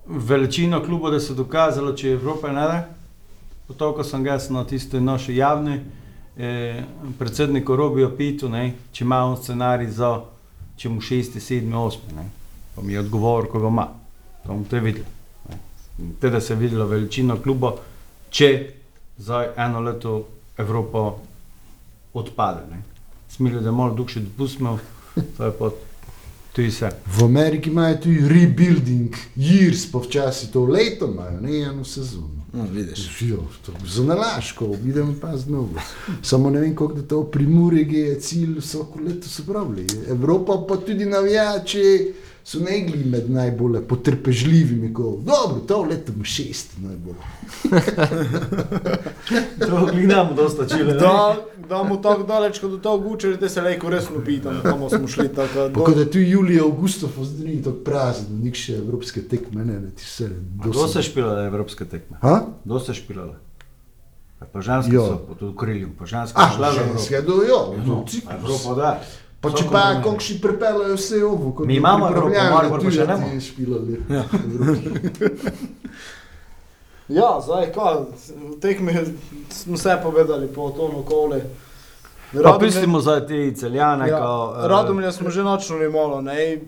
veličino 0.05 0.83
kluba, 0.83 1.09
da 1.09 1.19
se 1.19 1.33
je 1.33 1.35
dokazalo, 1.35 1.93
če 1.93 2.11
Evropa 2.11 2.51
ne 2.51 2.61
da. 2.61 2.83
Po 3.67 3.73
to, 3.73 3.91
ko 3.93 4.03
sem 4.03 4.23
ga 4.23 4.37
na 4.49 4.63
tisti 4.63 5.01
naši 5.01 5.35
javni, 5.35 5.79
eh, 6.37 6.83
predsedniku 7.19 7.75
Robijo 7.75 8.11
Pitu, 8.17 8.49
ne, 8.49 8.73
če 8.91 9.03
ima 9.03 9.23
on 9.25 9.37
scenarij 9.37 9.89
za, 9.89 10.19
če 10.77 10.89
mu 10.89 11.01
šesti, 11.01 11.41
sedmi, 11.41 11.73
osmi, 11.73 12.13
ne. 12.13 12.29
Pa 12.75 12.81
mi 12.81 12.93
je 12.93 12.99
odgovor, 12.99 13.49
ko 13.49 13.59
ga 13.59 13.67
ima. 13.67 13.87
To 14.43 14.53
bomo 14.53 14.65
te 14.69 14.79
videli. 14.79 15.05
ne. 15.49 15.57
In 15.99 16.13
Teda 16.21 16.41
se 16.41 16.53
je 16.53 16.57
videla 16.57 16.85
veličina 16.85 17.41
kluba, 17.41 17.73
če 18.29 18.73
za 19.17 19.47
eno 19.57 19.79
leto 19.79 20.27
Evropa 20.57 21.13
odpade. 22.13 22.61
Ne. 22.69 22.83
Smilijo, 23.29 23.61
da 23.61 23.69
je 23.69 23.75
malo 23.75 23.93
duše 23.93 24.19
dopustimo, 24.19 24.77
to 25.37 25.45
je 25.45 25.51
pa 25.59 25.69
tudi 26.53 26.67
vse. 26.67 26.89
V 27.17 27.23
Ameriki 27.23 27.69
imajo 27.69 27.97
tudi 27.97 28.27
rebuilding 28.27 29.15
years, 29.37 29.91
pa 29.91 29.99
včasih 29.99 30.49
to 30.49 30.65
leto 30.65 31.11
imajo, 31.11 31.41
ne 31.41 31.59
eno 31.59 31.85
sezono. 31.85 32.35
No, 32.53 32.63
vidiš. 32.71 33.21
Jo, 33.21 33.43
to 33.65 33.71
za 33.85 34.03
nalaško, 34.03 34.75
idem 34.85 35.15
pa 35.21 35.37
z 35.37 35.49
novo. 35.49 35.81
Samo 36.21 36.49
ne 36.49 36.59
vem, 36.59 36.75
kako 36.75 36.93
da 36.93 37.01
to 37.01 37.23
primurje 37.23 37.99
je 37.99 38.19
cilj 38.19 38.59
vsako 38.59 38.99
leto 38.99 39.29
so 39.29 39.43
pravili. 39.43 39.87
Evropa 40.09 40.65
pa 40.69 40.77
tudi 40.77 41.05
navijači 41.05 42.13
so 42.45 42.59
negli 42.59 43.03
med 43.05 43.29
najbolj 43.29 43.79
potrpežljivimi, 43.83 44.93
ko 44.93 45.17
dobro, 45.19 45.59
to 45.61 45.81
leto 45.83 46.11
mu 46.13 46.23
šest 46.25 46.75
najbolj. 46.77 47.15
To 49.59 49.85
gledamo 49.87 50.33
dosta 50.33 50.67
čile. 50.67 50.93
Da, 50.93 51.35
da 51.69 51.83
mu 51.83 52.01
tako 52.01 52.23
daleč, 52.23 52.59
kot 52.59 52.71
do 52.71 52.77
tega 52.79 52.97
guče, 52.99 53.27
da 53.31 53.49
se 53.49 53.61
lejko 53.61 53.89
resno 53.89 54.21
pitam, 54.21 54.59
kam 54.63 54.89
smo 54.89 55.07
šli. 55.07 55.27
Tako, 55.29 55.53
da, 55.59 55.69
Pa 55.71 55.79
kot 55.81 55.95
da 55.95 56.05
tu 56.05 56.19
Julija, 56.19 56.63
Augusto, 56.63 57.09
pa 57.09 57.23
zdaj 57.23 57.47
ni 57.47 57.63
tako 57.63 57.77
prazen, 57.77 58.39
nik 58.39 58.55
še 58.55 58.75
evropske 58.75 59.21
tekme, 59.23 59.65
ne, 59.65 59.79
ne, 59.79 59.89
ti 59.91 60.05
se. 60.05 60.29
Kdo 60.59 60.87
se 60.87 61.01
špilale 61.01 61.47
evropske 61.47 61.85
tekme? 61.85 62.17
Ha? 62.21 62.35
Kdo 62.63 62.79
se 62.79 62.93
špilale? 62.93 63.33
Pa 64.45 64.61
ženske 64.61 64.93
Jo. 64.93 65.05
so, 65.05 65.17
pa 65.25 65.33
tudi 65.33 65.57
kriljem, 65.57 65.95
pa 65.97 66.05
ženske 66.05 66.37
Ah, 66.37 66.49
so 66.49 66.57
šle 66.57 66.67
v 66.67 66.75
Evropo. 66.75 66.93
ženske, 66.93 67.21
do 67.23 67.33
jo, 67.41 67.59
No. 67.85 68.05
Evropo 68.31 68.75
da. 68.75 68.99
Pa 69.45 69.51
če 69.51 69.63
pa 69.63 69.71
kontinenti. 69.71 70.03
konkši 70.03 70.37
pripeljajo 70.41 70.95
vse 70.95 71.21
ovo, 71.25 71.51
kot 71.51 71.67
Mi 71.67 71.75
imamo 71.75 72.07
Evropo, 72.07 72.33
Maribor 72.51 72.79
pa 72.79 72.83
tujci 72.83 72.97
še 72.97 73.07
ne 73.07 73.41
špilali. 73.41 74.01
Ja. 74.09 74.23
Ja, 77.07 77.37
zdaj 77.37 77.69
kaj, 77.69 77.95
v 78.33 78.59
tekmi 78.59 78.93
smo 79.49 79.75
vse 79.75 79.93
povedali 80.03 80.47
po 80.47 80.69
tonu 80.69 81.03
koli. 81.03 81.37
Pa 82.43 82.57
pustimo 82.59 82.97
za 82.99 83.19
te 83.21 83.53
celjane, 83.53 84.07
Ja, 84.09 84.17
kao... 84.19 84.55
eh, 84.57 84.67
Radomlje 84.67 85.11
smo 85.11 85.29
že 85.29 85.43
načnuli 85.43 85.89
malo, 85.89 86.21
ne. 86.21 86.61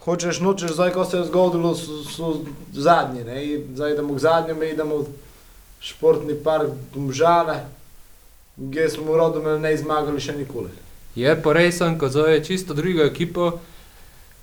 Hočeš, 0.00 0.40
nočeš, 0.40 0.72
zdaj 0.72 0.90
ko 0.90 1.04
se 1.04 1.16
je 1.16 1.24
zgodilo, 1.24 1.74
so, 1.74 2.00
so 2.04 2.40
zadnji, 2.72 3.24
ne. 3.24 3.36
Zdaj 3.74 3.92
idemo 3.92 4.14
k 4.14 4.18
zadnjemu, 4.18 4.62
idemo 4.62 4.96
v 4.96 5.06
športni 5.80 6.34
park 6.34 6.72
Domžale, 6.94 7.60
kjer 8.72 8.90
smo 8.90 9.12
v 9.12 9.16
Radomlju 9.18 9.58
ne 9.58 9.76
zmagali 9.76 10.20
še 10.20 10.32
nikoli. 10.32 10.72
Je 11.14 11.42
pa 11.42 11.52
res, 11.52 11.80
ko 11.98 12.08
zove 12.08 12.44
čisto 12.44 12.74
drugo 12.74 13.02
ekipo, 13.02 13.52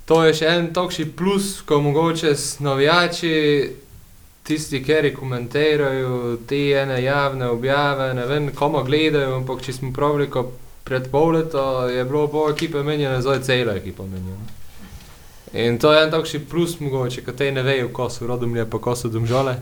to 0.05 0.23
je 0.23 0.33
še 0.39 0.47
en 0.51 0.69
takšni 0.73 1.09
plus, 1.15 1.61
ko 1.67 1.81
mogoče 1.81 2.35
s 2.35 2.59
navijači, 2.59 3.35
tisti, 4.47 4.83
ki 4.83 5.13
komentirajo 5.15 6.37
te 6.47 6.59
ene 6.71 7.01
javne 7.03 7.49
objave, 7.51 8.13
ne 8.13 8.25
vem, 8.25 8.51
komu 8.55 8.83
gledajo, 8.83 9.35
ampak 9.35 9.61
če 9.61 9.73
smo 9.73 9.91
pravili, 9.95 10.29
ko 10.31 10.51
pred 10.87 11.09
pol 11.11 11.33
leta 11.35 11.87
je 11.91 12.05
bilo 12.07 12.27
pol 12.31 12.53
ekipe 12.53 12.83
menjene, 12.83 13.19
zdaj 13.21 13.41
je 13.41 13.43
cela 13.43 13.75
ekipa 13.75 14.05
menjena. 14.07 14.55
In 15.53 15.79
to 15.79 15.91
je 15.93 16.03
en 16.03 16.11
takšni 16.11 16.39
plus 16.47 16.79
mogoče, 16.79 17.23
ko 17.25 17.35
te 17.35 17.51
ne 17.51 17.63
vejo, 17.63 17.89
ko 17.95 18.09
so 18.11 18.27
rodomlje, 18.27 18.65
pa 18.71 18.79
ko 18.79 18.95
so 18.95 19.11
domžale, 19.11 19.57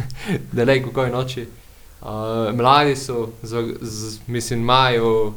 da 0.56 0.64
ne 0.64 0.82
kako 0.84 1.04
je 1.04 1.12
noči. 1.12 1.46
Uh, 2.06 2.52
mladi 2.52 2.96
so, 2.96 3.30
z, 3.42 3.64
z, 3.80 4.18
mislim, 4.28 4.60
imajo 4.60 5.32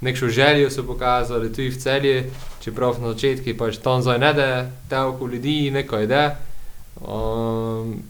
nekšno 0.00 0.28
željo 0.28 0.70
so 0.70 0.82
pokazali 0.82 1.52
tudi 1.52 1.68
v 1.68 1.78
celji, 1.78 2.24
čeprav 2.64 3.00
na 3.00 3.12
začetku 3.12 3.56
pač 3.58 3.76
tam 3.76 4.02
zdaj 4.02 4.18
ne 4.18 4.32
da, 4.32 4.70
toliko 4.88 5.26
ljudi, 5.26 5.70
neko 5.70 6.00
ide. 6.00 6.36
Um, 7.00 8.02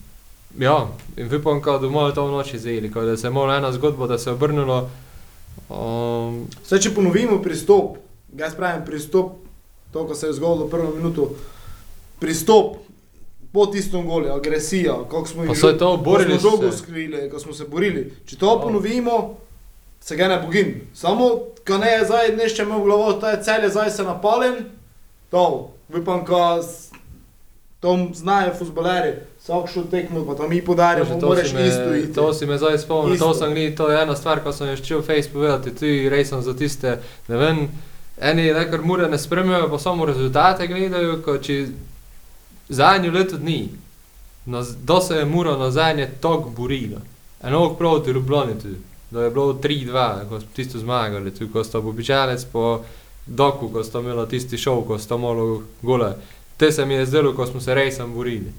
ja, 0.58 0.88
in 1.16 1.34
upam, 1.34 1.62
da 1.62 1.78
bomo 1.78 2.10
to 2.10 2.26
v 2.26 2.30
noči 2.30 2.58
zeli, 2.58 2.88
da 2.88 3.16
se 3.16 3.26
je 3.26 3.30
malo 3.30 3.54
ena 3.54 3.72
zgodba, 3.72 4.06
da 4.06 4.18
se 4.18 4.30
je 4.30 4.34
obrnilo. 4.34 4.90
Um, 5.68 6.46
Zdaj, 6.66 6.80
če 6.80 6.94
ponovimo 6.94 7.42
pristop, 7.42 7.96
jaz 8.38 8.54
pravim 8.54 8.84
pristop, 8.86 9.32
to, 9.92 10.06
ko 10.06 10.14
se 10.14 10.26
je 10.26 10.32
zgodilo 10.32 10.68
prvo 10.68 10.94
minuto, 10.94 11.30
pristop 12.20 12.76
po 13.52 13.66
tistem 13.66 14.06
golu, 14.06 14.30
agresija, 14.30 14.94
kako 15.10 15.26
smo 15.26 15.46
Pa 15.46 15.54
saj 15.54 15.78
to, 15.78 15.96
borili 15.96 16.38
ko 16.38 16.56
smo 16.56 16.72
se. 16.72 16.78
skrili, 16.78 17.30
ko 17.30 17.38
smo 17.38 17.54
se 17.54 17.64
borili. 17.64 18.12
Če 18.26 18.36
to 18.36 18.60
ponovimo, 18.62 19.36
se 20.00 20.16
ga 20.16 20.28
ne 20.28 20.38
bogim. 20.42 20.80
Samo, 20.94 21.30
ko 21.70 21.78
ne 21.78 22.04
zdaj 22.04 22.36
nešče 22.36 22.62
imel 22.62 22.80
v 22.82 22.84
glavo, 22.84 23.12
ta 23.12 23.30
je 23.30 23.42
cel 23.42 23.64
je 23.64 23.70
zdaj 23.70 23.90
se 23.90 24.02
napalen, 24.02 24.64
to, 25.30 25.70
upam, 25.88 26.24
ko 26.26 26.60
to 27.80 28.08
znajo 28.14 28.54
futboleri, 28.58 29.12
vsak 29.42 29.70
šel 29.72 29.84
tekmo, 29.90 30.24
pa 30.26 30.34
to 30.34 30.48
mi 30.48 30.64
podarjamo, 30.64 31.20
to, 31.20 31.26
moraš 31.26 31.52
me, 31.52 31.66
isto 31.68 31.94
iti. 31.94 32.14
to 32.14 32.32
si 32.34 32.46
me 32.46 32.58
zdaj 32.58 32.78
spomnil, 32.78 33.18
to 33.18 33.34
sem 33.34 33.54
gledal, 33.54 33.76
to 33.76 33.90
je 33.90 34.02
ena 34.02 34.16
stvar, 34.16 34.42
ko 34.44 34.52
sem 34.52 34.68
jo 34.68 34.76
šel 34.76 35.02
Facebook 35.02 35.32
povedati, 35.32 35.74
tudi 35.74 36.08
res 36.08 36.28
sem 36.28 36.42
za 36.42 36.56
tiste, 36.56 36.98
ne 37.28 37.36
vem, 37.36 37.68
eni 38.20 38.52
nekar 38.52 38.82
mure 38.82 39.08
ne 39.08 39.18
spremljajo, 39.18 39.70
pa 39.70 39.78
samo 39.78 40.06
rezultate 40.06 40.66
gledajo, 40.66 41.22
ko 41.24 41.38
če 41.38 41.66
zadnjo 42.68 43.12
leto 43.12 43.36
dni, 43.36 43.68
no, 44.46 44.64
do 44.82 45.00
se 45.00 45.16
je 45.16 45.24
mura 45.24 45.56
na 45.56 45.70
zadnje 45.70 46.10
tok 46.20 46.50
borila. 46.56 47.00
Eno 47.42 47.74
proti 47.74 48.10
Ljubljani 48.10 48.58
tudi, 48.62 48.76
da 49.10 49.24
je 49.24 49.30
bilo 49.30 49.52
3-2, 49.52 50.28
ko 50.28 50.40
smo 50.40 50.48
tisto 50.56 50.78
zmagali, 50.78 51.30
tudi 51.34 51.52
ko 51.52 51.64
sta 51.64 51.78
običajec 51.78 52.44
po 52.52 52.80
doku, 53.26 53.68
ko 53.68 53.84
sta 53.84 54.00
imela 54.00 54.26
tisti 54.26 54.58
šov, 54.58 54.82
ko 54.86 54.98
sta 54.98 55.16
malo 55.16 55.62
gole. 55.82 56.14
Te 56.56 56.72
se 56.72 56.86
mi 56.86 56.94
je 56.94 57.06
zdelo, 57.06 57.32
ko 57.32 57.46
smo 57.46 57.60
se 57.60 57.74
resem 57.74 58.12
borili. 58.14 58.52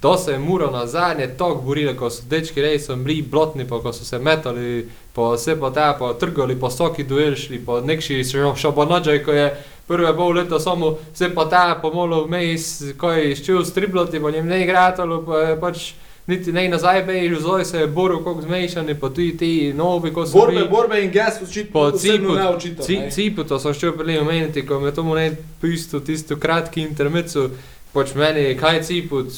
To 0.00 0.18
se 0.18 0.32
je 0.32 0.38
muro 0.38 0.70
na 0.70 0.86
zadnje 0.86 1.28
tok 1.38 1.62
borili, 1.62 1.96
ko 1.96 2.10
so 2.10 2.22
dečki 2.28 2.62
resem 2.62 3.04
bili 3.04 3.22
blotni, 3.22 3.68
pa 3.68 3.78
ko 3.80 3.92
so 3.92 4.04
se 4.04 4.18
metali 4.18 4.88
po 5.12 5.32
vse 5.34 5.56
po 5.56 5.70
ta, 5.70 5.94
po 5.98 6.12
trgali, 6.14 6.60
po 6.60 6.70
soki 6.70 7.04
duel 7.04 7.34
šli, 7.34 7.58
po 7.58 7.80
nekši 7.80 8.24
šabonodžaj, 8.56 9.22
ko 9.24 9.32
je 9.32 9.46
prve 9.86 10.16
pol 10.16 10.32
leta 10.32 10.58
samo 10.60 10.96
vse 11.14 11.30
po 11.34 11.44
ta, 11.44 11.78
po 11.82 11.92
molo 11.94 12.24
vmes, 12.24 12.82
ko 12.98 13.10
je 13.10 13.36
ščil 13.36 13.64
striblati, 13.64 14.20
po 14.20 14.30
njem 14.30 14.46
ne 14.46 14.62
igratalo, 14.64 15.22
pa 15.22 15.38
je 15.38 15.60
pač 15.60 15.92
niti 16.26 16.52
ne 16.52 16.68
nazaj 16.68 17.04
bežal, 17.04 17.40
zoj 17.40 17.64
se 17.64 17.78
je 17.78 17.86
boril, 17.88 18.18
kako 18.18 18.42
zmešani, 18.42 18.94
pa 18.94 19.08
tudi 19.08 19.36
ti 19.36 19.50
novi, 19.72 20.12
ko 20.12 20.26
so 20.26 20.32
Borbe, 20.34 20.54
bili. 20.54 20.68
borbe 20.68 21.00
in 21.00 21.10
gas 21.10 21.38
Po 21.38 21.46
posebno 21.90 21.98
cipu, 22.28 22.34
ne 22.34 22.48
očitno. 22.48 22.84
ci, 22.84 22.98
cipu, 23.10 23.44
to 23.44 23.58
sem 23.58 23.74
še 23.74 23.92
prej 23.94 24.18
omeniti, 24.18 24.62
ko 24.62 24.80
me 24.80 24.90
to 24.90 25.02
mu 25.02 25.14
ne 25.14 25.28
pisto, 25.60 26.00
tisto 26.00 26.36
kratki 26.36 26.80
intermecu, 26.82 27.50
pač 27.92 28.14
meni, 28.14 28.56
kaj 28.56 28.82
ciput, 28.82 29.30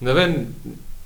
ne 0.00 0.12
vem, 0.12 0.34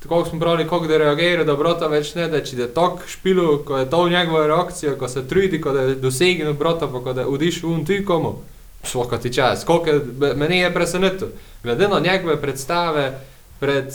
kako 0.01 0.25
smo 0.27 0.39
brali, 0.39 0.65
kako 0.65 0.87
da 0.87 0.99
reagira, 0.99 1.45
da 1.45 1.55
brota 1.55 1.87
več 1.87 2.15
ne, 2.15 2.27
da 2.27 2.41
če 2.41 2.57
je 2.57 2.69
tok 2.69 3.03
špilu, 3.07 3.59
ko 3.61 3.79
je 3.79 3.87
to 3.87 4.09
njegova 4.09 4.47
reakcija, 4.47 4.95
ko 4.95 5.09
se 5.09 5.23
trudi, 5.25 5.61
ko 5.61 5.71
je 5.71 5.95
dosegnil 5.97 6.53
brota, 6.55 6.89
pa 6.89 7.01
ko 7.01 7.13
da 7.13 7.29
udiš 7.29 7.63
un 7.65 7.85
ti 7.85 8.03
komu. 8.03 8.39
Svaka 8.83 9.19
ti 9.19 9.31
čas, 9.31 9.65
koliko 9.65 9.87
je, 9.89 10.01
me- 10.19 10.35
meni 10.37 10.59
je 10.59 10.73
presenetilo. 10.73 11.31
Glede 11.63 11.89
na 11.89 12.01
njegove 12.01 12.37
predstave 12.39 13.21
pred 13.59 13.93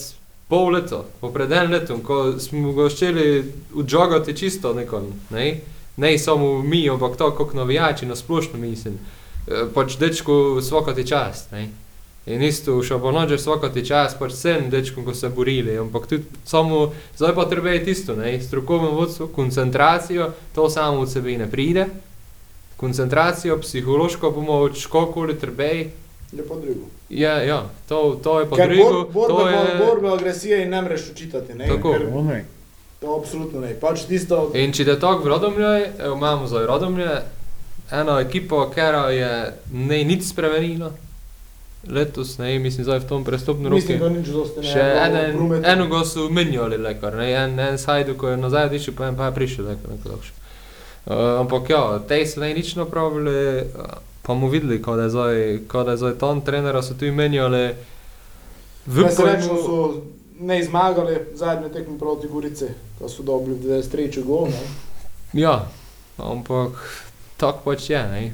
pol 0.47 0.73
leta, 0.73 1.01
pa 1.21 1.29
pred 1.33 1.51
enim 1.51 1.71
letom, 1.73 2.01
ko 2.05 2.35
smo 2.39 2.73
ga 2.77 2.89
ščeli 2.89 3.25
odžogati 3.81 4.35
čisto 4.37 4.73
nekom, 4.77 5.09
ne? 5.33 5.47
ne 5.97 6.11
samo 6.19 6.59
mi, 6.61 6.83
ampak 6.89 7.17
to, 7.17 7.31
kot 7.37 7.55
navijači, 7.55 8.05
na 8.05 8.15
splošno 8.15 8.59
mislim. 8.59 8.99
E, 9.47 9.65
Pač 9.73 9.97
dečku 9.97 10.61
svaka 10.61 10.93
ti 10.93 11.07
čas. 11.07 11.47
Ne? 11.51 11.69
In 12.25 12.41
isto, 12.41 12.77
še 12.81 12.97
bo 12.97 13.13
noč 13.13 13.37
svaka 13.41 13.69
ti 13.73 13.85
čas, 13.85 14.17
pač 14.17 14.33
sem 14.37 14.69
dečkom, 14.69 15.05
ko 15.05 15.13
se 15.13 15.29
borili, 15.29 15.77
ampak 15.77 16.07
tudi 16.09 16.25
samo, 16.45 16.91
zdaj 17.17 17.35
pa 17.37 17.45
treba 17.49 17.73
je 17.73 17.83
tisto, 17.89 18.17
ne? 18.17 18.35
strokovno 18.41 18.93
vodstvo, 18.97 19.29
koncentracijo, 19.33 20.33
to 20.55 20.69
samo 20.69 21.05
od 21.05 21.11
sebe 21.11 21.37
ne 21.37 21.49
pride. 21.49 21.87
Koncentracijo, 22.75 23.57
psihološko 23.61 24.33
pomoč, 24.35 24.85
kakokoli 24.85 25.37
treba, 25.39 25.63
Je 25.63 26.04
pa 26.43 26.55
drugo. 26.55 26.89
je, 27.09 27.47
ja, 27.47 27.69
to, 27.89 28.19
to 28.23 28.39
je 28.39 28.49
pa 28.49 28.55
Ker 28.55 28.69
drugo. 28.69 28.91
bor, 28.91 29.07
borbe, 29.13 29.43
to 29.43 29.47
je, 29.49 29.55
je... 29.55 29.85
borbe, 29.85 30.09
agresije 30.09 30.63
in 30.63 30.69
ne 30.69 30.81
moreš 30.81 31.09
učitati. 31.11 31.53
Ne? 31.53 31.67
Tako. 31.67 31.91
Ker 31.91 32.43
to 32.99 33.15
absolutno 33.19 33.61
ne. 33.61 33.73
Pač 33.79 34.05
tisto, 34.09 34.51
In 34.53 34.73
če 34.73 34.83
je 34.83 34.99
tako 34.99 35.23
v 35.23 35.33
Rodomlje, 35.35 35.91
evo, 35.99 36.15
imamo 36.15 36.47
zdaj 36.47 36.65
Rodomlje, 36.65 37.15
eno 37.91 38.19
ekipo, 38.19 38.65
ki 38.73 38.81
je 39.15 39.33
ne 39.71 40.03
nič 40.03 40.23
spremenilo. 40.31 40.91
Letos, 41.85 42.37
ne, 42.37 42.59
mislim, 42.59 42.83
zdaj 42.83 42.99
v 42.99 43.07
tom 43.07 43.23
prestopnem 43.23 43.73
mislim, 43.73 43.99
roku. 43.99 44.09
da 44.09 44.19
nič 44.19 44.27
dosti 44.33 44.59
ne. 44.59 44.71
Še 44.71 44.85
eden, 45.03 45.35
prometno. 45.37 45.69
eno 45.69 46.05
so 46.05 46.29
menjali, 46.33 46.79
lekar, 46.81 47.13
ne, 47.13 47.29
en, 47.29 47.59
en 47.59 47.77
sajdu, 47.77 48.15
ko 48.17 48.33
je 48.33 48.39
nazaj 48.41 48.71
dišel, 48.73 48.95
pa 48.97 49.11
pa 49.13 49.29
je 49.29 49.35
prišel, 49.37 49.69
lekar, 49.69 49.93
dolžje. 50.01 50.33
Uh, 51.05 51.45
ampak 51.45 51.69
ja, 51.69 51.99
tej 52.01 52.25
so 52.25 52.41
ne 52.41 52.49
nič 52.57 52.73
napravili, 52.73 53.69
uh, 53.69 54.01
pa 54.25 54.33
mu 54.33 54.47
videli, 54.47 54.81
ko 54.81 54.95
da 54.95 55.03
je 55.03 55.09
zdaj, 55.11 55.37
ko 55.67 55.83
da 55.83 55.91
je 55.91 55.97
zdaj 55.97 56.13
tam 56.15 56.41
trenera 56.41 56.81
so 56.81 56.93
tudi 56.93 57.11
menjali. 57.13 57.75
V 58.87 59.03
pojmu- 59.05 59.57
so 59.57 60.01
ne 60.39 60.63
zmagali 60.63 61.15
zadnjo 61.33 61.69
tekmo 61.69 61.97
proti 61.97 62.27
Gorici, 62.27 62.65
ko 62.99 63.07
so 63.07 63.23
dobili 63.23 63.55
93 63.57 64.23
gol. 64.23 64.47
Ja, 65.33 65.67
ampak 66.17 66.71
tako 67.37 67.59
pač 67.65 67.89
je. 67.89 68.03
Ne. 68.03 68.33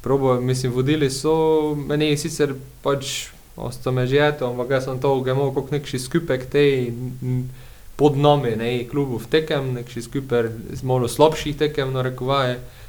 Probo, 0.00 0.34
mislim, 0.36 0.72
vodili 0.72 1.10
so, 1.10 1.34
meni 1.76 2.06
je 2.06 2.16
sicer 2.18 2.52
pač 2.82 3.28
ostame 3.54 4.06
že 4.06 4.32
to, 4.32 4.46
ampak 4.46 4.70
jaz 4.70 4.84
sem 4.84 4.98
to 4.98 5.14
ugemal 5.14 5.52
kot 5.52 5.70
nekši 5.70 5.98
skupek 5.98 6.46
tej 6.46 6.88
n- 7.22 7.48
pod 7.94 8.16
nami, 8.16 8.56
ne, 8.56 8.84
klubov 8.84 9.26
tekem, 9.26 9.74
nekši 9.74 10.02
skupek 10.02 10.46
z 10.72 10.82
malo 10.82 11.06
slabših 11.06 11.56
tekem, 11.56 11.92
narekovaje. 11.92 12.56
A, 12.56 12.81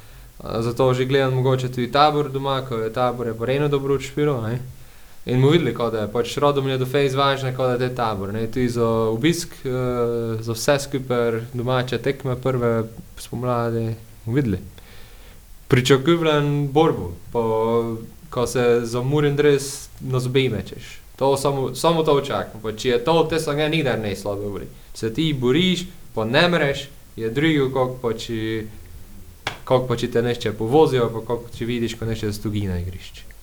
Zato 0.44 0.94
že 0.94 1.04
gledam 1.04 1.34
mogoče 1.34 1.68
tudi 1.68 1.92
tabor 1.92 2.28
doma, 2.30 2.60
ko 2.68 2.76
je 2.76 2.92
tabor 2.92 3.26
je 3.26 3.34
pa 3.34 3.44
rejno 3.44 3.68
dobro 3.68 3.94
odšpilo, 3.94 4.40
ne. 4.42 4.58
In 5.26 5.40
mu 5.40 5.48
videli, 5.48 5.72
kot 5.74 5.92
da 5.92 6.02
je 6.04 6.10
pač 6.12 6.36
rodom 6.36 6.68
je 6.68 6.76
do 6.78 6.86
fejs 6.86 7.14
važno, 7.16 7.48
kot 7.56 7.78
da 7.78 7.84
je 7.84 7.94
tabor. 7.96 8.32
Ne? 8.32 8.44
Tudi 8.46 8.68
za 8.68 8.84
obisk, 9.08 9.54
uh, 9.64 10.40
za 10.40 10.52
vse 10.52 10.78
skupaj 10.84 11.40
domače 11.54 11.98
tekme, 11.98 12.36
prve 12.36 12.82
spomladi, 13.16 13.94
mu 14.26 14.34
videli. 14.34 14.58
Pričakujem 15.68 16.68
borbo, 16.72 17.14
pa, 17.32 17.40
ko 18.30 18.46
se 18.46 18.80
za 18.84 19.02
Murin 19.02 19.38
res 19.38 19.88
na 20.00 20.20
zobe 20.20 20.48
mečeš. 20.52 21.00
To 21.16 21.36
samo, 21.36 21.74
samo 21.74 22.02
to 22.02 22.20
čakam. 22.20 22.60
Pa, 22.60 22.72
če 22.72 22.88
je 22.88 23.04
to, 23.04 23.16
te 23.30 23.40
so 23.40 23.54
ga 23.56 23.68
nikdar 23.68 23.98
ne 23.98 24.16
slabo 24.16 24.42
govori. 24.42 24.66
Se 24.94 25.14
ti 25.14 25.32
boriš, 25.32 25.86
pa 26.14 26.24
ne 26.24 26.48
mreš, 26.48 26.88
je 27.16 27.30
drugo, 27.30 27.70
kako 27.72 27.98
pa 28.02 28.12
če, 28.18 28.64
kako 29.64 29.86
pa 29.86 29.96
če 29.96 30.10
te 30.10 30.22
nešče 30.22 30.52
povozijo, 30.52 31.10
pa 31.12 31.20
kako 31.20 31.52
če 31.56 31.64
vidiš, 31.64 31.94
ko 31.98 32.08
nešče 32.08 32.32
stogi 32.32 32.66
na 32.68 32.80
igrišču. 32.80 33.34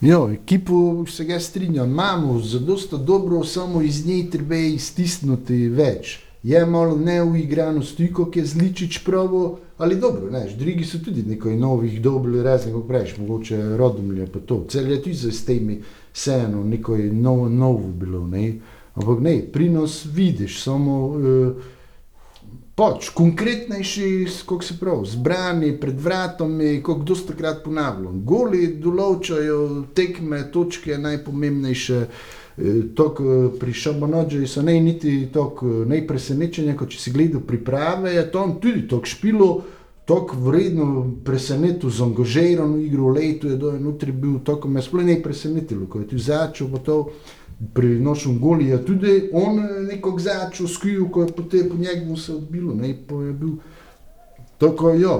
Ja, 0.00 0.18
ekipo 0.32 1.06
se 1.08 1.24
ga 1.24 1.40
strinjam, 1.40 1.90
imamo 1.90 2.40
zadosta 2.40 2.96
dobro, 2.96 3.44
samo 3.44 3.82
iz 3.82 4.06
nje 4.06 4.26
treba 4.30 4.56
iztisnuti 4.56 5.68
več. 5.68 6.18
Je 6.42 6.60
malo 6.66 6.96
neuigrano 6.96 7.82
sliko, 7.82 8.28
ki 8.30 8.38
je 8.38 8.46
zličič 8.46 8.98
pravo, 9.04 9.58
ali 9.78 9.96
dobro, 9.96 10.30
ne, 10.30 10.44
drugi 10.58 10.84
so 10.84 11.00
tudi 11.04 11.24
nekaj 11.26 11.56
novih 11.56 11.96
dobili, 12.02 12.42
razne, 12.42 12.72
kako 12.72 12.84
praviš, 12.88 13.16
mogoče 13.18 13.62
rodomlje 13.76 14.26
pa 14.32 14.38
to. 14.38 14.64
Cel 14.68 14.90
je 14.92 15.00
tudi 15.02 15.16
z 15.16 15.44
temi 15.46 15.80
vseeno 16.12 16.64
nekaj 16.64 17.08
novo, 17.12 17.48
novo 17.48 17.88
bilo, 17.88 18.26
ne. 18.26 18.52
Ampak 18.94 19.20
ne, 19.20 19.40
prinos 19.52 20.04
vidiš, 20.12 20.60
samo 20.62 21.00
uh, 21.06 21.64
pač 22.76 23.08
konkretnejši, 23.08 24.26
kako 24.46 24.64
se 24.64 24.74
pravi, 24.80 25.08
zbrani 25.08 25.70
pred 25.80 26.00
vratom, 26.00 26.58
kot 26.84 27.04
dosta 27.08 27.32
krat 27.36 27.62
ponavljam. 27.64 28.20
Goli 28.28 28.66
določajo 28.80 29.60
tekme, 29.96 30.44
točke 30.52 30.98
najpomembnejše. 31.00 32.02
Tok 32.96 33.18
pri 33.60 33.72
Šabanođu 33.76 34.46
so 34.48 34.62
ne 34.64 34.78
niti 34.80 35.26
tako 35.32 35.84
najpresenečenja, 35.88 36.72
kot 36.76 36.94
če 36.94 37.00
si 37.00 37.12
gledal 37.12 37.42
priprave, 37.44 38.14
je 38.14 38.22
to 38.32 38.46
tudi 38.62 38.86
tako 38.88 39.12
špilo, 39.12 39.48
tako 40.06 40.36
vredno 40.38 41.10
presenetil 41.24 41.90
z 41.90 42.02
angažirano 42.02 42.78
igro, 42.78 43.10
v 43.10 43.16
letu 43.18 43.48
je 43.48 43.56
do 43.56 43.72
enotri 43.74 44.12
bil, 44.12 44.38
tako 44.44 44.68
me 44.68 44.82
sploh 44.82 45.04
ne 45.04 45.18
presenetilo, 45.22 45.86
ko 45.86 46.00
je 46.00 46.08
tu 46.12 46.18
začel, 46.18 46.70
pa 46.70 46.78
to 46.78 46.98
pri 47.74 47.96
nošem 48.00 48.38
goli 48.38 48.68
je 48.68 48.78
tudi 48.84 49.14
on 49.32 49.58
nekog 49.88 50.20
začel 50.20 50.68
skril, 50.68 51.08
ko 51.10 51.26
je 51.26 51.32
potem 51.34 51.68
po 51.68 51.76
njemu 51.76 52.16
se 52.16 52.34
odbilo, 52.34 52.74
ne, 52.74 52.94
pa 53.08 53.14
je 53.24 53.32
bil 53.32 53.58
tako, 54.58 54.94
ja, 54.94 55.16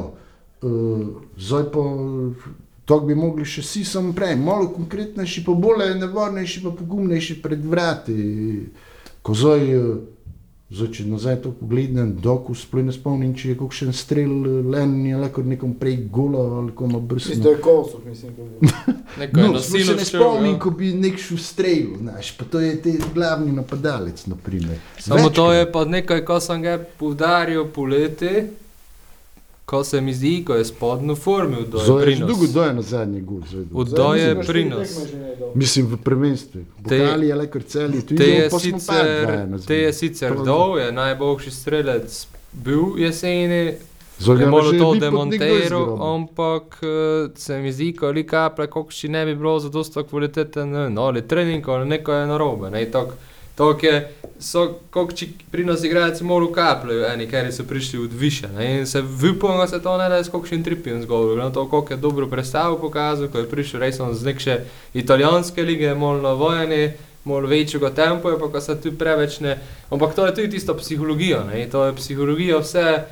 uh, 0.62 1.07
zdaj 1.37 1.70
pa 1.72 1.82
To 2.87 3.01
bi 3.03 3.16
mogli 3.18 3.45
še 3.45 3.64
vsi 3.64 3.82
samo 3.84 4.12
prej, 4.14 4.37
malo 4.39 4.68
konkretnejši, 4.70 5.43
pa 5.43 5.55
bolj 5.59 5.89
nevarnejši, 5.99 6.61
pa 6.62 6.70
pogumnejši 6.70 7.34
pred 7.43 7.64
vrati. 7.66 8.14
Ko 9.26 9.34
zdaj, 9.34 9.72
zdaj 10.70 10.88
če 10.96 11.04
nazaj 11.06 11.36
to 11.44 11.52
pogledam, 11.54 12.08
dok 12.22 12.48
sploh 12.58 12.82
ne 12.88 12.92
spomnim, 12.94 13.34
če 13.38 13.52
je 13.52 13.58
kakšen 13.60 13.92
strel 13.94 14.32
len, 14.66 14.96
je 15.06 15.20
lahko 15.20 15.44
nekom 15.46 15.76
prej 15.78 16.00
gola 16.12 16.42
ali 16.58 16.74
komu 16.74 17.00
brsko. 17.00 17.36
Isto 17.36 17.52
je 17.54 17.60
kosov, 17.62 18.02
mislim. 18.06 18.34
No, 19.30 19.60
sploh 19.62 19.84
se 19.86 19.94
ne 19.94 20.04
spomnim, 20.08 20.58
ko 20.58 20.74
bi 20.74 20.90
nek 20.96 21.20
šel 21.22 21.38
strel, 21.38 21.94
znaš, 22.02 22.32
pa 22.38 22.48
to 22.50 22.60
je 22.64 22.74
te 22.82 22.96
glavni 23.14 23.54
napadalec, 23.54 24.26
naprimer. 24.26 24.82
Samo 24.98 25.30
to 25.30 25.52
je 25.54 25.70
pa 25.72 25.84
nekaj, 25.86 26.24
ko 26.26 26.40
sem 26.42 26.66
ga 26.66 26.78
poudaril 26.98 27.68
poleti. 27.70 28.48
Ko 29.66 29.84
se 29.84 30.00
mi 30.00 30.14
zdi, 30.14 30.44
ko 30.46 30.54
je 30.54 30.64
spodnjo 30.64 31.14
formil, 31.14 31.64
da 31.66 31.82
je 31.82 32.04
prinos. 32.04 32.52
Do 32.52 32.62
je 32.62 32.74
na 32.74 32.82
zadnji 32.82 33.20
gul. 33.20 33.40
Vdo 33.70 34.14
je 34.14 34.42
prinos. 34.46 34.88
Mislim 35.54 35.86
v 35.86 35.96
prvenstvu. 35.96 36.60
Italija 36.84 37.34
je 37.34 37.34
le 37.34 37.50
kar 37.50 37.62
celi. 37.62 38.06
tu 38.06 38.16
Te 38.16 38.24
je 38.24 38.50
sicer, 38.50 39.48
te 39.66 39.76
je 39.76 39.92
sicer 39.92 40.36
dol, 40.44 40.78
je 40.78 40.92
najboljši 40.92 41.50
strelec 41.50 42.26
bil 42.52 42.98
jeseni, 42.98 43.74
Zdaj 44.18 44.40
je 44.40 44.46
malo 44.46 44.72
to 44.72 44.94
demontiral, 44.94 46.14
ampak 46.14 46.78
eh, 46.82 47.28
se 47.34 47.58
mi 47.58 47.72
zdi, 47.72 47.92
ko 47.92 48.06
ali 48.06 48.26
kaplja, 48.26 48.66
koliko 48.66 48.90
še 48.90 49.08
ne 49.08 49.24
bi 49.26 49.34
bilo 49.34 49.58
za 49.60 49.68
dosto 49.68 50.04
kvalitete, 50.04 50.64
ne 50.66 50.86
vem, 50.86 50.94
no, 50.94 51.10
ali 51.10 51.22
trening, 51.28 51.68
ali 51.68 51.88
neko 51.88 52.12
je 52.12 52.26
narobe. 52.26 52.70
Ne, 52.70 52.84
tok, 52.90 53.12
tok 53.57 53.82
je, 53.82 54.12
so, 54.38 54.74
koliko 54.90 55.12
či 55.12 55.28
prinos 55.50 55.84
igralci 55.84 56.24
morajo 56.24 56.52
kapljajo, 56.52 57.07
eni, 57.12 57.26
ker 57.30 57.52
so 57.52 57.64
prišli 57.64 57.98
od 58.04 58.12
više. 58.12 58.48
Ne, 58.48 58.78
in 58.78 58.86
se 58.86 59.02
vypolno 59.02 59.66
se 59.66 59.82
to 59.82 59.96
ne 59.98 60.09
da 60.09 60.24
s 60.24 60.28
kakšnim 60.28 60.64
tripim 60.64 61.02
zgolj, 61.02 61.38
na 61.38 61.50
to, 61.52 61.68
koliko 61.68 61.92
je 61.92 61.96
dobro 61.96 62.26
predstavo 62.26 62.78
pokazal, 62.78 63.28
ko 63.28 63.38
je 63.38 63.50
prišel 63.50 63.80
resno 63.80 64.14
z 64.14 64.24
neke 64.24 64.61
italijanske 64.94 65.62
lige, 65.62 65.94
malo 65.94 66.20
na 66.22 66.32
vojni. 66.32 66.92
Malo 67.26 67.48
večjega 67.48 67.90
tempa, 67.90 68.30
je 68.30 68.38
pa 68.38 68.46
ko 68.48 68.61
se 68.61 68.80
tu 68.80 68.92
preveč 68.92 69.40
ne. 69.40 69.59
Ampak 69.90 70.14
to 70.14 70.26
je 70.26 70.34
tudi 70.34 70.50
tisto 70.50 70.76
psihologijo, 70.76 71.44
ne? 71.44 71.68
to 71.70 71.84
je 71.84 71.94
psihologija, 71.96 72.59
vse, 72.59 73.02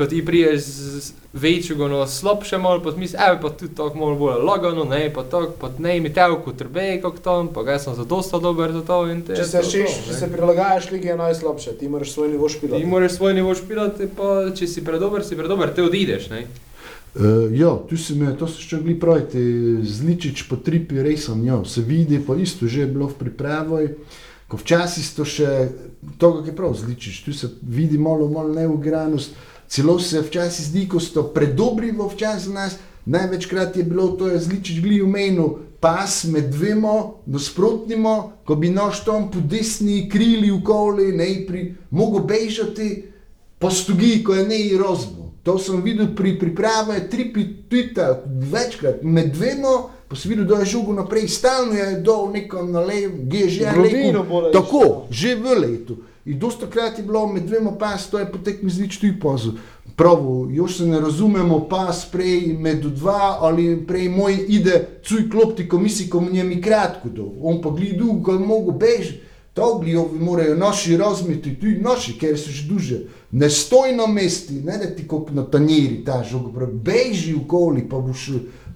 ko 0.00 0.06
ti 0.06 0.24
priješ 0.24 0.60
z 0.60 1.12
večjega 1.32 1.88
na 1.88 2.06
slabše, 2.06 2.58
malo 2.58 2.82
pa 2.82 2.90
misliš, 2.96 3.20
evo 3.28 3.38
pa 3.42 3.50
tudi 3.50 3.74
tako 3.74 3.98
malo 3.98 4.14
bolj 4.16 4.44
lagano, 4.44 4.84
ne, 4.84 5.12
pa 5.14 5.22
tako, 5.22 5.52
pa 5.60 5.70
ne 5.78 6.00
mi 6.00 6.12
telku 6.12 6.52
trbe, 6.52 7.00
kot 7.02 7.18
tam, 7.20 7.50
pa 7.52 7.60
jaz 7.60 7.84
sem 7.84 7.94
za 7.94 8.04
dosta 8.04 8.38
dober 8.38 8.72
za 8.72 8.80
to 8.80 9.02
in 9.12 9.20
te. 9.22 9.36
Če 9.36 9.44
se, 9.44 9.62
šiš, 9.62 9.98
če 10.06 10.16
se 10.22 10.28
prilagajaš, 10.32 10.88
lige 10.90 11.12
je 11.12 11.16
najslabše, 11.20 11.74
ti 11.76 11.88
moraš 11.88 12.14
svoj 12.14 12.32
nivo 12.32 12.48
špilati. 12.48 12.82
Ti 12.82 12.88
moraš 12.88 13.18
svoj 13.18 13.34
nivo 13.34 13.52
špilati, 13.54 14.08
pa 14.16 14.30
če 14.56 14.70
si 14.72 14.84
predober, 14.84 15.24
si 15.24 15.36
predober, 15.36 15.74
te 15.76 15.84
odideš, 15.84 16.30
ne. 16.32 16.46
Uh, 17.14 17.52
ja, 17.52 17.74
tu 17.90 18.00
si 18.00 18.16
me, 18.16 18.32
to 18.40 18.48
so 18.48 18.64
še 18.64 18.80
bili 18.80 18.96
praviti, 19.00 19.44
zličič 19.84 20.46
po 20.48 20.56
tripi, 20.64 21.02
resem, 21.04 21.44
ja, 21.44 21.60
se 21.68 21.84
vidi, 21.84 22.22
pa 22.24 22.38
isto 22.40 22.70
že 22.70 22.86
je 22.86 22.90
bilo 22.96 23.12
v 23.12 23.20
pripravi. 23.20 23.92
Ko 24.50 24.58
včasih 24.58 25.12
to 25.14 25.28
še, 25.28 25.50
to 26.18 26.32
kak 26.38 26.48
je 26.48 26.56
prav 26.56 26.72
zličič, 26.74 27.20
tu 27.22 27.36
se 27.36 27.52
vidi 27.62 28.00
malo, 28.00 28.26
malo 28.32 28.50
neugranost, 28.56 29.36
celo 29.70 29.98
se 29.98 30.20
včasih 30.20 30.66
zdi, 30.66 30.88
ko 30.88 31.00
so 31.00 31.30
predobri 31.34 31.92
v 31.94 32.08
včasih 32.10 32.48
za 32.48 32.52
nas, 32.54 32.78
največkrat 33.06 33.76
je 33.76 33.84
bilo 33.84 34.08
to, 34.18 34.28
zličič 34.38 34.82
bili 34.82 35.00
v 35.00 35.08
menu, 35.08 35.58
pas 35.80 36.24
med 36.24 36.50
dvema, 36.50 37.14
nasprotnima, 37.26 38.32
ko 38.44 38.56
bi 38.58 38.68
nož 38.70 39.04
tam 39.06 39.30
po 39.30 39.40
desni 39.40 40.08
krili 40.10 40.50
v 40.50 40.60
koli, 40.66 41.12
ne 41.16 41.46
pri, 41.46 41.62
mogo 41.90 42.18
bežati 42.18 43.06
po 43.58 43.70
stugi, 43.70 44.24
ko 44.24 44.34
je 44.34 44.44
ne 44.46 44.60
rozbo. 44.76 45.30
To 45.42 45.56
sem 45.58 45.80
videl 45.80 46.12
pri 46.16 46.34
pripravi 46.38 47.06
tripi 47.08 47.46
tvita 47.70 48.26
večkrat, 48.26 49.00
med 49.02 49.32
dvema, 49.32 49.88
pa 50.10 50.16
sem 50.16 50.34
videl, 50.34 50.44
da 50.50 50.60
je 50.60 50.74
žogo 50.74 50.92
naprej, 50.92 51.30
stalno 51.32 51.78
je 51.78 52.00
dol 52.04 52.28
neko 52.34 52.66
na 52.66 52.82
levo, 52.84 53.22
gdje 53.22 53.40
je 53.40 53.48
že 53.48 53.64
en 53.64 53.74
Globino 53.74 54.20
lepo. 54.20 54.28
bolj 54.28 54.52
Tako, 54.52 54.82
že 55.10 55.34
v 55.38 55.54
letu. 55.62 55.96
In 56.24 56.38
dosta 56.38 56.66
krat 56.66 56.98
je 56.98 57.04
bilo 57.04 57.26
med 57.26 57.46
dvema 57.46 57.72
pas, 57.78 58.10
to 58.10 58.18
je 58.18 58.32
potek 58.32 58.62
mi 58.62 58.70
zdi 58.70 58.88
tu 58.88 59.06
pozu. 59.20 59.52
Pravo, 59.96 60.48
još 60.50 60.76
se 60.76 60.86
ne 60.86 61.00
razumemo, 61.00 61.68
pas 61.68 62.06
prej 62.12 62.56
med 62.58 62.84
dva 62.84 63.38
ali 63.40 63.86
prej 63.86 64.08
moj 64.08 64.36
ide 64.48 64.88
cuj 65.04 65.30
klopti 65.30 65.68
komisiji, 65.68 66.08
ko 66.10 66.20
mu 66.20 66.30
njemi 66.30 66.62
kratko 66.62 67.08
do. 67.08 67.32
On 67.42 67.62
pa 67.62 67.70
gleda 67.70 67.98
dolgo, 67.98 68.22
ko 68.22 68.32
je 68.32 68.38
mogo 68.38 68.72
bežati. 68.72 69.20
To 69.54 69.78
glijovi 69.78 70.18
morajo 70.18 70.54
naši 70.56 70.96
razmeti, 70.96 71.54
tudi 71.60 71.80
naši, 71.82 72.12
ker 72.18 72.38
so 72.38 72.50
že 72.50 72.68
duže. 72.68 72.98
Ne 73.32 73.50
stoj 73.50 73.96
na 73.96 74.06
mesti, 74.06 74.60
ne 74.62 74.78
da 74.78 74.86
ti 74.94 75.08
kot 75.08 75.30
na 75.30 75.42
tanjiri 75.42 76.04
ta 76.04 76.22
prav, 76.54 76.68
beži 76.68 77.34
okoli, 77.34 77.88
pa 77.88 77.98
boš 77.98 78.28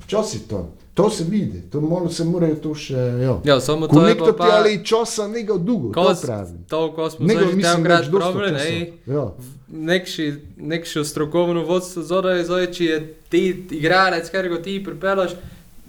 včasih 0.05 0.41
to. 0.49 0.73
To 0.95 1.11
se 1.11 1.25
vidi, 1.25 1.63
to 1.63 1.81
malo 1.81 2.09
se 2.09 2.25
morajo 2.25 2.55
to 2.57 2.75
še, 2.75 2.95
ja. 2.95 3.41
Ja, 3.45 3.61
samo 3.61 3.89
to 3.89 4.07
je 4.07 4.15
pa 4.17 4.33
ti 4.33 4.43
ali 4.43 4.85
časa 4.85 5.29
nekaj 5.29 5.59
dolgo, 5.59 5.93
Ko 5.93 6.05
to 6.05 6.15
s- 6.15 6.23
pravim. 6.23 6.65
To, 6.69 6.93
ko 6.93 7.11
smo 7.11 7.27
zdaj 7.27 7.37
že 7.41 7.53
mislim, 7.53 7.63
takrat 7.77 7.99
več 7.99 8.09
dosta 8.09 8.31
probali, 8.31 8.53
časa. 8.53 8.71
ne, 9.07 9.25
nekši, 9.69 10.27
nekši 10.57 11.05
strokovno 11.05 11.65
vodstvo 11.65 12.03
zdaj, 12.05 12.45
zdaj, 12.45 12.67
če 12.69 12.85
je 12.85 12.99
ti 13.29 13.43
igralec, 13.73 14.31
kar 14.31 14.49
ga 14.49 14.63
ti 14.63 14.79
pripelaš, 14.81 15.35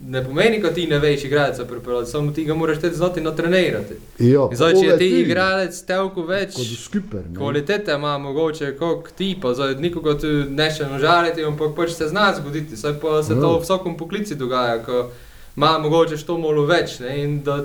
ne 0.01 0.23
pomeni, 0.23 0.61
da 0.61 0.73
ti 0.73 0.87
ne 0.87 0.99
veš 0.99 1.23
igralca 1.23 1.65
pripeljati, 1.65 2.11
samo 2.11 2.31
ti 2.31 2.45
ga 2.45 2.53
moraš 2.53 2.81
tudi 2.81 2.95
znati 2.95 3.21
natrenirati. 3.21 3.93
Ja, 4.19 4.49
zdaj, 4.51 4.73
če 4.73 4.85
je 4.85 4.97
ti 4.97 5.07
igralec 5.19 5.81
telko 5.81 6.21
več 6.21 6.53
skuper, 6.79 7.23
kvalitete 7.37 7.93
ima, 7.93 8.17
mogoče 8.17 8.77
kot 8.77 9.11
ti, 9.11 9.37
pa 9.41 9.53
zdaj 9.53 9.75
nikogo 9.75 10.13
tu 10.13 10.27
ne 10.49 10.71
še 10.71 10.83
nažaliti, 10.85 11.43
ampak 11.43 11.75
pač 11.75 11.89
se 11.91 12.07
zna 12.07 12.33
zgoditi, 12.35 12.77
saj 12.77 12.93
pa 12.93 13.23
se 13.23 13.33
to 13.33 13.51
Ja. 13.51 13.57
v 13.57 13.61
vsakem 13.61 13.97
poklici 13.97 14.35
dogaja, 14.35 14.83
ko 14.83 15.09
ima 15.57 15.77
mogoče 15.79 16.17
što 16.17 16.37
malo 16.37 16.65
več, 16.65 16.99
ne, 16.99 17.23
in 17.23 17.43
da 17.43 17.63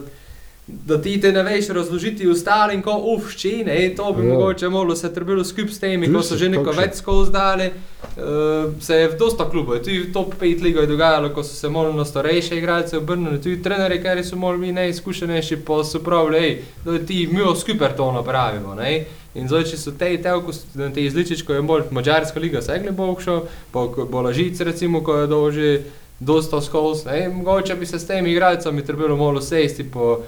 da 0.87 1.03
ti 1.03 1.21
te 1.21 1.33
ne 1.33 1.43
veš 1.43 1.69
razložiti 1.69 2.29
ostalim, 2.29 2.83
ko 2.83 2.95
ufšči, 3.17 3.65
ne, 3.67 3.95
to 3.97 4.13
bi 4.13 4.27
Ja. 4.27 4.35
mogoče 4.35 4.69
malo 4.69 4.97
se 4.97 5.15
trebilo 5.15 5.45
skupaj 5.45 5.73
s 5.73 5.79
temi, 5.81 6.07
Tu 6.07 6.13
ko 6.13 6.23
so 6.23 6.37
že 6.37 6.49
neko 6.49 6.71
več 6.73 6.95
skozi 6.95 7.33
dali. 7.33 7.71
Uh, 8.17 8.73
se 8.81 8.95
je 8.95 9.09
v 9.09 9.19
dosta 9.19 9.51
klubov, 9.51 9.79
tudi 9.79 10.13
top 10.13 10.35
5 10.41 10.63
ligo 10.63 10.81
je 10.81 10.87
dogajalo, 10.87 11.29
ko 11.29 11.43
so 11.43 11.55
se 11.55 11.69
malo 11.69 11.93
na 11.93 12.05
starejše 12.05 12.57
igralce 12.59 12.99
obrnili, 12.99 13.41
tudi 13.43 13.63
trenerji, 13.63 13.99
ki 13.99 14.25
so 14.25 14.37
malo 14.37 14.59
mi 14.59 14.73
neizkušenejši, 14.73 15.57
pa 15.57 15.85
so 15.85 15.99
pravili, 15.99 16.39
"Ej, 16.39 16.59
da 16.85 16.99
ti 16.99 17.29
mi 17.33 17.41
skupaj 17.57 17.97
to 17.97 18.13
napravimo. 18.13 18.75
Ne? 18.75 19.05
In 19.35 19.49
zdaj, 19.49 19.65
če 19.65 19.77
so 19.77 19.91
te 19.91 20.23
telko, 20.23 20.53
te 20.95 21.05
izličič, 21.05 21.43
ko 21.43 21.53
je 21.53 21.63
bolj 21.63 21.83
mačarska 21.91 22.41
liga, 22.41 22.63
segli 22.63 22.91
bo 22.91 23.17
šel, 23.21 23.41
pa 23.73 23.87
ko 23.87 24.05
bo 24.05 24.23
lažic, 24.23 24.61
recimo, 24.61 25.05
ko 25.05 25.17
je 25.17 25.27
dolže 25.27 25.81
dosta 26.21 26.61
skozi. 26.61 27.07
ne, 27.07 27.29
Mogoče 27.29 27.75
bi 27.75 27.87
se 27.87 27.99
s 27.99 28.07
temi 28.07 28.33
igralcami 28.33 28.85
trebalo 28.85 29.17
malo 29.17 29.41
sesti, 29.41 29.85
po, 29.85 30.19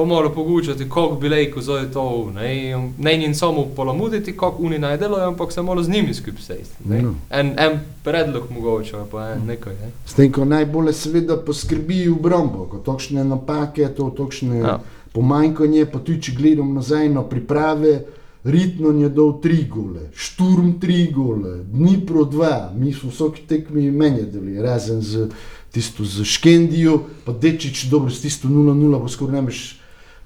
po 0.00 0.06
malo 0.06 0.30
pogučati, 0.34 0.88
koliko 0.88 1.14
bi 1.14 1.28
lejko 1.28 1.60
zdaj 1.62 1.90
to, 1.92 2.32
ne, 2.34 2.70
in 2.70 2.92
ne 2.98 3.16
njim 3.16 3.34
samo 3.34 3.66
polamuditi, 3.76 4.36
koliko 4.36 4.62
oni 4.62 4.78
najdelo, 4.78 5.18
ampak 5.18 5.52
se 5.52 5.62
malo 5.62 5.82
z 5.82 5.88
njimi 5.88 6.14
skupaj 6.14 6.42
sesti. 6.42 6.76
ne. 6.84 7.02
No. 7.02 7.14
En, 7.30 7.46
en 7.58 7.80
predlog 8.04 8.42
mogoče, 8.50 8.96
pa 9.10 9.28
en 9.28 9.46
nekaj. 9.46 9.74
Ne. 9.74 9.90
S 10.06 10.14
tem, 10.14 10.32
ko 10.32 10.44
najbolje 10.44 10.92
seveda 10.92 11.36
poskrbi 11.36 12.08
v 12.08 12.12
obrambo, 12.12 12.64
ko 12.70 12.78
točne 12.78 13.24
napake, 13.24 13.88
to 13.96 14.10
točne 14.16 14.58
Ja. 14.58 14.66
ja. 14.66 14.80
pomanjkanje, 15.12 15.84
pa 15.86 15.98
tudi 15.98 16.22
če 16.22 16.32
gledam 16.38 16.74
nazaj 16.74 17.08
na 17.08 17.22
priprave, 17.22 18.00
Ritno 18.44 18.88
je 19.02 19.08
dal 19.08 19.34
tri 19.42 19.66
gole, 19.68 20.08
Šturm 20.16 20.78
tri 20.80 21.10
gole, 21.12 21.58
Dnipro 21.72 22.24
dva, 22.24 22.72
mi 22.76 22.92
smo 22.92 23.10
vsak 23.10 23.42
tekmi 23.48 23.90
menjali, 23.90 24.62
razen 24.62 25.02
z 25.02 25.28
tisto 25.70 26.04
z 26.04 26.24
Škendijo, 26.24 27.02
pa 27.24 27.32
Dečič 27.32 27.84
dobro 27.90 28.10
s 28.10 28.22
tisto 28.24 28.48
0-0, 28.48 29.02
pa 29.02 29.08
skoraj 29.08 29.34
ne 29.34 29.46
veš 29.46 29.79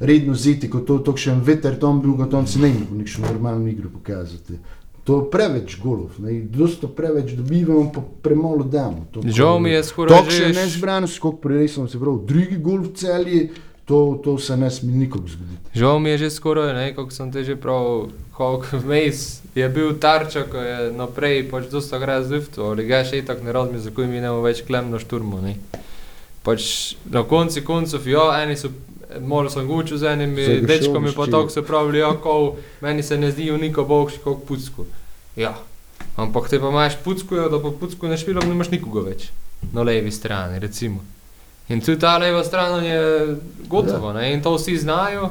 redno 0.06 0.34
ziti, 0.34 0.70
ko 0.70 0.80
to 0.80 1.00
je 1.06 1.16
še 1.26 1.34
en 1.34 1.42
veter, 1.44 1.78
tam 1.80 2.00
drugo, 2.02 2.26
tam 2.30 2.46
si 2.46 2.62
ne 2.62 2.72
more 2.72 3.02
nekšno 3.02 3.26
normalno 3.26 3.68
igro 3.68 3.90
pokazati. 3.92 4.58
To 5.04 5.18
je 5.20 5.30
preveč 5.30 5.76
golov, 5.82 6.16
ne, 6.18 6.38
dosto 6.48 6.88
preveč 6.88 7.34
dobivamo, 7.36 7.90
pa 7.92 8.00
premalo 8.22 8.64
damo. 8.64 9.04
To, 9.12 9.20
Žal 9.20 9.60
mi 9.60 9.74
je 9.74 9.84
skoraj 9.84 10.16
To 10.16 10.32
še 10.32 10.48
že 10.48 10.56
ne 10.56 10.64
zbrano, 10.72 11.08
skok 11.10 11.42
prej 11.44 11.68
sem 11.76 11.88
se 11.92 12.00
prav, 12.00 12.22
drugi 12.24 12.56
gol 12.56 12.86
v 12.88 12.92
celji, 12.96 13.40
to, 13.84 14.20
to 14.24 14.38
se 14.40 14.56
ne 14.56 14.70
sme 14.72 14.96
nikog 14.96 15.28
zgoditi. 15.28 15.60
Žal 15.76 16.00
mi 16.00 16.14
je 16.16 16.24
že 16.24 16.30
skoraj, 16.30 16.72
ne, 16.72 16.86
kako 16.96 17.12
sem 17.12 17.28
te 17.28 17.44
že 17.44 17.56
prav, 17.60 18.08
koliko 18.32 18.80
vmes 18.80 19.44
je 19.54 19.68
bil 19.68 19.92
tarča, 20.00 20.48
ko 20.48 20.56
je 20.56 20.92
naprej 20.96 21.44
pač 21.52 21.68
dosta 21.68 22.00
gre 22.00 22.24
zifto, 22.24 22.72
ali 22.72 22.88
ga 22.88 23.04
še 23.04 23.20
itak 23.20 23.44
ne 23.44 23.52
razumem, 23.52 23.84
zakaj 23.84 24.08
mi 24.08 24.24
ne 24.24 24.32
več 24.40 24.64
klemno 24.64 24.96
šturmo, 24.96 25.44
ne. 25.44 25.60
Pač 26.44 26.96
na 27.04 27.28
konci 27.28 27.60
koncev, 27.60 28.08
ja, 28.08 28.40
eni 28.40 28.56
so, 28.56 28.72
malo 29.20 29.50
sem 29.50 29.66
gučil 29.66 29.98
z 29.98 30.02
enimi 30.12 30.44
Se 30.44 30.60
dečkami, 30.60 31.12
pa 31.16 31.26
tako 31.26 31.50
so 31.50 31.62
pravili, 31.62 31.98
ja, 31.98 32.12
ko 32.22 32.56
meni 32.80 33.02
se 33.02 33.18
ne 33.18 33.30
zdijo 33.30 33.56
niko 33.56 33.84
bogši 33.84 34.18
kot 34.24 34.44
pucku. 34.48 34.84
Ja, 35.36 35.54
ampak 36.16 36.48
te 36.48 36.60
pa 36.60 36.68
imaš 36.68 36.96
pucku, 37.04 37.34
da 37.34 37.60
pa 37.62 37.72
pucku 37.80 38.08
ne 38.08 38.18
špilom, 38.18 38.48
nimaš 38.48 38.70
nikoga 38.70 39.08
več, 39.10 39.30
na 39.72 39.82
levi 39.82 40.10
strani, 40.10 40.58
recimo. 40.58 41.04
In 41.68 41.80
tudi 41.80 41.98
ta 41.98 42.18
leva 42.18 42.44
stran 42.44 42.84
je 42.84 43.36
gotovo, 43.68 44.12
ja. 44.12 44.28
in 44.28 44.42
to 44.42 44.54
vsi 44.56 44.76
znajo, 44.78 45.30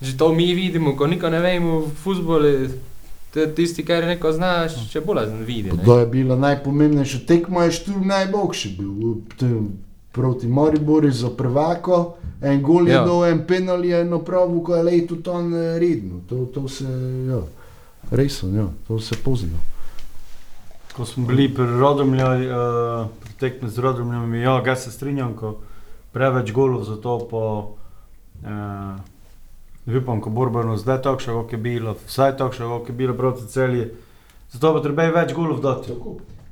že 0.00 0.16
to 0.16 0.32
mi 0.32 0.54
vidimo, 0.54 0.96
ko 0.96 1.06
niko 1.06 1.30
ne 1.30 1.40
vemo 1.40 1.80
v 1.80 1.94
futbolu, 2.02 2.52
tisti, 3.56 3.82
ki 3.82 4.02
neko 4.06 4.32
znaš, 4.32 4.76
če 4.92 5.02
bolj 5.02 5.26
zan 5.26 5.42
vidi. 5.44 5.72
Ne? 5.72 5.82
To 5.84 5.98
je 5.98 6.06
bila 6.06 6.36
najpomembnejša 6.38 7.24
tekma, 7.26 7.64
je 7.66 7.78
štur 7.80 8.04
najboljši 8.06 8.70
bil. 8.78 8.92
Proti 10.14 10.46
Moriboru 10.46 11.10
za 11.10 11.30
prvako, 11.30 12.14
en 12.42 12.62
gol 12.62 12.88
je 12.88 12.94
Ja. 12.94 13.04
dal, 13.04 13.24
en 13.26 13.40
penal 13.46 13.84
je 13.84 14.00
eno 14.00 14.18
pravu, 14.22 14.62
ko 14.62 14.76
je 14.76 14.82
leto 14.82 15.16
tam 15.16 15.54
eh, 15.54 15.78
redno. 15.78 16.20
To, 16.28 16.46
to 16.54 16.68
se, 16.68 16.84
ja, 17.28 17.40
resno, 18.10 18.54
ja, 18.56 18.66
to 18.88 19.00
se 19.00 19.16
pozna. 19.24 19.58
Ko 20.96 21.04
smo 21.04 21.26
bili 21.26 21.48
pri 21.54 21.66
Rodomlju, 21.66 22.22
uh, 22.22 23.06
pri 23.24 23.32
tekmi 23.40 23.70
z 23.70 23.78
Rodomljem, 23.78 24.34
ja, 24.34 24.60
ga 24.60 24.76
se 24.76 24.92
strinjam, 24.92 25.34
ko 25.34 25.56
preveč 26.12 26.52
golov 26.52 26.84
za 26.84 26.94
to 26.96 27.18
po 27.30 27.42
uh, 28.44 29.00
Vipom, 29.86 30.20
ko 30.20 30.30
borbeno 30.30 30.76
zdaj 30.76 31.02
takšno, 31.02 31.42
kot 31.42 31.52
je 31.52 31.58
bilo, 31.58 31.96
vsaj 32.06 32.36
takšno, 32.36 32.78
kot 32.78 32.88
je 32.88 32.94
bilo 32.94 33.14
proti 33.14 33.46
celji. 33.50 33.90
Zato 34.52 34.70
pa 34.72 34.80
treba 34.80 35.10
več 35.10 35.34
golov 35.34 35.60
dati. 35.60 35.92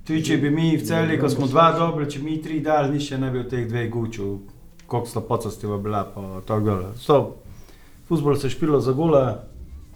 Tudi 0.03 0.25
če 0.27 0.37
bi 0.43 0.51
mi 0.51 0.73
v 0.75 0.83
celji, 0.83 1.17
ko 1.21 1.29
smo 1.31 1.47
dva 1.47 1.69
dobri, 1.77 2.09
če 2.11 2.19
mi 2.25 2.41
tri 2.43 2.59
dali, 2.61 2.91
nišče 2.97 3.21
ne 3.23 3.29
bi 3.31 3.45
v 3.45 3.49
teh 3.51 3.69
dveh 3.71 3.87
gučil, 3.91 4.33
koliko 4.91 5.07
sta 5.07 5.23
pocastiva 5.23 5.79
bila, 5.79 6.03
pa 6.11 6.41
to 6.47 6.59
gole. 6.59 6.91
So, 6.99 7.19
futbol 8.09 8.35
se 8.35 8.51
špilo 8.51 8.81
za 8.83 8.97
gole, 8.99 9.23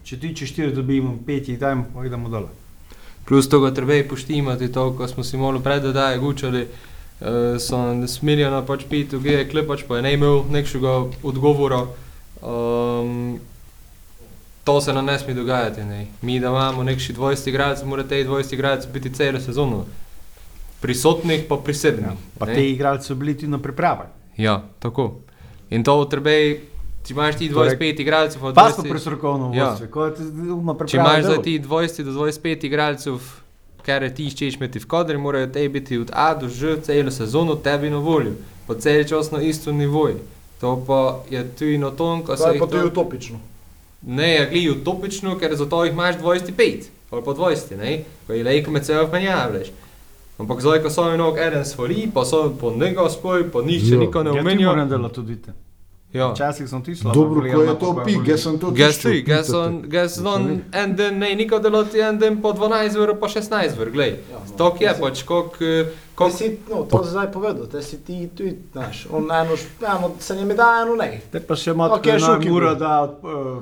če 0.06 0.20
ti 0.22 0.30
če 0.38 0.46
štiri 0.46 0.76
dobimo, 0.76 1.16
pet 1.26 1.50
jih 1.50 1.58
dajmo, 1.58 1.88
pa 1.90 2.06
idemo 2.06 2.30
dole. 2.30 2.52
Plus 3.26 3.50
to, 3.50 3.58
kar 3.64 3.74
treba 3.74 3.98
poštimati, 4.06 4.70
to, 4.70 4.92
ko 4.94 5.10
smo 5.10 5.26
si 5.26 5.40
malo 5.42 5.58
predodaj 5.58 6.20
gučali, 6.22 6.62
uh, 6.62 7.58
so 7.58 7.82
smiljeno 8.06 8.62
pač 8.62 8.86
piti, 8.86 9.18
ge 9.18 9.40
je 9.40 9.50
klepač, 9.50 9.82
pa 9.88 9.98
je 9.98 10.06
ne 10.06 10.14
imel 10.14 10.44
nekšega 10.54 10.94
odgovora. 11.26 11.82
Um, 12.46 13.40
to 14.66 14.80
se 14.80 14.92
nam 14.92 15.04
ne 15.04 15.18
sme 15.18 15.34
dogajati. 15.34 15.84
Ne. 15.84 16.06
Mi, 16.22 16.40
da 16.40 16.48
imamo 16.48 16.82
nekši 16.82 17.14
20 17.14 17.48
igralcev, 17.48 17.88
mora 17.88 18.02
te 18.02 18.24
20 18.24 18.54
igralcev 18.54 18.92
biti 18.92 19.14
celo 19.14 19.40
sezono. 19.40 19.84
Prisotnih 20.80 21.44
pa 21.48 21.56
prisebnih. 21.56 22.06
Pa 22.38 22.46
ne. 22.46 22.54
ti 22.54 22.70
igralci 22.70 23.06
so 23.06 23.14
bili 23.14 23.34
tudi 23.34 23.46
na 23.46 23.58
pripravi. 23.58 24.08
Ja, 24.36 24.62
tako. 24.78 25.14
In 25.70 25.84
to 25.84 26.04
treba, 26.04 26.30
če 27.06 27.14
imaš 27.14 27.36
ti 27.36 27.50
25 27.50 28.00
igralcev, 28.00 28.40
pa 28.42 28.52
Pa 28.52 28.72
smo 28.72 28.84
20 28.84 28.90
pri 28.90 29.00
strokovnem 29.00 29.54
Ja. 29.54 29.68
vodstvu, 29.70 29.88
ko 29.88 30.04
je 30.04 30.10
na 30.62 30.74
pripravi. 30.74 30.90
Če 30.90 30.96
imaš 30.96 31.42
ti 31.44 31.60
20 31.60 32.02
do 32.02 32.10
25 32.10 32.66
igralcev, 32.66 33.20
kar 33.86 34.10
ti 34.10 34.26
iščeš 34.26 34.58
imeti 34.58 34.78
v 34.78 34.86
kadri, 34.86 35.18
morajo 35.18 35.46
te 35.46 35.68
biti 35.68 35.98
od 35.98 36.10
A 36.12 36.34
do 36.34 36.48
Ž 36.48 36.80
celo 36.82 37.10
sezono 37.10 37.54
tebi 37.54 37.90
na 37.90 37.98
voljo, 37.98 38.34
po 38.66 38.74
cel 38.74 39.04
čas 39.04 39.30
na 39.30 39.42
isto 39.42 39.72
nivoju. 39.72 40.18
To 40.60 40.82
pa 40.86 41.22
je 41.30 41.44
tudi 41.58 41.78
na 41.78 41.90
tom, 41.90 42.22
ko 42.22 42.34
To 42.34 42.42
se 42.42 42.48
je 42.48 42.54
jih 42.54 42.60
pa 42.60 42.66
tudi 42.66 42.82
to... 42.82 42.88
utopično. 42.88 43.38
Ne, 44.02 44.28
je 44.30 44.46
glej 44.46 44.70
utopično, 44.70 45.38
ker 45.38 45.54
zato 45.54 45.84
jih 45.84 45.92
imaš 45.92 46.16
25 46.16 46.82
ali 47.10 47.22
pa 47.24 47.30
20, 47.32 47.76
ne? 47.76 47.92
ko 48.26 48.32
je 48.32 48.44
lejko 48.44 48.70
med 48.70 48.84
seboj 48.84 49.10
pa 49.10 49.18
ne 49.18 49.24
javljaš. 49.24 49.68
Ampak 50.38 50.60
zdaj, 50.60 50.82
ko 50.82 50.90
so 50.90 51.06
enog 51.08 51.38
eden 51.38 51.64
svali, 51.64 52.10
pa 52.14 52.24
so 52.24 52.52
po 52.52 52.70
njega 52.72 53.08
spoj, 53.10 53.50
pa 53.50 53.62
nišče 53.62 53.94
Ja. 53.94 53.98
niko 53.98 54.22
ne 54.22 54.30
Ja, 54.30 54.40
omenja. 54.40 54.66
moram 54.66 54.88
delati 54.88 55.14
tudi 55.14 55.36
te. 55.36 55.52
Ja. 56.12 56.32
Včasih 56.32 56.68
sem 56.68 56.82
ti 56.82 56.96
slabo. 56.96 57.14
Dobro, 57.14 57.40
ko 57.42 57.62
je 57.62 57.78
to 57.78 57.92
volil. 57.92 58.26
jaz 58.26 58.42
sem 58.42 58.58
to 58.58 58.70
Gas 58.70 58.94
tiščal, 58.94 59.12
ti, 59.12 59.22
gas 59.22 59.46
pitate. 59.46 59.58
on, 59.58 59.82
gas 59.82 60.18
Ja, 60.18 60.24
on, 60.26 60.60
en 60.74 60.96
dan 60.96 61.18
ne, 61.18 61.34
niko 61.34 61.58
delati, 61.58 62.00
en 62.00 62.18
dan 62.18 62.42
po 62.42 62.52
12 62.52 62.96
ur, 62.96 63.14
pa 63.16 63.28
16 63.28 63.78
ur, 63.78 63.90
glej. 63.90 64.10
Ja, 64.30 64.38
no. 64.40 64.56
Tok 64.56 64.80
je 64.80 64.94
pač, 65.00 65.22
koliko... 65.22 65.90
Ko 66.16 66.24
koliko- 66.24 66.38
si, 66.38 66.46
no, 66.70 66.82
to 66.82 67.04
si 67.04 67.10
zdaj 67.10 67.28
povedal, 67.28 67.66
te 67.66 67.82
si 67.82 67.96
ti 67.98 68.28
tudi, 68.28 68.56
znaš, 68.72 69.06
on 69.10 69.24
eno, 69.24 69.52
eno 69.82 70.10
se 70.18 70.34
njemi 70.34 70.54
da, 70.54 70.80
eno 70.80 70.96
ne. 70.96 71.20
Te 71.30 71.40
pa 71.40 71.54
še 71.54 71.74
malo, 71.74 71.94
okay, 71.94 72.16
Šuki 72.18 72.48
mora 72.48 72.68
bil. 72.68 72.78
da 72.78 72.92
uh, 73.04 73.20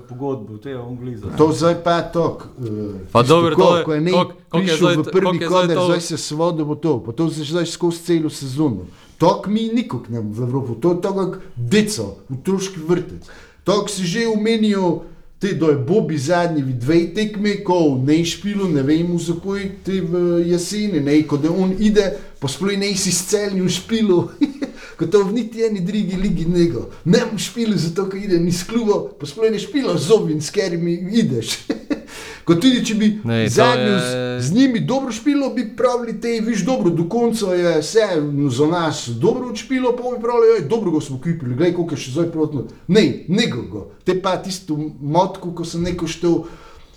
pogodbo, 0.08 0.58
te 0.58 0.70
je 0.70 0.78
Angliza. 0.78 1.26
To 1.36 1.50
zdaj 1.50 1.82
pa 1.82 1.92
je 1.92 2.04
tok. 2.12 2.46
Uh, 2.56 2.68
Pa 3.10 3.22
dobro, 3.24 3.56
to 3.56 3.76
je- 3.76 3.84
ko 3.84 3.92
je 3.92 4.00
ne 4.00 4.10
koliko- 4.12 4.34
koliko 4.48 4.56
je 4.56 4.62
prišel 4.62 4.76
zdaj 4.78 4.94
v 4.94 5.02
to- 5.02 5.10
prvi 5.10 5.36
je 5.36 5.48
koder, 5.48 5.78
zdaj 5.80 6.00
se 6.02 6.16
svodo 6.16 6.64
bo 6.64 6.74
to, 6.76 7.00
pa 7.00 7.12
to 7.12 7.28
se 7.28 7.42
zdaj 7.44 7.66
skozi 7.66 7.98
celo 8.00 8.30
sezono. 8.30 8.86
Tok 9.18 9.46
mi 9.48 9.68
nikog 9.70 10.06
ne 10.08 10.20
v 10.20 10.38
Evropi, 10.40 10.80
to 10.80 10.88
je 10.90 11.00
to 11.00 11.10
kot 11.12 11.34
deco, 11.56 12.06
otroški 12.30 12.80
vrtec. 12.80 13.26
Tok 13.62 13.90
si 13.90 14.04
že 14.04 14.28
omenil, 14.28 15.00
te 15.36 15.52
do 15.52 15.68
je 15.68 15.76
Bobi 15.76 16.16
zadnji 16.16 16.62
v 16.62 16.72
dveh 16.74 17.12
tekmi, 17.12 17.62
ko 17.62 17.94
v 17.94 18.04
nejšpilu, 18.06 18.64
ne 18.66 18.82
vem 18.82 19.18
zakaj, 19.18 19.62
te 19.82 20.00
v 20.00 20.12
jeseni, 20.42 21.00
ne, 21.00 21.22
ko 21.22 21.36
da 21.36 21.50
on 21.50 21.74
ide, 21.78 22.16
pa 22.44 22.50
sploh 22.52 22.76
ne 22.76 22.92
si 22.92 23.08
s 23.08 23.24
celnim 23.32 23.68
špilu. 23.72 24.28
Ko 25.00 25.08
to 25.08 25.24
v 25.24 25.32
niti 25.32 25.64
eni 25.64 25.80
drugi 25.80 26.14
ligi 26.20 26.44
nego. 26.44 26.90
Ne 27.08 27.24
v 27.24 27.38
špilu, 27.40 27.72
zato 27.74 28.04
ker 28.06 28.20
ide 28.20 28.36
ni 28.38 28.52
s 28.52 28.68
klubo, 28.68 29.08
pa 29.16 29.24
sploh 29.26 29.48
ne 29.50 29.58
špilo 29.58 29.96
z 29.96 30.12
zobin, 30.12 30.44
s 30.44 30.52
katerimi 30.52 30.92
ideš. 31.08 31.56
Kot 32.46 32.60
tudi, 32.60 32.82
če 32.84 32.94
bi 33.00 33.06
Ne, 33.24 33.46
to 33.48 33.54
zadnji 33.56 33.88
je- 33.88 34.12
je... 34.12 34.42
z 34.44 34.52
njimi 34.52 34.80
dobro 34.84 35.08
špilo, 35.12 35.48
bi 35.56 35.64
pravili, 35.76 36.20
te 36.20 36.36
viš 36.44 36.66
dobro, 36.68 36.92
do 36.92 37.08
konca 37.08 37.54
je 37.56 37.80
vse 37.80 38.06
za 38.52 38.66
nas 38.66 39.08
dobro 39.08 39.48
odšpilo, 39.48 39.94
pa 39.96 40.12
bi 40.12 40.20
pravili, 40.20 40.52
ej, 40.58 40.68
dobro 40.68 40.92
ga 40.92 41.00
smo 41.00 41.16
kupili, 41.16 41.56
gledaj, 41.56 41.72
koliko 41.74 41.96
je 41.96 42.02
še 42.04 42.12
zdaj 42.12 42.28
protno. 42.30 42.66
Ne, 42.86 43.24
nego 43.28 43.64
go. 43.72 43.86
Te 44.04 44.20
pa 44.20 44.36
tisto 44.36 44.76
motko, 45.00 45.54
ko 45.56 45.64
sem 45.64 45.82
neko 45.82 46.06
štel, 46.06 46.42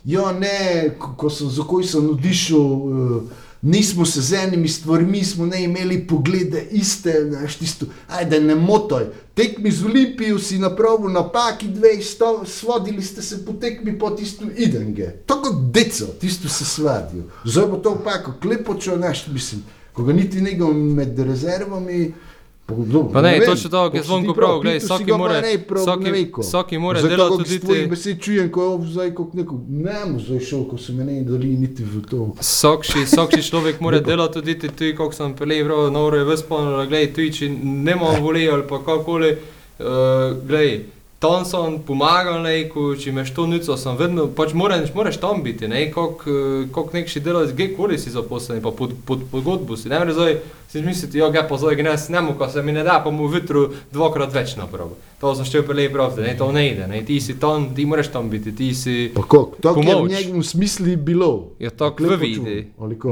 ja 0.04 0.36
ne, 0.36 0.60
ko, 1.00 1.16
ko 1.16 1.32
sem 1.32 1.48
za 1.50 1.64
koj 1.64 1.88
sem 1.88 2.12
odišel. 2.12 2.60
Uh, 2.60 3.44
Nismo 3.62 4.06
se 4.06 4.22
z 4.22 4.34
enimi 4.34 4.68
stvarmi, 4.68 5.24
smo 5.24 5.46
ne 5.46 5.64
imeli 5.64 6.08
poglede 6.08 6.68
iste, 6.72 7.26
znaš, 7.30 7.56
tisto, 7.56 7.86
ajde 8.08 8.40
ne 8.40 8.56
motoj. 8.56 9.06
Tekmi 9.34 9.72
z 9.72 9.86
Olimpijo 9.86 10.40
si 10.40 10.60
napravil 10.60 11.12
napaki, 11.12 11.68
dve, 11.68 12.02
sto, 12.02 12.46
svodili 12.46 13.04
ste 13.04 13.22
se 13.22 13.46
po 13.46 13.54
tekmi 13.54 14.00
po 14.00 14.10
tisto 14.10 14.46
idenge. 14.58 15.12
To 15.26 15.42
kot 15.42 15.56
deco, 15.74 16.06
tisto 16.06 16.50
se 16.50 16.66
svadijo. 16.66 17.24
Zdaj 17.46 17.68
bo 17.68 17.78
to 17.78 17.92
opako, 17.92 18.34
klepočo, 18.42 18.98
znaš, 18.98 19.28
mislim, 19.28 19.64
ko 19.94 20.04
ga 20.04 20.14
niti 20.14 20.42
nego 20.42 20.74
med 20.74 21.20
rezervami. 21.20 22.14
Pa, 22.68 22.74
dobro, 22.76 23.10
Pa 23.14 23.22
ne, 23.22 23.32
vem, 23.32 23.46
točno 23.46 23.70
to, 23.70 23.92
ki 23.92 23.98
je 23.98 24.04
zvonko 24.04 24.34
prav, 24.34 24.62
si 24.62 24.80
vsaki 24.80 25.12
mora- 25.14 25.42
ne, 25.42 25.58
prav, 25.58 25.84
vsaki- 25.84 26.72
ne 26.72 26.80
mora 26.80 27.02
delati 27.02 27.38
tudi 27.38 27.60
te- 27.60 27.88
besed 27.88 28.20
čujem, 28.20 28.52
ko 28.52 28.62
je 28.74 28.88
zdaj 28.88 29.14
kot 29.14 29.34
neko, 29.34 29.60
ne 29.70 30.06
mu 30.06 30.20
zdaj 30.20 30.40
šel, 30.42 30.64
ko 30.66 30.78
se 30.78 30.94
me 30.94 31.06
ne 31.06 31.24
dali 31.24 31.48
niti 31.48 31.84
v 31.84 32.02
to. 32.02 32.34
Sokši, 32.42 33.06
sokši 33.08 33.42
človek 33.42 33.80
mora 33.80 34.00
delati 34.10 34.34
tudi 34.34 34.60
ti, 34.60 34.68
tudi 34.70 34.92
kako 34.94 35.14
sem 35.14 35.34
pelej, 35.34 35.64
bro, 35.64 35.90
noro 35.90 36.18
je 36.18 36.26
vse 36.26 36.38
spomnil, 36.38 36.86
gledaj, 36.86 37.14
tudi 37.14 37.34
če 37.34 37.50
ne 37.64 37.92
imam 37.94 38.22
volej 38.22 38.50
ali 38.50 38.64
pa 38.64 38.80
kakoli, 38.80 39.32
uh, 39.80 39.86
gledaj, 40.44 40.97
Sem 41.18 41.80
pomagal, 41.82 42.44
lejku, 42.46 42.92
če 42.94 43.10
imaš 43.10 43.32
to 43.34 43.48
nico, 43.50 43.74
sem 43.74 43.96
vedno, 43.98 44.28
pač 44.30 44.54
moraš, 44.54 44.92
moraš 44.94 45.18
tam 45.18 45.42
biti, 45.42 45.66
ne, 45.68 45.88
koliko 45.90 46.90
nekši 46.94 47.24
delavec, 47.26 47.56
kjerkoli 47.58 47.98
si 47.98 48.14
zaposlen, 48.14 48.62
pa 48.62 48.70
pod, 48.70 48.94
pod 49.06 49.26
pogodbo 49.32 49.74
si, 49.78 49.90
ne, 49.90 49.98
zdaj 50.14 50.38
si 50.70 50.82
misliti, 50.86 51.18
jo, 51.18 51.32
ga 51.32 51.48
pa 51.50 51.58
zdaj 51.58 51.76
gnes, 51.80 52.10
ne 52.14 52.22
mu, 52.22 52.36
ko 52.38 52.50
se 52.50 52.62
mi 52.62 52.72
ne 52.72 52.84
da, 52.84 53.00
pa 53.04 53.10
mu 53.10 53.26
vitru 53.32 53.70
dvakrat 53.94 54.34
več 54.36 54.58
naprav. 54.60 54.94
To 55.18 55.32
sem 55.34 55.48
še 55.50 55.64
prej 55.66 55.88
pravil, 55.90 56.28
ne, 56.28 56.36
to 56.38 56.52
ne 56.54 56.62
ide, 56.68 56.86
ne, 56.86 57.00
ti 57.02 57.16
si 57.24 57.40
tam, 57.42 57.72
ti 57.74 57.88
moraš 57.90 58.12
tam 58.14 58.28
biti, 58.30 58.52
ti 58.54 58.68
si... 58.78 59.08
Pa 59.16 59.24
kako? 59.24 59.58
Tako 59.64 59.82
je 59.82 59.96
v 59.96 60.12
njegovem 60.12 60.44
smislu 60.46 60.94
bilo. 61.02 61.30
Ja, 61.58 61.72
tako 61.74 62.06
Lepo 62.06 62.20
v 62.20 62.28
vidi. 62.28 62.58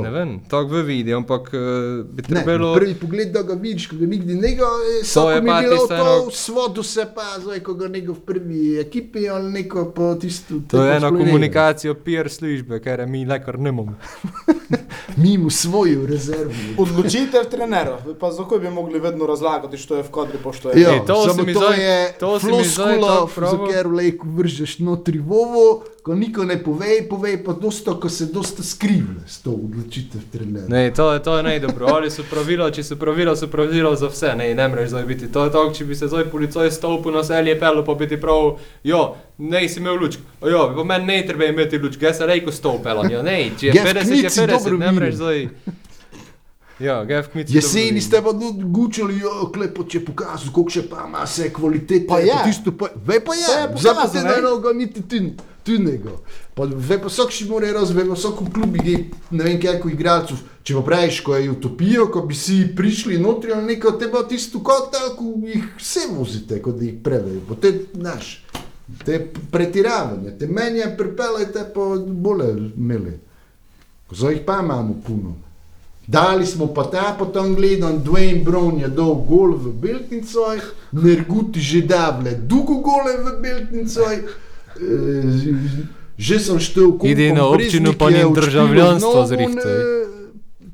Ne 0.03 0.11
vem, 0.13 0.35
tako 0.51 0.75
v 0.75 0.83
vidi, 0.91 1.15
ampak 1.17 1.49
uh, 1.55 2.03
bi 2.05 2.27
Ne, 2.27 2.43
trebalo... 2.43 2.75
prvi 2.75 2.93
pogled, 2.99 3.31
da 3.33 3.41
ga 3.47 3.57
vidiš, 3.57 3.87
ko 3.89 3.97
ga 3.97 4.11
nikdy 4.13 4.37
ne 4.37 4.53
ga, 4.59 4.69
To 4.69 4.91
je 4.91 5.01
samo 5.07 5.25
pa 5.25 5.33
je 5.33 5.41
bilo 5.41 5.79
tisto 5.79 5.97
to 5.97 6.13
v 6.27 6.35
svodu 6.35 6.83
se 6.83 7.07
pa, 7.15 7.27
zdaj, 7.41 7.63
ko 7.65 7.73
ga 7.73 7.89
nego 7.95 8.13
v 8.13 8.19
prvi 8.27 8.79
ekipi 8.79 9.29
ali 9.29 9.51
neko 9.51 9.91
po 9.95 10.15
tisto. 10.15 10.59
To 10.67 10.83
je 10.85 10.99
ne 10.99 11.09
komunikacija 11.09 11.93
peer 11.93 12.29
službe, 12.29 12.79
ker 12.83 13.07
mi 13.07 13.25
lekar 13.25 13.59
ne 13.59 13.69
imamo. 13.69 13.95
Mi 15.17 15.37
mu 15.37 15.49
svoji 15.49 15.95
v 15.95 16.05
rezervi. 16.05 16.75
Odločitev 16.77 17.45
trenerov, 17.51 17.99
Vi 18.07 18.13
pa 18.19 18.31
zakaj 18.31 18.59
bi 18.59 18.69
mogli 18.69 18.99
vedno 18.99 19.25
razlagati, 19.25 19.77
što 19.77 19.95
je 19.95 20.03
v 20.03 20.11
kadri, 20.11 20.37
pa 20.43 20.51
što 20.53 20.69
je. 20.69 20.81
Ja, 20.81 20.93
Ej, 20.93 20.99
to 20.99 21.05
to 21.05 21.21
je 21.21 21.27
to 22.19 22.39
se 22.39 22.47
mi 22.47 22.63
zdaj 22.63 22.75
floskula, 22.75 23.15
tako 23.15 23.31
pravi. 23.35 23.57
za 23.57 23.73
ker 23.73 23.87
v 23.87 23.91
lejku 23.91 24.27
vržeš 24.29 24.79
notri 24.79 25.19
vovo, 25.19 25.83
ko 26.03 26.15
niko 26.15 26.43
ne 26.43 26.63
pove, 26.63 27.07
pove 27.09 27.43
pa 27.43 27.53
dosto, 27.53 27.99
ko 27.99 28.09
se 28.09 28.25
dosta 28.25 28.63
skrivle 28.63 29.23
s 29.27 29.41
to 29.41 29.51
odločitev 29.51 30.21
trenera. 30.31 30.67
Ne, 30.67 30.93
to 30.93 31.13
je, 31.13 31.23
to 31.23 31.37
je 31.37 31.43
najdobro. 31.43 31.87
Ali 31.87 32.11
so 32.11 32.23
pravila, 32.29 32.71
če 32.71 32.83
so 32.83 32.95
pravila, 32.95 33.35
so 33.35 33.47
pravila 33.47 33.95
za 33.95 34.07
vse. 34.11 34.35
Ne, 34.35 34.51
ne 34.55 34.67
moreš 34.67 34.89
zdaj 34.89 35.03
biti. 35.05 35.31
To 35.31 35.43
je 35.43 35.51
tako, 35.51 35.73
če 35.73 35.85
bi 35.85 35.95
se 35.95 36.07
zdaj 36.07 36.27
policaj 36.31 36.71
stopil 36.71 37.11
na 37.11 37.23
selje 37.23 37.59
pelo, 37.59 37.84
pa 37.85 37.95
bi 37.95 38.09
ti 38.09 38.19
prav, 38.21 38.57
jo, 38.83 39.01
ne 39.37 39.63
si 39.69 39.79
imel 39.79 40.01
lučk. 40.01 40.19
Jo, 40.41 40.67
pa 40.75 40.83
meni 40.83 41.05
ne 41.13 41.21
treba 41.27 41.49
imeti 41.51 41.79
lučk, 41.81 42.01
jaz 42.01 42.19
sem 42.19 42.29
rekel 42.29 42.53
stopel. 42.53 43.05
Ja, 43.11 43.23
ne, 43.25 43.39
če 43.59 43.71
je 43.71 43.73
Ge 43.73 43.85
v 43.85 43.95
50, 43.95 43.97
je 43.97 44.05
Kmici 44.05 44.39
50, 44.41 44.53
dobro 44.57 44.77
ne 44.81 44.91
moreš 44.91 45.19
zdaj. 45.21 45.49
Ja, 46.79 47.05
ge 47.07 47.21
v 47.21 47.29
kmici. 47.31 47.55
Jeseni 47.55 48.01
ste 48.01 48.19
pa 48.21 48.33
gučali, 48.35 49.19
jo, 49.19 49.47
klepo 49.53 49.85
če 49.87 50.01
pokazal, 50.03 50.51
koliko 50.51 50.73
še 50.75 50.83
pa 50.91 51.05
ima 51.07 51.23
se 51.27 51.47
kvalitete. 51.53 52.07
Pa 52.09 52.19
je. 52.19 52.35
Tisto 52.43 52.73
pa, 52.75 52.89
ve 52.95 53.21
pa 53.23 53.35
je, 53.37 53.45
Se 53.47 53.59
je 53.61 53.67
zdaj 53.79 53.93
pa 53.95 54.01
pokazal, 54.01 54.11
te 54.11 54.23
ne? 54.27 54.33
na 54.35 54.41
nogo 54.43 54.73
niti 54.75 55.03
tu, 55.07 55.21
tu 55.65 55.79
nego. 55.81 56.21
Pa 56.53 56.67
ve 56.69 56.99
pa 57.01 57.09
vsak 57.09 57.33
še 57.33 57.47
mora 57.49 57.71
raz, 57.73 57.91
ve 57.91 58.05
pa 58.05 58.13
vsak 58.13 58.43
v 58.45 58.51
klubi, 58.53 58.83
je, 58.85 58.97
ne 59.31 59.47
vem 59.47 59.57
koliko 59.59 59.89
igralcev, 59.89 60.43
če 60.63 60.77
pa 60.77 60.83
praviš, 60.85 61.21
ko 61.25 61.35
je 61.35 61.51
utopijo, 61.51 62.07
ko 62.13 62.21
bi 62.29 62.37
si 62.37 62.61
prišli 62.77 63.17
notri 63.19 63.53
ali 63.53 63.73
neko, 63.73 63.95
te 63.99 64.09
pa 64.11 64.23
tisto 64.29 64.61
kot 64.65 64.91
tako 64.93 65.33
jih 65.43 65.65
vse 65.79 66.07
vozite, 66.13 66.61
kot 66.61 66.81
jih 66.81 66.99
prevejo. 67.03 67.41
Pa 67.49 67.57
te, 67.61 67.73
znaš, 67.93 68.35
te 69.05 69.19
pretiravanje, 69.51 70.37
te 70.39 70.47
menje 70.47 70.91
pripeljete 70.97 71.65
pa 71.73 71.89
bolje 72.05 72.53
imeli. 72.77 73.17
Zdaj 74.11 74.37
jih 74.37 74.45
pa 74.45 74.61
imamo 74.61 75.01
puno. 75.07 75.35
Dali 76.07 76.45
smo 76.45 76.67
pa 76.67 76.83
ta 76.83 77.15
potem 77.19 77.55
gledam, 77.55 78.03
Dwayne 78.05 78.43
Brown 78.45 78.77
je 78.79 78.87
dal 78.87 79.15
gol 79.25 79.55
v 79.57 79.73
Beltincoj, 79.73 80.61
Nerguti 80.91 81.59
že 81.59 81.81
davle 81.81 82.37
dugo 82.37 82.77
gole 82.85 83.17
v 83.17 83.41
Beltincoj. 83.41 84.21
E, 84.75 85.53
že 86.17 86.39
sem 86.39 86.59
štel 86.59 86.83
koliko 86.83 87.07
Idi 87.07 87.31
na 87.33 87.47
občino, 87.47 87.93
pa 87.99 88.09
njim 88.11 88.33
državljanstvo 88.33 89.25
zrihtaj. 89.27 89.77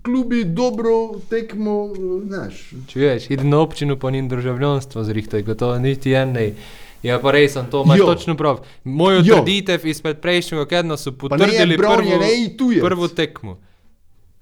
Klubi 0.03 0.43
dobro 0.43 0.91
tekmo, 1.29 1.93
znaš. 2.25 2.73
Če 2.87 2.99
veš, 2.99 3.29
idi 3.29 3.43
na 3.43 3.59
občino, 3.59 3.99
pa 3.99 4.11
njim 4.11 4.29
državljanstvo 4.29 5.03
zrihtaj, 5.03 5.43
kot 5.45 5.57
to 5.57 5.79
niti 5.79 6.13
en 6.13 6.31
ne. 6.31 6.53
Ja, 7.03 7.19
pa 7.19 7.31
res 7.31 7.53
sem, 7.53 7.65
to 7.65 7.83
imaš 7.85 7.99
Jo. 7.99 8.05
točno 8.05 8.35
prav. 8.37 8.59
Mojo 8.83 9.21
Jo. 9.25 9.35
trditev 9.35 9.85
izpred 9.85 10.19
prejšnjega 10.21 10.65
kedna 10.65 10.97
so 10.97 11.11
potrdili 11.11 11.77
prvo, 11.77 12.01
prvo 12.81 13.07
tekmo. 13.07 13.57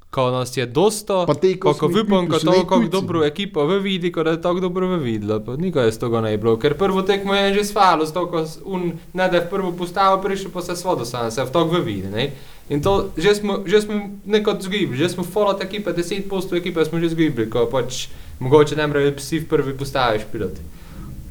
Ko 0.09 0.31
nas 0.31 0.49
je 0.51 0.65
dosto, 0.65 1.21
Pa 1.23 1.35
te, 1.35 1.53
ko 1.53 1.69
pa 1.69 1.77
ko 1.77 1.85
ekipo, 1.87 2.17
ko 2.23 2.39
to, 2.39 2.51
tujci. 2.65 2.89
dobro 2.89 3.21
ekipo 3.23 3.61
v 3.63 3.77
vidi, 3.79 4.09
ko 4.09 4.23
da 4.23 4.31
je 4.31 4.41
tako 4.41 4.59
dobro 4.59 4.87
v 4.87 4.97
videla, 4.99 5.37
pa 5.39 5.53
nikaj 5.55 5.85
je 5.85 5.91
z 5.91 5.99
toga 5.99 6.17
ne 6.19 6.33
bilo, 6.33 6.55
ker 6.55 6.73
prvo 6.73 7.03
tekmo 7.03 7.29
je 7.31 7.53
že 7.53 7.63
svalo, 7.67 8.01
s 8.01 8.11
to, 8.11 8.25
ko 8.25 8.41
s- 8.41 8.57
un 8.59 8.81
ne 9.13 9.25
da 9.25 9.37
je 9.37 9.43
v 9.43 9.49
prvo 9.49 9.69
postavo 9.71 10.17
prišel, 10.17 10.49
pa 10.49 10.61
se 10.61 10.73
svodo 10.75 11.05
sam, 11.05 11.29
se 11.29 11.37
v 11.39 11.47
to 11.47 11.61
v 11.63 11.77
vidi, 11.79 12.09
ne. 12.09 12.33
In 12.67 12.81
to, 12.81 13.13
že 13.15 13.35
smo, 13.35 13.61
že 13.63 13.81
smo 13.81 13.93
nekod 14.27 14.57
zgibli, 14.59 14.93
že 14.95 15.09
smo 15.09 15.21
folat 15.23 15.57
ekipe, 15.59 15.89
10% 15.91 16.25
ekipe 16.55 16.81
smo 16.81 16.97
že 16.97 17.09
zgibli, 17.09 17.45
ko 17.45 17.65
pač 17.67 18.09
mogoče 18.39 18.75
ne 18.75 18.87
more 18.87 19.11
psi 19.11 19.39
v 19.39 19.47
prvi 19.47 19.73
postavi 19.73 20.19
špilati. 20.19 20.61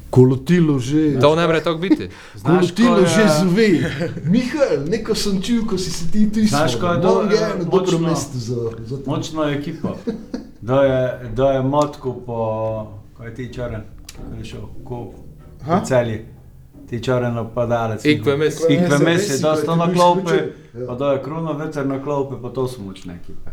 Kolotilo 0.09 0.79
že. 0.79 1.19
To 1.19 1.35
ne 1.35 1.45
more 1.45 1.61
tako 1.61 1.77
biti. 1.79 2.09
Znaš, 2.35 2.57
Kolotilo 2.57 2.95
ko 2.95 2.99
je- 2.99 3.07
že 3.07 3.23
zve. 3.39 3.67
Mihajl, 4.25 4.85
neko 4.87 5.15
sem 5.15 5.41
čul, 5.41 5.65
ko 5.65 5.77
si 5.77 5.91
se 5.91 6.11
ti 6.11 6.31
ti 6.31 6.45
Znaš, 6.45 6.75
ko 6.75 6.87
je 6.87 6.97
do- 6.97 7.21
je 7.23 7.37
eno 7.45 7.63
dobro 7.65 7.79
močno- 7.91 7.99
mesto 8.01 8.37
za, 8.39 8.55
za 8.79 8.97
to. 8.97 9.03
Močno 9.07 9.43
ekipo. 9.45 9.95
Da 10.61 10.83
je, 10.83 11.01
da 11.29 11.51
je 11.51 11.61
motko 11.63 12.13
po, 12.15 12.37
kaj 13.17 13.27
je 13.27 13.35
ti 13.35 13.53
čaren, 13.53 13.81
kaj 14.25 14.39
je 14.39 14.45
šel, 14.45 14.61
ko 14.83 15.11
Ha? 15.61 15.75
v 15.75 15.85
celji. 15.85 16.25
Ti 16.85 16.99
čaren 16.99 17.33
napadalec. 17.35 18.05
Ikve 18.05 18.37
mes. 18.37 18.55
Ikve 18.61 18.77
Messi, 18.89 19.03
mesi, 19.05 19.29
Messi, 19.29 19.41
da 19.41 19.47
ko 19.47 19.57
je 19.57 19.63
sto 19.63 19.73
ti 19.73 19.79
na 19.79 19.93
klopi. 19.93 20.33
Ja. 20.73 20.87
pa 20.87 20.95
da 20.95 21.05
je 21.07 21.23
kruno 21.23 21.53
veter 21.55 21.85
na 21.85 22.03
klopi, 22.03 22.35
pa 22.41 22.49
to 22.49 22.67
so 22.67 22.81
močne 22.81 23.13
ekipe. 23.15 23.49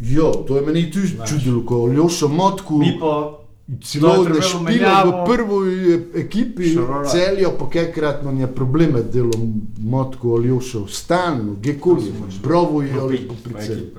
Jo, 0.00 0.32
to 0.46 0.56
je 0.56 0.62
meni 0.62 0.90
tudi 0.90 1.16
čudilo, 1.26 1.62
ko 1.62 1.86
Ljošo 1.88 2.28
Motku 2.28 2.76
Mi 2.76 2.98
pa 3.00 3.38
celo 3.84 4.24
trebalo 4.24 4.42
špila 4.42 5.04
v 5.04 5.12
prvi 5.26 6.20
ekipi 6.20 6.74
Šarora. 6.74 7.08
celjo, 7.08 7.52
pa 7.58 7.70
kekrat 7.70 8.22
nam 8.24 8.40
je 8.40 8.46
probleme 8.54 9.02
delo 9.02 9.32
Motku 9.78 10.32
ali 10.32 10.48
Ljošo, 10.48 10.86
stalno, 10.88 11.56
gekoli, 11.62 12.12
brovo 12.42 12.82
je 12.82 12.92
ali 13.00 13.28
celju. 13.66 13.90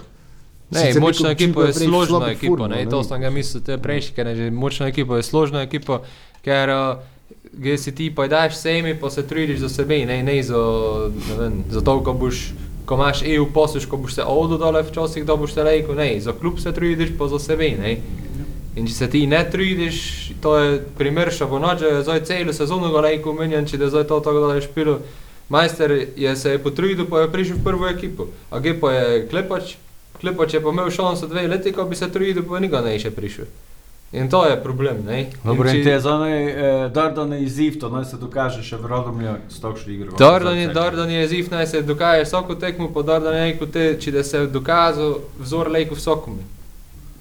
Ne, 0.71 0.93
močna 0.99 1.29
ekipa 1.29 1.61
je 1.61 1.67
da 1.67 1.79
složna 1.79 2.31
ekipa, 2.31 2.51
forma, 2.51 2.67
ne, 2.67 2.85
ne 2.85 2.89
to 2.89 3.03
sem 3.03 3.21
ga 3.21 3.29
mislil, 3.29 3.63
to 3.63 3.71
je 3.71 3.77
prejšnji, 3.77 4.15
ker 4.15 4.27
je 4.27 4.51
močna 4.51 4.87
ekipa 4.87 5.17
je 5.17 5.23
složna 5.23 5.61
ekipa, 5.61 6.01
ker 6.45 6.69
uh, 6.69 7.01
gdje 7.53 7.77
si 7.77 7.95
ti 7.95 8.15
pa 8.15 8.27
daš 8.27 8.57
semi, 8.57 8.95
pa 8.99 9.09
se 9.09 9.27
trudiš 9.27 9.59
za 9.59 9.69
sebe, 9.69 10.05
ne, 10.05 10.23
ne 10.23 10.43
za, 10.43 10.57
ne 11.29 11.35
vem, 11.39 11.63
za 11.69 11.81
to, 11.81 12.03
ko 12.03 12.13
boš, 12.13 12.51
ko 12.85 12.95
imaš 12.95 13.21
EU 13.25 13.47
posluš, 13.53 13.85
ko 13.85 13.97
boš 13.97 14.13
se 14.13 14.23
odo 14.23 14.57
dole 14.57 14.83
včasih, 14.83 15.25
da 15.25 15.35
boš 15.35 15.53
se 15.53 15.63
rekel, 15.63 15.95
ne, 15.95 16.19
za 16.21 16.33
klub 16.33 16.59
se 16.59 16.71
trudiš, 16.71 17.09
pa 17.17 17.27
za 17.27 17.39
sebe, 17.39 17.69
ne. 17.81 17.97
In 18.79 18.87
če 18.87 18.93
se 18.93 19.09
ti 19.09 19.25
ne 19.27 19.41
trudiš, 19.43 19.97
to 20.39 20.55
je 20.55 20.67
primer 20.97 21.31
Šabonođa, 21.31 22.01
zdaj 22.03 22.23
celo 22.23 22.53
sezono 22.53 22.91
ga 22.91 23.01
rekel, 23.01 23.33
menjam, 23.33 23.65
če 23.65 23.77
da 23.77 23.83
je 23.83 23.89
zdaj 23.89 24.07
to 24.07 24.19
tako 24.21 24.47
da 24.47 24.55
je 24.55 24.61
špilo. 24.61 24.99
Majster 25.49 25.91
je 26.15 26.35
se 26.35 26.51
je 26.51 26.59
potrudil, 26.59 27.05
pa 27.05 27.19
je 27.19 27.31
prišel 27.31 27.57
v 27.57 27.63
prvo 27.63 27.87
ekipo, 27.87 28.27
a 28.49 28.59
gdje 28.59 28.79
pa 28.79 28.91
je 28.91 29.27
Klepač, 29.27 29.75
Klepač 30.21 30.53
je 30.53 30.61
pa 30.61 30.69
imel 30.69 30.89
šanso 30.89 31.27
dve 31.27 31.47
leti, 31.47 31.71
ko 31.71 31.83
bi 31.83 31.95
se 31.95 32.07
trudil, 32.07 32.43
pa 32.43 32.59
nikoli 32.59 32.83
ne 32.85 32.99
še 32.99 33.11
prišel. 33.11 33.49
In 34.11 34.29
to 34.29 34.45
je 34.45 34.55
problem? 34.57 35.03
Dobro, 35.43 35.69
In 35.69 35.75
in 35.75 35.83
če- 35.83 35.89
te 35.91 35.99
za 35.99 36.13
onaj 36.15 36.37
eh, 36.43 36.89
Dardan 36.89 37.33
je 37.33 37.43
izziv, 37.43 37.79
to 37.79 37.89
naj 37.89 38.05
se 38.05 38.17
dokaže 38.17 38.63
še 38.63 38.77
v 38.77 38.85
Radomlju, 38.85 39.35
s 39.49 39.59
takšno 39.59 39.93
igro. 39.93 40.15
Dardan 40.17 40.57
je, 40.57 40.67
Dardan 40.67 41.11
je 41.11 41.27
ziv, 41.27 41.51
naj 41.51 41.67
se 41.67 41.81
dokaže 41.81 42.23
vsako 42.23 42.55
tekmo, 42.55 42.89
pa 42.89 43.01
Dardan 43.01 43.35
je 43.35 43.43
rekel, 43.43 43.67
če 43.99 44.11
da 44.11 44.23
se 44.23 44.37
je 44.37 44.47
dokazal 44.47 45.19
vzor 45.39 45.69
lejku 45.69 45.95
vsakome, 45.95 46.41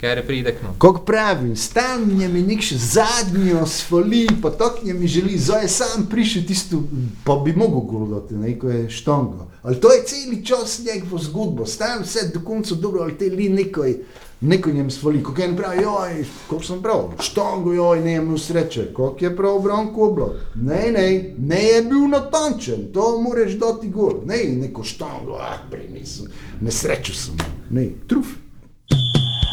ker 0.00 0.18
je 0.18 0.26
pride 0.26 0.54
k 0.54 0.62
nam. 0.62 0.74
Kako 0.78 1.00
pravim, 1.00 1.56
stanje 1.56 2.28
mi 2.28 2.42
nek 2.42 2.62
še 2.62 2.78
zadnjo 2.78 3.66
svali, 3.66 4.26
pa 4.42 4.50
tako 4.50 4.86
mi 4.94 5.08
želi, 5.08 5.38
zdaj 5.38 5.62
je 5.62 5.68
sam 5.68 6.06
prišel 6.10 6.46
tisto, 6.46 6.82
pa 7.24 7.36
bi 7.44 7.52
mogel 7.52 7.80
govoriti, 7.80 8.34
neko 8.34 8.70
je 8.70 8.90
štongo. 8.90 9.48
Ali 9.62 9.80
to 9.80 9.92
je 9.92 10.04
celi 10.06 10.44
čas 10.44 10.80
njegovo 10.86 11.18
zgodbo, 11.18 11.66
stan 11.66 12.02
vse 12.02 12.30
do 12.34 12.40
konca 12.44 12.74
dobro, 12.74 13.02
ali 13.02 13.18
te 13.18 13.24
li 13.24 13.48
nekoj, 13.48 13.96
neko 14.40 14.70
njem 14.70 14.90
svali, 14.90 15.22
kako 15.22 15.42
en 15.42 15.56
pravi, 15.56 15.82
joj, 15.82 16.24
koliko 16.46 16.66
sem 16.66 16.82
prav, 16.82 17.12
štongo, 17.20 17.72
joj, 17.72 18.00
ne 18.00 18.12
je 18.12 18.22
imel 18.22 18.38
sreče, 18.38 18.92
koliko 18.94 19.24
je 19.24 19.36
prav 19.36 19.58
Branko 19.62 20.10
oblak. 20.10 20.30
Ne, 20.54 20.92
ne, 20.94 21.34
ne 21.38 21.62
je 21.62 21.82
bil 21.82 22.08
natančen, 22.08 22.92
to 22.94 23.20
moraš 23.20 23.58
dati 23.58 23.90
gor, 23.90 24.20
ne, 24.26 24.44
neko 24.62 24.84
štongo, 24.84 25.40
ah, 25.42 25.58
prej 25.70 25.88
nisem, 25.90 26.30
nesrečo 26.60 27.14
sem, 27.14 27.48
ne, 27.70 27.90
truf. 28.06 28.38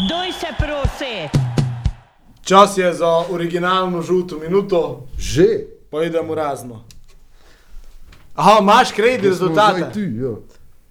Doj 0.10 0.32
se 0.40 0.48
prosi. 0.58 1.40
Čas 2.42 2.78
je 2.78 2.94
za 2.94 3.08
originalno 3.32 4.02
žuto 4.02 4.40
minuto, 4.40 5.08
Že. 5.18 5.48
pa 5.90 6.04
idemo 6.04 6.36
razno. 6.36 6.84
Aha, 8.36 8.58
imaš 8.62 8.92
kredit 8.92 9.24
rezultate? 9.24 9.90
Tu, 9.94 10.00
jo. 10.00 10.42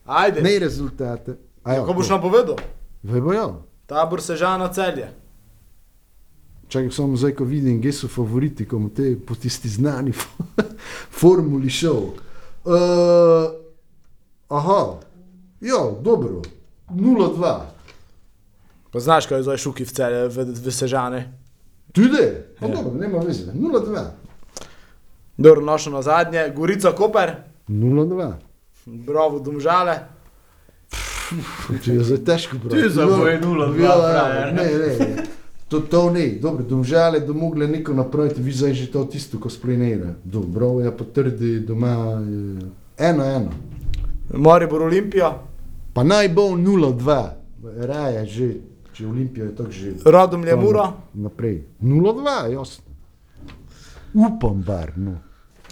Ajde. 0.06 0.42
Ne 0.42 0.58
rezultate. 0.58 1.36
A 1.64 1.72
ja, 1.72 1.84
Ko 1.84 1.92
boš 1.92 2.08
napovedal? 2.08 2.56
Vemo, 3.02 3.32
ja. 3.32 3.48
Tabor 3.86 4.22
Sežana 4.22 4.72
celje. 4.72 5.08
Čakaj, 6.68 6.90
samo 6.90 7.16
zdaj, 7.16 7.34
ko 7.34 7.44
vidim, 7.44 7.82
kje 7.82 7.92
so 7.92 8.08
favoriti, 8.08 8.68
ko 8.68 8.78
mu 8.78 8.88
te 8.88 9.14
po 9.26 9.34
tisti 9.34 9.68
znani 9.68 10.12
formuli 11.20 11.70
šel. 11.70 12.02
Uh, 12.64 13.52
aha, 14.48 14.96
ja, 15.60 15.90
dobro, 16.00 16.42
0-2. 16.90 17.73
Pa 18.94 19.00
znaš, 19.00 19.26
kaj 19.26 19.38
je 19.38 19.42
zdaj 19.42 19.58
šuki 19.58 19.82
v 19.82 19.90
celje, 19.90 20.20
v, 20.28 20.36
v 20.54 20.70
Sežane? 20.70 21.20
Tudi, 21.90 22.22
pa 22.54 22.66
Ja. 22.66 22.74
dobro, 22.74 22.94
nema 22.94 23.18
veze, 23.20 23.50
0-2. 23.50 24.04
Dobro, 25.36 25.60
našo 25.62 25.90
na 25.90 25.98
zadnje, 26.00 26.52
Gorica 26.54 26.92
Koper, 26.92 27.32
0-2. 27.66 28.32
bravo, 28.86 29.38
domžale. 29.40 29.98
Če 31.76 31.90
je 31.92 32.04
zdaj 32.04 32.20
težko 32.20 32.58
brati. 32.58 32.76
Ti 32.76 32.90
za 32.90 33.06
boje 33.06 33.40
0-2, 33.40 33.80
Ja, 33.80 33.84
ja, 33.84 33.98
frajer. 33.98 34.54
ne, 34.54 34.64
ne, 34.64 35.16
ne. 35.16 35.24
To, 35.66 35.80
to 35.82 36.10
ne, 36.10 36.38
dobro, 36.38 36.62
domžale, 36.64 37.18
da 37.20 37.32
mogle 37.32 37.66
neko 37.66 37.94
napraviti, 37.94 38.38
vi 38.38 38.52
zdaj 38.52 38.74
že 38.74 38.86
to 38.88 39.04
tisto, 39.06 39.38
ko 39.38 39.50
splinira. 39.50 40.14
Dobro, 40.24 40.80
ja 40.80 40.92
potrdi 40.92 41.60
doma 41.60 41.96
eh, 42.14 42.70
eno, 43.00 43.24
eno. 43.26 43.50
Maribor 44.30 44.82
Olimpija, 44.82 45.32
Pa 45.92 46.02
naj 46.02 46.28
bo 46.28 46.42
0-2, 46.50 47.28
raje 47.80 48.26
že, 48.26 48.46
če 48.94 49.06
Olimpija 49.06 49.46
je 49.46 49.56
tako 49.56 49.70
že. 49.70 49.92
Radomlje 50.04 50.56
Mura, 50.56 50.92
Naprej. 51.14 51.62
0-2, 51.82 52.52
jasno. 52.52 52.84
Upam, 54.14 54.62
bar, 54.62 54.92
no. 54.96 55.18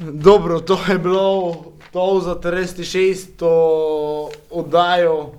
Dobro, 0.00 0.60
to 0.60 0.78
je 0.88 0.98
bilo 0.98 1.54
to 1.92 2.20
za 2.24 2.34
36, 2.34 3.26
to 3.36 4.30
oddajo 4.50 5.18
uh, 5.20 5.30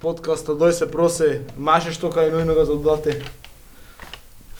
podcasta, 0.00 0.54
doj 0.54 0.72
se 0.72 0.90
prosi, 0.90 1.40
imaš 1.58 1.88
še 1.96 2.10
kaj 2.14 2.30
nujnega 2.30 2.64
za 2.64 2.76
dodati? 2.76 3.16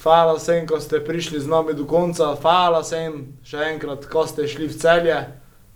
Hvala 0.03 0.35
vsem, 0.37 0.67
ko 0.67 0.81
ste 0.81 1.01
prišli 1.05 1.41
z 1.41 1.49
nami 1.49 1.77
do 1.77 1.87
konca, 1.89 2.35
hvala 2.43 2.83
vsem 2.83 3.37
še 3.45 3.63
enkrat, 3.77 4.09
ko 4.11 4.27
ste 4.27 4.49
šli 4.49 4.67
v 4.69 4.77
celje, 4.81 5.21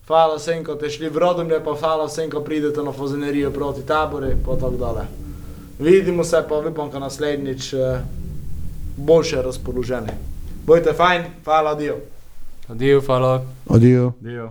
hvala 0.08 0.40
vsem, 0.40 0.64
ko 0.64 0.76
ste 0.76 0.90
šli 0.90 1.12
v 1.12 1.22
Rodomlje, 1.22 1.62
pa 1.64 1.76
hvala 1.76 2.10
vsem, 2.10 2.32
ko 2.32 2.42
pridete 2.44 2.82
na 2.82 2.92
fozenerijo 2.92 3.54
proti 3.54 3.86
tabori, 3.86 4.34
pa 4.44 4.56
tako 4.56 4.76
dalje. 4.80 5.27
Vidimo 5.78 6.24
se 6.24 6.44
pa, 6.48 6.58
upam, 6.58 6.90
da 6.90 6.98
naslednjič 6.98 7.72
uh, 7.72 7.80
boljše 8.96 9.42
razpoloženi. 9.42 10.10
Bojte 10.66 10.92
fajn, 10.92 11.22
hvala, 11.44 11.74
dio. 11.74 11.96
Adijo, 12.68 13.00
hvala. 13.00 13.44
Adijo. 13.68 14.12
Dio. 14.20 14.50